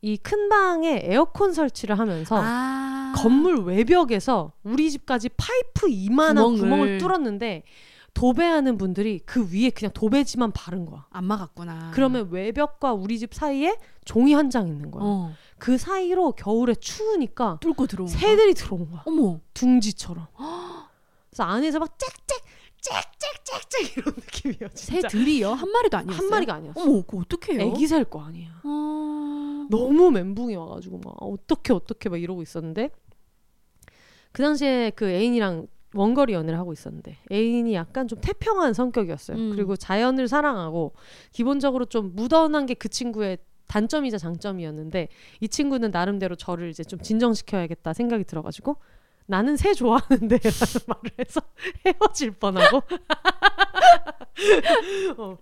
[0.02, 3.14] 이 큰 방에 에어컨 설치를 하면서 아.
[3.16, 6.58] 건물 외벽에서 우리 집까지 파이프 이만한 구멍을.
[6.60, 7.62] 구멍을, 뚫었는데
[8.12, 11.06] 도배하는 분들이 그 위에 그냥 도배지만 바른 거야.
[11.10, 11.90] 안 막았구나.
[11.94, 15.02] 그러면 외벽과 우리 집 사이에 종이 한 장 있는 거야.
[15.04, 15.32] 어.
[15.58, 18.18] 그 사이로 겨울에 추우니까 뚫고 들어온 거야?
[18.18, 19.02] 새들이 들어온 거야.
[19.06, 19.40] 어머.
[19.54, 20.26] 둥지처럼.
[21.30, 22.38] 그래서 안에서 막 짹짹
[22.84, 24.68] 짹짹짹짹 이런 느낌이에요.
[24.74, 25.08] 진짜.
[25.08, 25.50] 새들이요?
[25.52, 26.18] 한 마리도 아니었어요?
[26.22, 26.80] 한 마리가 아니었어.
[26.82, 27.60] 어머, 그거 어떡해요?
[27.62, 28.60] 애기 살 거 아니야.
[28.64, 29.66] 어...
[29.70, 32.90] 너무 멘붕이 와가지고 막 어떻게 어떻게 막 이러고 있었는데
[34.32, 39.36] 그 당시에 그 애인이랑 원거리 연애를 하고 있었는데 애인이 약간 좀 태평한 성격이었어요.
[39.36, 39.50] 음.
[39.54, 40.92] 그리고 자연을 사랑하고
[41.32, 45.08] 기본적으로 좀 무던한 게 그 친구의 단점이자 장점이었는데
[45.40, 48.76] 이 친구는 나름대로 저를 이제 좀 진정시켜야겠다 생각이 들어가지고
[49.26, 50.38] 나는 새 좋아하는데 라는
[50.86, 51.40] 말을 해서
[51.86, 52.82] 헤어질 뻔하고
[55.18, 55.36] 어.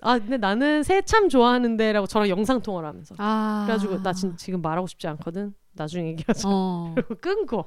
[0.00, 3.64] 아 근데 나는 새 참 좋아하는데 라고 저랑 영상 통화를 하면서 아.
[3.66, 6.94] 그래가지고 나 진, 지금 말하고 싶지 않거든 나중에 얘기하자 어.
[6.96, 7.64] 그리고 끊고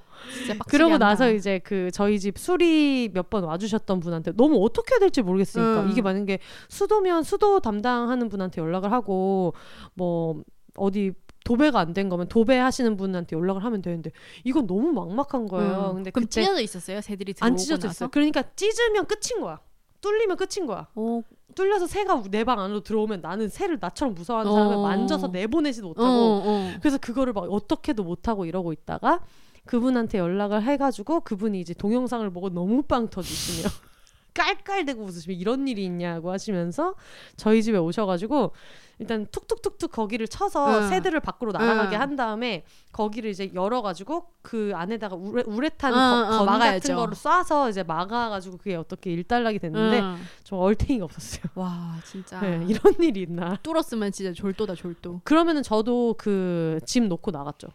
[0.67, 1.07] 그러고 한다.
[1.07, 5.81] 나서 이제 그 저희 집 수리 몇 번 와주셨던 분한테 너무 어떻게 해야 될지 모르겠으니까
[5.83, 5.89] 음.
[5.91, 6.39] 이게 만약에
[6.69, 9.53] 수도면 수도 담당하는 분한테 연락을 하고
[9.93, 10.41] 뭐
[10.75, 11.11] 어디
[11.49, 14.11] 도배가 안 된 거면 도배하시는 분한테 연락을 하면 되는데
[14.43, 15.89] 이건 너무 막막한 거예요.
[15.91, 15.95] 음.
[15.95, 17.01] 근데 그럼 그때 찢어져 있었어요?
[17.01, 17.87] 새들이 들어오고 안 찢어졌어요.
[17.89, 18.07] 나서?
[18.09, 19.59] 그러니까 찢으면 끝인 거야.
[20.01, 20.87] 뚫리면 끝인 거야.
[20.93, 21.21] 어,
[21.55, 24.55] 뚫려서 새가 내 방 안으로 들어오면 나는 새를 나처럼 무서워하는 어.
[24.55, 26.71] 사람을 만져서 내보내지도 어, 못하고 어.
[26.81, 29.21] 그래서 그거를 막 어떻게도 못하고 이러고 있다가
[29.65, 33.67] 그분한테 연락을 해가지고 그분이 이제 동영상을 보고 너무 빵 터지시며
[34.35, 36.93] 깔깔대고 웃으시며 이런 일이 있냐고 하시면서
[37.35, 38.51] 저희 집에 오셔가지고
[38.99, 40.89] 일단 툭툭툭툭 거기를 쳐서 응.
[40.89, 42.01] 새들을 밖으로 날아가게 응.
[42.01, 46.79] 한 다음에 거기를 이제 열어가지고 그 안에다가 우레, 우레탄 응, 거- 응, 건 막아야죠.
[46.81, 50.15] 같은 거를 쏴서 이제 막아가지고 그게 어떻게 일단락이 됐는데 음.
[50.43, 51.43] 좀 얼탱이가 없었어요.
[51.55, 53.57] 와 진짜 네, 이런 일이 있나?
[53.61, 55.21] 뚫었으면 진짜 졸도다 졸도.
[55.23, 57.67] 그러면은 저도 그집 놓고 나갔죠.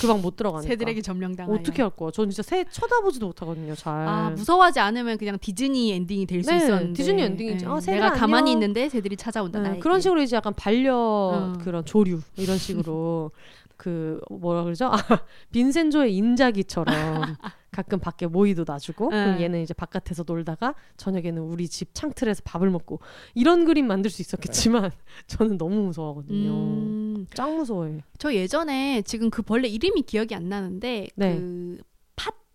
[0.00, 0.68] 그 방 못 들어가니까.
[0.68, 1.56] 새들에게 점령당하여.
[1.58, 2.10] 어떻게 할 거야?
[2.12, 3.74] 전 진짜 새 쳐다보지도 못하거든요.
[3.74, 3.92] 잘.
[4.06, 7.66] 아 무서워하지 않으면 그냥 디즈니 엔딩이 될수 네, 있었는데 디즈니 엔딩이지.
[7.66, 8.52] 어, 새가 내가 가만히 안녕.
[8.62, 9.78] 있는데 새들이 찾아온다 네.
[9.80, 11.58] 그런 식으로 이제 약간 반려 음.
[11.58, 13.30] 그런 조류 이런 식으로
[13.80, 14.88] 그 뭐라 그러죠?
[14.88, 14.92] 아,
[15.52, 16.94] 빈센조의 인자기처럼
[17.70, 19.44] 가끔 밖에 모이도 놔주고 그럼 네.
[19.44, 23.00] 얘는 이제 바깥에서 놀다가 저녁에는 우리 집 창틀에서 밥을 먹고
[23.34, 24.90] 이런 그림 만들 수 있었겠지만
[25.28, 26.50] 저는 너무 무서워하거든요.
[26.50, 28.02] 음, 짱 무서워해.
[28.18, 31.36] 저 예전에 지금 그 벌레 이름이 기억이 안 나는데 네.
[31.36, 31.89] 그팥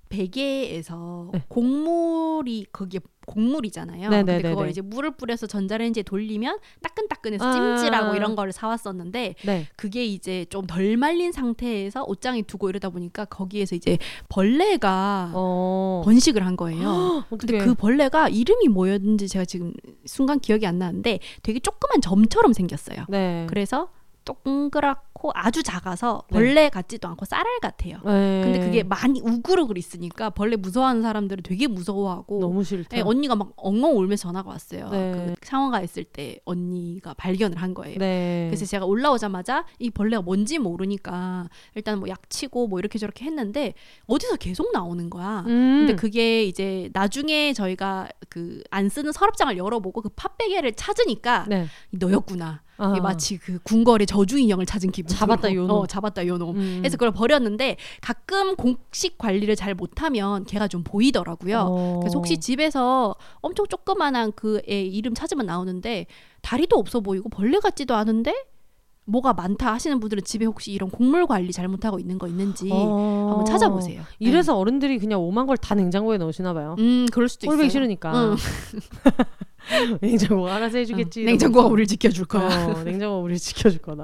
[0.09, 1.43] 베개에서 네.
[1.47, 4.09] 곡물이 거기에 곡물이잖아요.
[4.09, 7.51] 네, 근데 네, 그걸 네, 이제 물을 뿌려서 전자레인지에 돌리면 따끈따끈해서 아.
[7.53, 9.67] 찜질하고 이런 거를 사왔었는데 네.
[9.75, 13.97] 그게 이제 좀 덜 말린 상태에서 옷장에 두고 이러다 보니까 거기에서 이제
[14.29, 16.01] 벌레가 어.
[16.05, 17.23] 번식을 한 거예요.
[17.29, 17.65] 근데 어떡해.
[17.65, 19.73] 그 벌레가 이름이 뭐였는지 제가 지금
[20.05, 23.05] 순간 기억이 안 나는데 되게 조그만 점처럼 생겼어요.
[23.09, 23.45] 네.
[23.49, 23.89] 그래서
[24.25, 26.39] 동그랗고 아주 작아서 네.
[26.39, 27.99] 벌레 같지도 않고 쌀알 같아요.
[28.03, 28.41] 네.
[28.43, 32.95] 근데 그게 많이 우글우글 있으니까 벌레 무서워하는 사람들은 되게 무서워하고 너무 싫다.
[32.95, 34.89] 네, 언니가 막 엉엉 울면서 전화가 왔어요.
[34.89, 35.11] 네.
[35.11, 37.97] 그 상황가 있을 때 언니가 발견을 한 거예요.
[37.97, 38.47] 네.
[38.49, 43.73] 그래서 제가 올라오자마자 이 벌레가 뭔지 모르니까 일단 뭐 약치고 뭐 이렇게 저렇게 했는데
[44.07, 45.43] 어디서 계속 나오는 거야.
[45.47, 45.85] 음.
[45.85, 51.67] 근데 그게 이제 나중에 저희가 그 안 쓰는 서랍장을 열어보고 그 팥베개를 찾으니까 네.
[51.91, 52.61] 너였구나.
[52.77, 52.89] 아.
[53.01, 55.07] 마치 그 궁궐의 저주 인형을 찾은 기분.
[55.09, 55.71] 잡았다, 요놈.
[55.71, 56.55] 어, 잡았다 요놈.
[56.57, 56.77] 음.
[56.79, 61.57] 그래서 그걸 버렸는데 가끔 공식 관리를 잘 못하면 걔가 좀 보이더라고요.
[61.69, 61.99] 어.
[62.01, 66.05] 그래서 혹시 집에서 엄청 조그만한 그 애 이름 찾으면 나오는데
[66.41, 68.33] 다리도 없어 보이고 벌레 같지도 않은데
[69.07, 73.27] 뭐가 많다 하시는 분들은 집에 혹시 이런 곡물 관리 잘못하고 있는 거 있는지 어.
[73.29, 74.01] 한번 찾아보세요.
[74.19, 76.73] 이래서 어른들이 그냥 오만 걸 다 냉장고에 넣으시나 봐요.
[76.77, 76.83] 네.
[76.83, 77.55] 음, 그럴 수도 있어요.
[77.57, 78.13] 꼴보기 싫으니까.
[78.31, 78.35] 응.
[80.01, 81.21] 냉장고가 알아서 해주겠지.
[81.21, 81.25] 응.
[81.25, 81.67] 냉장고가.
[81.67, 82.45] 우리를 지켜줄 거야.
[82.67, 84.03] 어, 냉장고가 우리를 지켜줄 거다.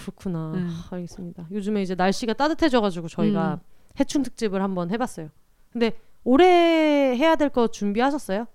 [0.00, 0.52] 그렇구나.
[0.54, 0.76] 음.
[0.90, 1.46] 알겠습니다.
[1.50, 3.58] 요즘에 이제 날씨가 따뜻해져가지고 저희가 음.
[4.00, 5.28] 해충 특집을 한번 해봤어요.
[5.72, 5.92] 근데
[6.24, 6.46] 올해
[7.16, 8.46] 해야 될 거 준비하셨어요?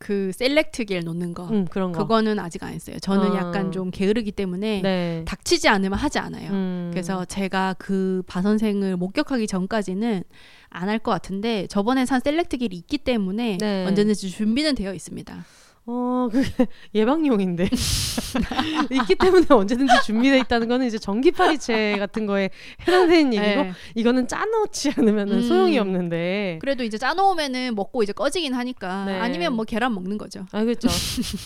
[0.00, 1.48] 그 셀렉트 겔 놓는 거.
[1.50, 1.98] 응, 그런 거.
[2.02, 2.98] 그거는 아직 안 했어요.
[3.00, 3.36] 저는 어.
[3.36, 5.24] 약간 좀 게으르기 때문에 네.
[5.26, 6.50] 닥치지 않으면 하지 않아요.
[6.52, 6.90] 음.
[6.92, 10.22] 그래서 제가 그 바 선생을 목격하기 전까지는
[10.70, 13.86] 안 할 것 같은데 저번에 산 셀렉트 겔이 있기 때문에 네.
[13.86, 15.44] 언제든지 준비는 되어 있습니다.
[15.90, 16.46] 어, 그게
[16.94, 17.64] 예방용인데.
[18.92, 22.50] 있기 때문에 언제든지 준비돼 있다는 거는 이제 전기파리채 같은 거에
[22.82, 23.72] 해당되는 얘기고 네.
[23.94, 25.42] 이거는 짜놓지 않으면 은 음.
[25.42, 26.58] 소용이 없는데.
[26.60, 29.18] 그래도 이제 짜놓으면은 먹고 이제 꺼지긴 하니까 네.
[29.18, 30.44] 아니면 뭐 계란 먹는 거죠.
[30.52, 30.88] 아, 그렇죠.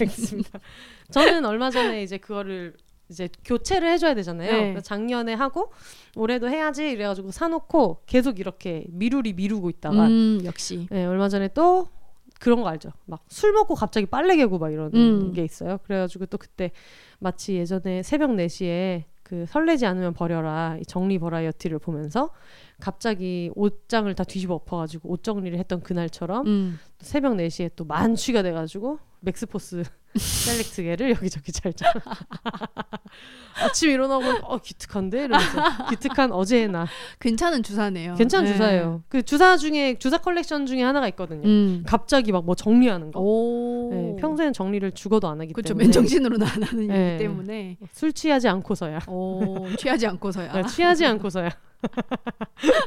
[0.00, 0.58] 알겠습니다.
[1.12, 2.74] 저는 얼마 전에 이제 그거를
[3.08, 4.50] 이제 교체를 해줘야 되잖아요.
[4.50, 4.58] 네.
[4.72, 5.72] 그래서 작년에 하고
[6.16, 10.86] 올해도 해야지 이래가지고 사놓고 계속 이렇게 미루리 미루고 있다가 음, 역시.
[10.90, 11.88] 네, 얼마 전에 또
[12.40, 12.90] 그런 거 알죠?
[13.06, 15.32] 막 술 먹고 갑자기 빨래 개고 막 이런 음.
[15.32, 15.78] 게 있어요.
[15.84, 16.70] 그래가지고 또 그때
[17.18, 22.30] 마치 예전에 새벽 4시에 그 설레지 않으면 버려라 이 정리 버라이어티를 보면서
[22.80, 26.78] 갑자기 옷장을 다 뒤집어 엎어가지고 옷 정리를 했던 그날처럼 음.
[26.98, 29.84] 또 새벽 4시에 또 만취가 돼가지고 맥스포스
[30.14, 31.86] 셀렉트 겔을 여기저기 잘 짜.
[33.62, 36.86] 아침 일어나고 어 기특한데 이러면서 기특한 어제의 나
[37.20, 38.14] 괜찮은 주사네요.
[38.16, 38.52] 괜찮은 네.
[38.52, 39.04] 주사예요.
[39.08, 41.46] 그 주사 중에 주사 컬렉션 중에 하나가 있거든요.
[41.48, 41.82] 음.
[41.86, 43.20] 갑자기 막 뭐 정리하는 거.
[43.20, 43.90] 오.
[43.92, 45.68] 네, 평소엔 정리를 죽어도 안 하기 그렇죠.
[45.68, 46.94] 때문에 맨정신으로는 안 하는 네.
[47.06, 47.76] 일이기 때문에.
[47.92, 50.52] 술 취하지 않고서야 오, 취하지 않고서야.
[50.52, 51.48] 네, 취하지 않고서야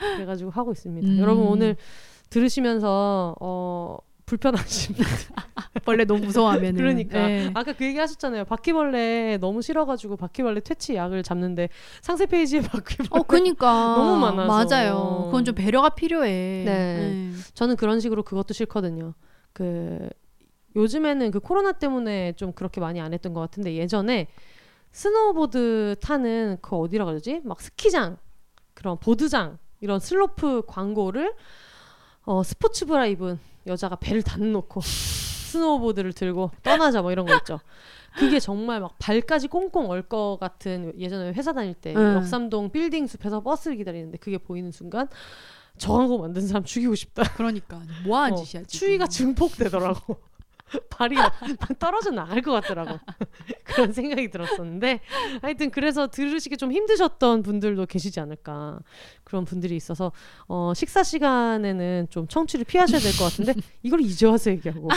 [0.00, 1.06] 네, 그래가지고 하고 있습니다.
[1.06, 1.18] 음.
[1.18, 1.76] 여러분 오늘
[2.30, 3.98] 들으시면서 어,
[4.30, 4.94] 불편하신
[5.84, 7.50] 벌레 너무 무서워하면 그러니까 네.
[7.52, 8.44] 아까 그 얘기 하셨잖아요.
[8.44, 11.68] 바퀴벌레 너무 싫어가지고 바퀴벌레 퇴치 약을 잡는데
[12.00, 13.08] 상세 페이지에 바퀴벌레.
[13.10, 13.66] 어, 그니까
[13.96, 14.76] 너무 많아서.
[14.76, 15.22] 맞아요.
[15.26, 16.62] 그건 좀 배려가 필요해.
[16.64, 17.30] 네.
[17.54, 19.14] 저는 그런 식으로 그것도 싫거든요.
[19.52, 20.08] 그
[20.76, 24.28] 요즘에는 그 코로나 때문에 좀 그렇게 많이 안 했던 것 같은데 예전에
[24.92, 27.40] 스노우보드 타는 그 어디라 그러지?
[27.42, 28.16] 막 스키장
[28.74, 31.34] 그런 보드장 이런 슬로프 광고를
[32.24, 37.60] 어 스포츠 브라 입은 여자가 배를 다 내놓고 스노우보드를 들고 떠나자 뭐 이런 거 있죠.
[38.18, 42.16] 그게 정말 막 발까지 꽁꽁 얼 것 같은 예전에 회사 다닐 때 응.
[42.16, 45.08] 역삼동 빌딩 숲에서 버스를 기다리는데 그게 보이는 순간
[45.78, 47.22] 저 광고 만든 사람 죽이고 싶다.
[47.36, 48.66] 그러니까 뭐하는 어, 짓이야 지금.
[48.66, 50.16] 추위가 증폭되더라고.
[50.90, 51.32] 발이 막
[51.78, 52.98] 떨어져 나갈 것 같더라고.
[53.64, 55.00] 그런 생각이 들었었는데
[55.42, 58.80] 하여튼 그래서 들으시기 좀 힘드셨던 분들도 계시지 않을까
[59.24, 60.12] 그런 분들이 있어서
[60.48, 64.88] 어, 식사 시간에는 좀 청취를 피하셔야 될 것 같은데 이걸 이제 와서 얘기하고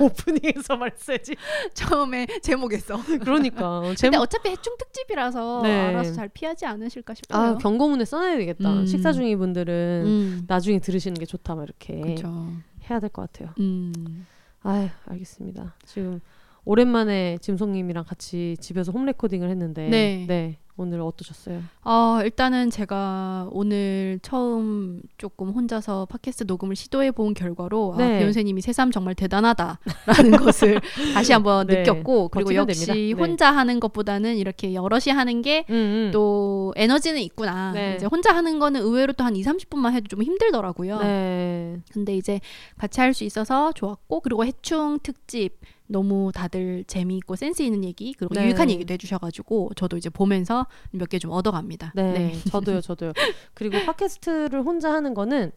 [0.00, 1.34] 오프닝에서 말했어야지.
[1.74, 3.00] 처음에 제목에서.
[3.20, 5.80] 그러니까 근데 제목 어차피 해충 특집이라서 네.
[5.88, 7.40] 알아서 잘 피하지 않으실까 싶어요.
[7.40, 8.72] 아 경고문에 써놔야 되겠다.
[8.72, 8.86] 음.
[8.86, 10.44] 식사 중인 분들은 음.
[10.46, 12.48] 나중에 들으시는 게 좋다 막 이렇게 그렇죠.
[12.90, 13.54] 해야 될 것 같아요.
[13.60, 14.26] 음.
[14.64, 15.74] 아유 알겠습니다.
[15.84, 16.20] 지금
[16.64, 19.88] 오랜만에 짐송님이랑 같이 집에서 홈 레코딩을 했는데
[20.26, 20.58] 네.
[20.76, 21.62] 오늘 어떠셨어요?
[21.82, 28.04] 아, 일단은 제가 오늘 처음 조금 혼자서 팟캐스트 녹음을 시도해 본 결과로 네.
[28.16, 29.78] 아, 배운세님이 새삼 정말 대단하다라는
[30.44, 30.80] 것을
[31.14, 31.78] 다시 한번 네.
[31.82, 32.94] 느꼈고 그리고 역시 됩니다.
[32.94, 33.12] 네.
[33.12, 36.10] 혼자 하는 것보다는 이렇게 여럿이 하는 게 음, 음.
[36.12, 37.70] 또 에너지는 있구나.
[37.72, 37.94] 네.
[37.94, 40.98] 이제 혼자 하는 거는 의외로 또 한 2, 30분만 해도 좀 힘들더라고요.
[40.98, 41.76] 네.
[41.92, 42.40] 근데 이제
[42.78, 48.34] 같이 할 수 있어서 좋았고 그리고 해충 특집 너무 다들 재미있고 센스 있는 얘기 그리고
[48.34, 48.46] 네.
[48.46, 51.92] 유익한 얘기도 해주셔가지고 저도 이제 보면서 몇 개 좀 얻어갑니다.
[51.94, 53.12] 네, 저도요, 저도요.
[53.54, 55.52] 그리고 팟캐스트를 혼자 하는 거는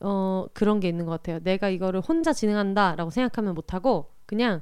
[0.00, 1.40] 어 그런 게 있는 것 같아요.
[1.40, 4.60] 내가 이거를 혼자 진행한다라고 생각하면 못하고 그냥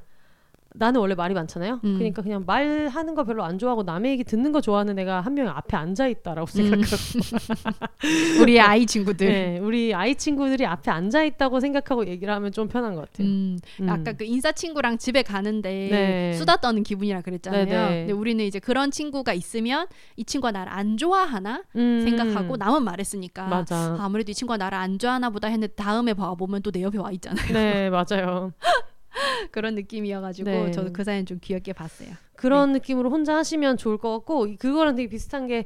[0.77, 1.79] 나는 원래 말이 많잖아요.
[1.83, 1.95] 음.
[1.97, 5.47] 그러니까 그냥 말하는 거 별로 안 좋아하고 남의 얘기 듣는 거 좋아하는 애가 한 명
[5.49, 6.69] 앞에 앉아 있다라고 음.
[6.69, 6.87] 생각하고
[8.41, 9.27] 우리 아이 친구들.
[9.27, 13.27] 네, 우리 아이 친구들이 앞에 앉아 있다고 생각하고 얘기를 하면 좀 편한 것 같아요.
[13.27, 13.89] 음, 음.
[13.89, 16.33] 아까 그 인사 친구랑 집에 가는데 네.
[16.33, 17.65] 수다 떠는 기분이라 그랬잖아요.
[17.65, 17.99] 네, 네.
[17.99, 22.01] 근데 우리는 이제 그런 친구가 있으면 이 친구가 나를 안 좋아하나 음.
[22.03, 23.97] 생각하고 남은 말했으니까 맞아.
[23.99, 27.11] 아무래도 이 친구가 나를 안 좋아하나 보다 했는데 다음에 봐 보면 또 내 옆에 와
[27.11, 27.53] 있잖아요.
[27.53, 28.51] 네, 맞아요.
[29.51, 30.71] 그런 느낌이어가지고 네.
[30.71, 32.09] 저도 그 사연 좀 귀엽게 봤어요.
[32.35, 35.65] 그런 느낌으로 혼자 하시면 좋을 것 같고 이- 그거랑 되게 비슷한 게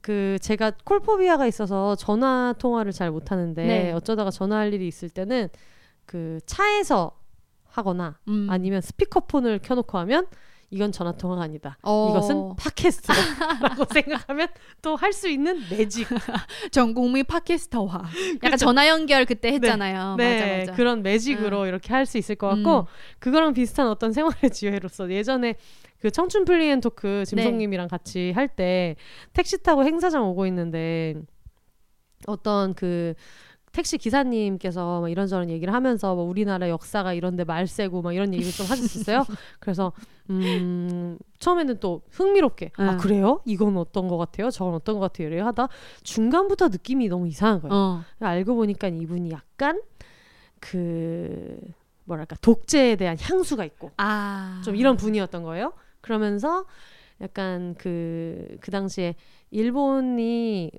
[0.00, 3.92] 그 제가 콜포비아가 있어서 전화 통화를 잘 못 하는데 네.
[3.92, 5.48] 어쩌다가 전화할 일이 있을 때는
[6.06, 7.18] 그 차에서
[7.66, 8.46] 하거나 음.
[8.48, 10.26] 아니면 스피커폰을 켜놓고 하면
[10.72, 11.76] 이건 전화 통화가 아니다.
[11.82, 12.08] 어.
[12.10, 14.48] 이것은 팟캐스트라고 생각하면
[14.80, 16.08] 또 할 수 있는 매직.
[16.72, 18.02] 전 국민 팟캐스터화.
[18.42, 20.16] 약간 전화 연결 그때 했잖아요.
[20.16, 20.72] 네, 맞아 맞아.
[20.72, 22.84] 그런 매직으로 이렇게 할 수 있을 것 같고 음.
[23.18, 25.56] 그거랑 비슷한 어떤 생활의 지혜로서 예전에
[26.00, 28.96] 그 청춘 플리엔 토크 짐송님이랑 같이 할 때
[29.34, 31.14] 택시 타고 행사장 오고 있는데
[32.26, 33.14] 어떤 그
[33.72, 38.66] 택시 기사님께서 막 이런저런 얘기를 하면서 뭐 우리나라 역사가 이런데 말세고 막 이런 얘기를 좀
[38.66, 39.24] 하셨었어요.
[39.60, 39.92] 그래서
[40.28, 42.98] 음 처음에는 또 흥미롭게 아 응.
[42.98, 43.40] 그래요?
[43.46, 44.50] 이건 어떤 것 같아요?
[44.50, 45.28] 저건 어떤 것 같아요?
[45.28, 45.68] 이래 하다
[46.02, 47.74] 중간부터 느낌이 너무 이상한 거예요.
[47.74, 48.04] 어.
[48.20, 49.80] 알고 보니까 이분이 약간
[50.60, 51.58] 그
[52.04, 54.60] 뭐랄까 독재에 대한 향수가 있고 아.
[54.64, 55.72] 좀 이런 분이었던 거예요.
[56.02, 56.66] 그러면서
[57.22, 59.14] 약간 그, 그 당시에
[59.50, 60.70] 일본이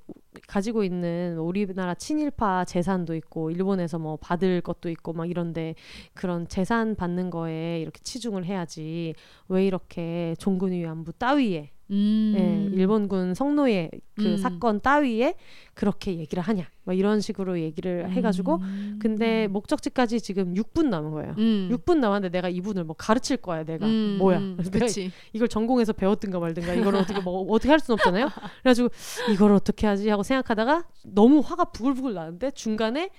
[0.48, 5.76] 가지고 있는 우리나라 친일파 재산도 있고 일본에서 뭐 받을 것도 있고 막 이런데
[6.14, 9.14] 그런 재산 받는 거에 이렇게 치중을 해야지
[9.48, 12.34] 왜 이렇게 종군 위 안부 따위에 음.
[12.38, 14.38] 예, 일본군 성노예 그 음.
[14.38, 15.35] 사건 따위에
[15.73, 18.99] 그렇게 얘기를 하냐 막 이런 식으로 얘기를 해가지고 음.
[19.01, 21.35] 근데 목적지까지 지금 6분 남은 거예요.
[21.38, 21.69] 음.
[21.72, 25.11] 6분 남았는데 내가 이분을 뭐 가르칠 거야 내가 음, 뭐야 음, 내가 그치.
[25.34, 28.30] 이걸 전공해서 배웠든가 말든가 이걸 어떻게 뭐 어떻게 할 수는 없잖아요
[28.61, 28.89] 그래가지고
[29.31, 33.10] 이걸 어떻게 하지 하고 생각하다가 너무 화가 부글부글 나는데 중간에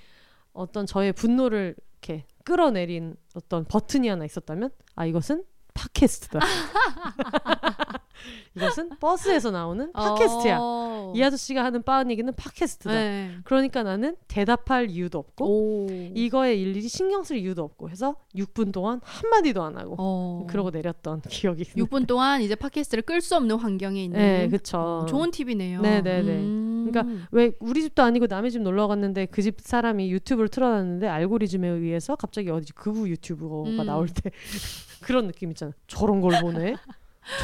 [0.53, 5.45] 어떤 저의 분노를 이렇게 끌어내린 어떤 버튼이 하나 있었다면 아 이것은
[5.75, 6.41] 팟캐스트다
[8.57, 11.13] 이것은 버스에서 나오는 팟캐스트야 어.
[11.15, 13.37] 이 아저씨가 하는 빠은 얘기는 팟캐스트다 네.
[13.45, 15.87] 그러니까 나는 대답할 이유도 없고 오.
[16.15, 20.47] 이거에 일일이 신경 쓸 이유도 없고 해서 6분 동안 한 마디도 안 하고 어.
[20.49, 24.79] 그러고 내렸던 기억이 6분 동안 이제 팟캐스트를 끌 수 없는 환경에 있는 네, 그쵸.
[24.79, 25.81] 어, 좋은 팁이네요.
[25.83, 26.33] 네, 네, 네.
[26.39, 26.89] 음.
[26.91, 31.69] 그러니까 왜 우리 집도 아니고 남의 집 놀러 갔는데 그 집 사람이 유튜브를 틀어놨는데 알고리즘에
[31.69, 33.85] 의해서 갑자기 어디 극우 유튜버가 음.
[33.87, 34.31] 나올 때
[35.05, 35.73] 그런 느낌 있잖아.
[35.87, 36.75] 저런 걸 보네.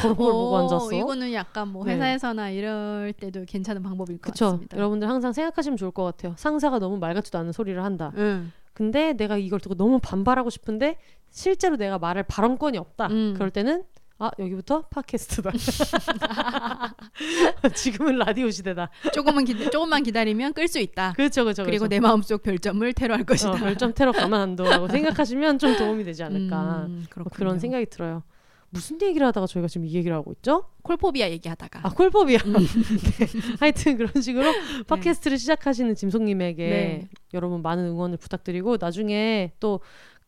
[0.00, 0.92] 저런 걸 보고 어, 앉았어.
[0.92, 1.94] 이거는 약간 뭐 네.
[1.94, 4.46] 회사에서나 이럴 때도 괜찮은 방법일 것 그쵸.
[4.46, 4.76] 같습니다.
[4.76, 6.34] 여러분들 항상 생각하시면 좋을 것 같아요.
[6.36, 8.12] 상사가 너무 말 같지도 않은 소리를 한다.
[8.16, 8.52] 응.
[8.72, 10.96] 근데 내가 이걸 듣고 너무 반발하고 싶은데
[11.30, 13.08] 실제로 내가 말할 발언권이 없다.
[13.08, 13.34] 음.
[13.34, 13.84] 그럴 때는
[14.20, 15.50] 아 여기부터 팟캐스트다.
[17.74, 18.90] 지금은 라디오 시대다.
[19.14, 21.14] 조금만 기, 조금만 기다리면 끌 수 있다.
[21.14, 21.64] 그렇죠, 그렇죠.
[21.64, 21.88] 그리고 그렇죠.
[21.88, 23.52] 내 마음속 별점을 테러할 것이다.
[23.52, 27.24] 어, 별점 테러 가만 안 둬라고 생각하시면 좀 도움이 되지 않을까 음, 뭐.
[27.32, 28.22] 그런 생각이 들어요.
[28.68, 30.66] 무슨 얘기를 하다가 저희가 지금 이 얘기를 하고 있죠?
[30.82, 32.40] 콜포비아 얘기하다가 아 콜법이야.
[32.44, 32.52] 음.
[33.18, 33.26] 네.
[33.58, 34.52] 하여튼 그런 식으로
[34.86, 37.08] 팟캐스트를 시작하시는 짐송님에게 네.
[37.32, 39.80] 여러분 많은 응원을 부탁드리고 나중에 또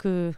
[0.02, 0.32] 그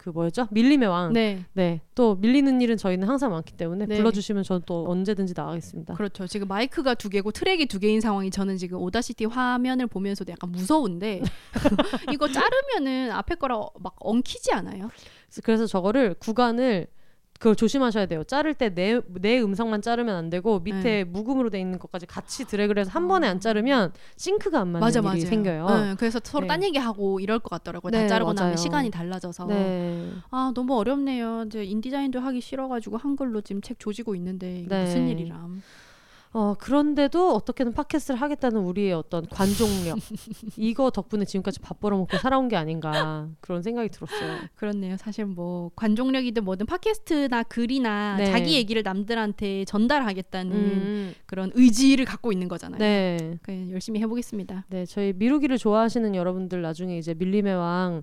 [0.00, 0.48] 그 뭐였죠?
[0.50, 1.12] 밀림의 왕.
[1.12, 1.44] 네.
[1.52, 3.96] 네 또 밀리는 일은 저희는 항상 많기 때문에 네.
[3.98, 5.92] 불러주시면 저는 또 언제든지 나가겠습니다.
[5.92, 6.26] 그렇죠.
[6.26, 11.20] 지금 마이크가 두 개고 트랙이 두 개인 상황이 저는 지금 오다시티 화면을 보면서도 약간 무서운데
[12.10, 14.88] 이거 자르면은 앞에 거랑 막 엉키지 않아요?
[15.44, 16.86] 그래서 저거를 구간을
[17.40, 18.22] 그걸 조심하셔야 돼요.
[18.22, 22.82] 자를 때 내 내 음성만 자르면 안 되고 밑에 묵음으로 돼 있는 것까지 같이 드래그를
[22.82, 25.20] 해서 한 번에 안 자르면 싱크가 안 맞는 맞아 일이 맞아요.
[25.20, 25.66] 생겨요.
[25.68, 26.48] 네, 그래서 서로 네.
[26.48, 27.90] 딴 얘기하고 이럴 것 같더라고요.
[27.92, 28.44] 네, 다 자르고 맞아요.
[28.44, 29.46] 나면 시간이 달라져서.
[29.46, 30.10] 네.
[30.30, 31.44] 아 너무 어렵네요.
[31.46, 34.84] 이제 인디자인도 하기 싫어가지고 한글로 지금 책 조지고 있는데 네.
[34.84, 35.62] 무슨 일이람.
[36.32, 39.98] 어, 그런데도 어떻게든 팟캐스트를 하겠다는 우리의 어떤 관종력
[40.56, 44.38] 이거 덕분에 지금까지 밥 벌어먹고 살아온 게 아닌가 그런 생각이 들었어요.
[44.54, 44.96] 그렇네요.
[44.96, 48.26] 사실 뭐 관종력이든 뭐든 팟캐스트나 글이나 네.
[48.26, 52.78] 자기 얘기를 남들한테 전달하겠다는 음, 그런 의지를 갖고 있는 거잖아요.
[52.78, 53.38] 네.
[53.42, 54.66] 그냥 열심히 해보겠습니다.
[54.68, 58.02] 네, 저희 미루기를 좋아하시는 여러분들 나중에 이제 밀림의 왕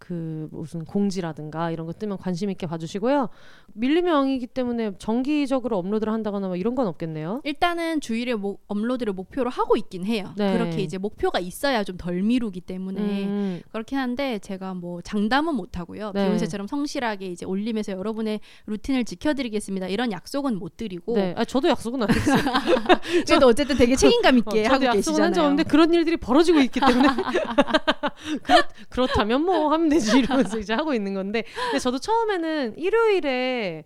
[0.00, 3.28] 그 무슨 공지라든가 이런 거 뜨면 관심 있게 봐주시고요.
[3.74, 7.42] 밀림의 왕이기 때문에 정기적으로 업로드를 한다거나 뭐 이런 건 없겠네요.
[7.44, 10.32] 일단은 주일에 목- 업로드를 목표로 하고 있긴 해요.
[10.36, 10.54] 네.
[10.56, 15.78] 그렇게 이제 목표가 있어야 좀 덜 미루기 때문에 음, 그렇긴 한데 제가 뭐 장담은 못
[15.78, 16.12] 하고요.
[16.14, 16.26] 네.
[16.28, 19.88] 비욘세처럼 성실하게 이제 올림에서 여러분의 루틴을 지켜드리겠습니다.
[19.88, 22.38] 이런 약속은 못 드리고 네, 아, 저도 약속은 안 했어요.
[23.28, 25.50] 그래도 어쨌든 되게 책임감 있게 어, 하고 저도 약속은 한적 계시잖아요.
[25.50, 27.08] 없는데 그런 일들이 벌어지고 있기 때문에
[28.42, 33.84] 그렇, 그렇다면 뭐 하면 되지 이러면서 이제 하고 있는 건데 근데 저도 처음에는 일요일에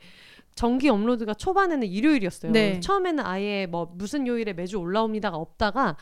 [0.55, 2.52] 정기 업로드가 초반에는 일요일이었어요.
[2.52, 2.78] 네.
[2.81, 5.97] 처음에는 아예 뭐 무슨 요일에 매주 올라옵니다가 없다가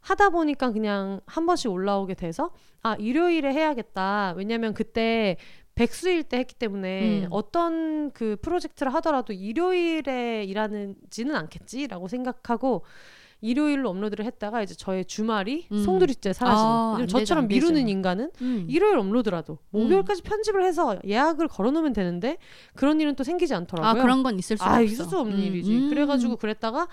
[0.00, 2.50] 하다 보니까 그냥 한 번씩 올라오게 돼서
[2.82, 4.34] 아 일요일에 해야겠다.
[4.36, 5.36] 왜냐면 그때
[5.74, 7.28] 백수일 때 했기 때문에 음.
[7.30, 12.84] 어떤 그 프로젝트를 하더라도 일요일에 일하는지는 않겠지라고 생각하고
[13.42, 15.82] 일요일로 업로드를 했다가 이제 저의 주말이 음.
[15.84, 16.70] 송두리째 사라지는.
[16.70, 17.66] 아, 안 왜냐면 저처럼 안 되죠.
[17.66, 18.66] 미루는 인간은 음.
[18.70, 22.38] 일요일 업로드라도 목요일까지 편집을 해서 예약을 걸어놓으면 되는데
[22.74, 24.00] 그런 일은 또 생기지 않더라고요.
[24.00, 24.82] 아 그런 건 있을 수 아, 없어.
[24.82, 25.76] 있을 수 없는 음, 일이지.
[25.76, 25.90] 음.
[25.90, 26.86] 그래가지고 그랬다가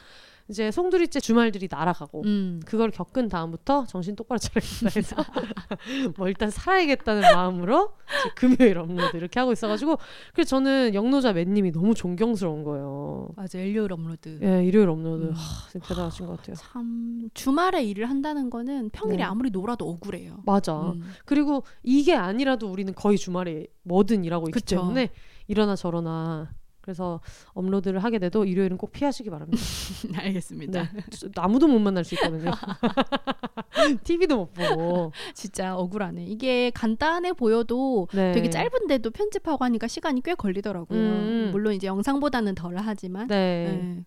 [0.50, 2.60] 이제 송두리째 주말들이 날아가고 음.
[2.66, 5.16] 그걸 겪은 다음부터 정신 똑바로 차리겠다 해서
[6.18, 7.92] 뭐 일단 살아야겠다는 마음으로
[8.36, 9.98] 금요일 업로드 이렇게 하고 있어가지고
[10.34, 13.30] 그래서 저는 영노자 맨님이 너무 존경스러운 거예요.
[13.36, 14.40] 맞아 일요일 업로드.
[14.42, 15.32] 예, 일요일 업로드 음.
[15.34, 16.56] 하, 진짜 대단하신 것 같아요.
[16.56, 19.24] 참 주말에 일을 한다는 거는 평일에 네.
[19.24, 20.42] 아무리 놀아도 억울해요.
[20.46, 20.94] 맞아.
[20.94, 21.04] 음.
[21.26, 24.78] 그리고 이게 아니라도 우리는 거의 주말에 뭐든 일하고 있기 그쵸.
[24.78, 25.12] 때문에
[25.48, 26.50] 이러나 저러나
[26.82, 27.20] 그래서
[27.50, 29.62] 업로드를 하게 돼도 일요일은 꼭 피하시기 바랍니다.
[30.18, 30.92] 알겠습니다.
[30.92, 31.02] 네.
[31.36, 32.52] 아무도 못 만날 수 있거든요.
[34.04, 35.12] TV도 못 보고.
[35.34, 36.26] 진짜 억울하네.
[36.26, 38.32] 이게 간단해 보여도 네.
[38.32, 41.00] 되게 짧은데도 편집하고 하니까 시간이 꽤 걸리더라고요.
[41.00, 41.50] 음.
[41.52, 43.28] 물론 이제 영상보다는 덜 하지만.
[43.28, 44.04] 네.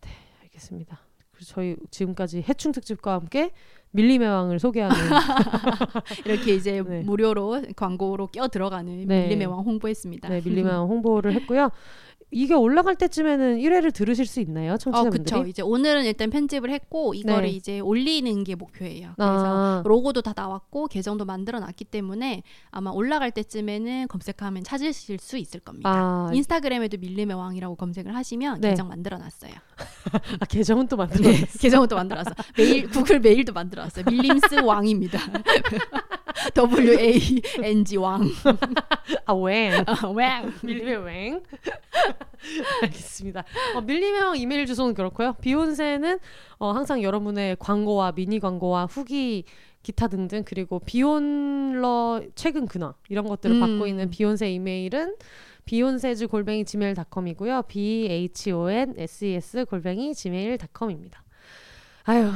[0.00, 0.10] 네.
[0.42, 1.00] 알겠습니다.
[1.32, 3.52] 그리고 저희 지금까지 해충 특집과 함께
[3.92, 4.96] 밀림의 왕을 소개하는
[6.26, 7.02] 이렇게 이제 네.
[7.02, 9.22] 무료로 광고로 껴 들어가는 네.
[9.22, 10.28] 밀림의 왕 홍보했습니다.
[10.28, 11.70] 네, 밀림의 왕 홍보를 했고요.
[12.30, 15.24] 이게 올라갈 때쯤에는 1회를 들으실 수 있나요, 어, 청취자분들이?
[15.24, 15.46] 그쵸.
[15.46, 17.48] 이제 오늘은 일단 편집을 했고 이거를 네.
[17.48, 19.12] 이제 올리는 게 목표예요.
[19.16, 25.38] 그래서 아, 로고도 다 나왔고 계정도 만들어 놨기 때문에 아마 올라갈 때쯤에는 검색하면 찾으실 수
[25.38, 25.90] 있을 겁니다.
[25.90, 28.70] 아, 인스타그램에도 밀림의 왕이라고 검색을 하시면 네.
[28.70, 29.52] 계정 만들어 놨어요.
[30.40, 32.30] 아, 계정은 또 만들어 네, 계정은 또 만들어놨어.
[32.58, 34.04] 메일 구글 메일도 만들어놨어요.
[34.06, 35.18] 밀림스 왕입니다.
[36.54, 38.22] W A N G 왕.
[39.26, 39.84] 아, 웽.
[40.04, 40.52] 어, 왕.
[40.62, 41.42] 밀림의 왕.
[42.82, 43.44] 알겠습니다.
[43.74, 45.34] 어, 밀림의 왕 이메일 주소는 그렇고요.
[45.40, 46.18] 비욘세는
[46.58, 49.44] 어, 항상 여러분의 광고와 미니 광고와 후기
[49.82, 53.60] 기타 등등 그리고 비욘러 최근 근황 이런 것들을 음.
[53.60, 55.16] 받고 있는 비욘세 이메일은
[55.64, 57.62] 비욘세즈 골뱅이 gmail.com이고요.
[57.68, 61.22] b h o n s e s 골뱅이 gmail.com입니다.
[62.04, 62.30] 아유,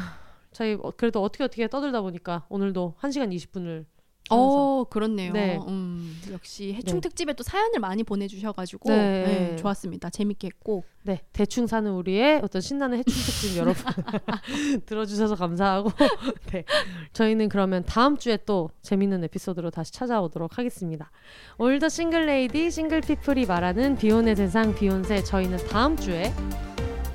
[0.52, 3.86] 저희 어, 그래도 어떻게 어떻게 떠들다 보니까 오늘도 1시간 20분을
[4.34, 5.32] 어, 그렇네요.
[5.32, 5.58] 네.
[5.68, 7.00] 음, 역시 해충 네.
[7.00, 9.24] 특집에 또 사연을 많이 보내주셔가지고 네.
[9.24, 10.10] 네, 좋았습니다.
[10.10, 10.84] 재밌게 했고.
[11.04, 13.82] 네, 대충 사는 우리의 어떤 신나는 해충 특집 여러분
[14.86, 15.90] 들어주셔서 감사하고
[16.52, 16.64] 네,
[17.12, 21.10] 저희는 그러면 다음 주에 또 재밌는 에피소드로 다시 찾아오도록 하겠습니다.
[21.58, 26.32] All the single lady single people이 말하는 비혼의 세상 비혼세 저희는 다음 주에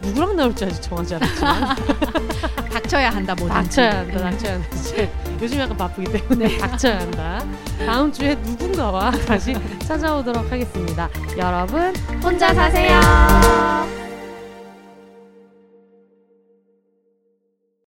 [0.07, 1.75] 누구랑 나올지 아직 정하지 않았지만
[2.73, 3.53] 닥쳐야 한다 뭐든지.
[3.63, 4.67] 닥쳐야 한다 닥쳐야 한다
[5.41, 7.45] 요즘 약간 바쁘기 때문에 닥쳐야 한다.
[7.85, 9.53] 다음 주에 누군가와 다시
[9.85, 11.09] 찾아오도록 하겠습니다.
[11.37, 11.93] 여러분
[12.23, 14.06] 혼자 사세요.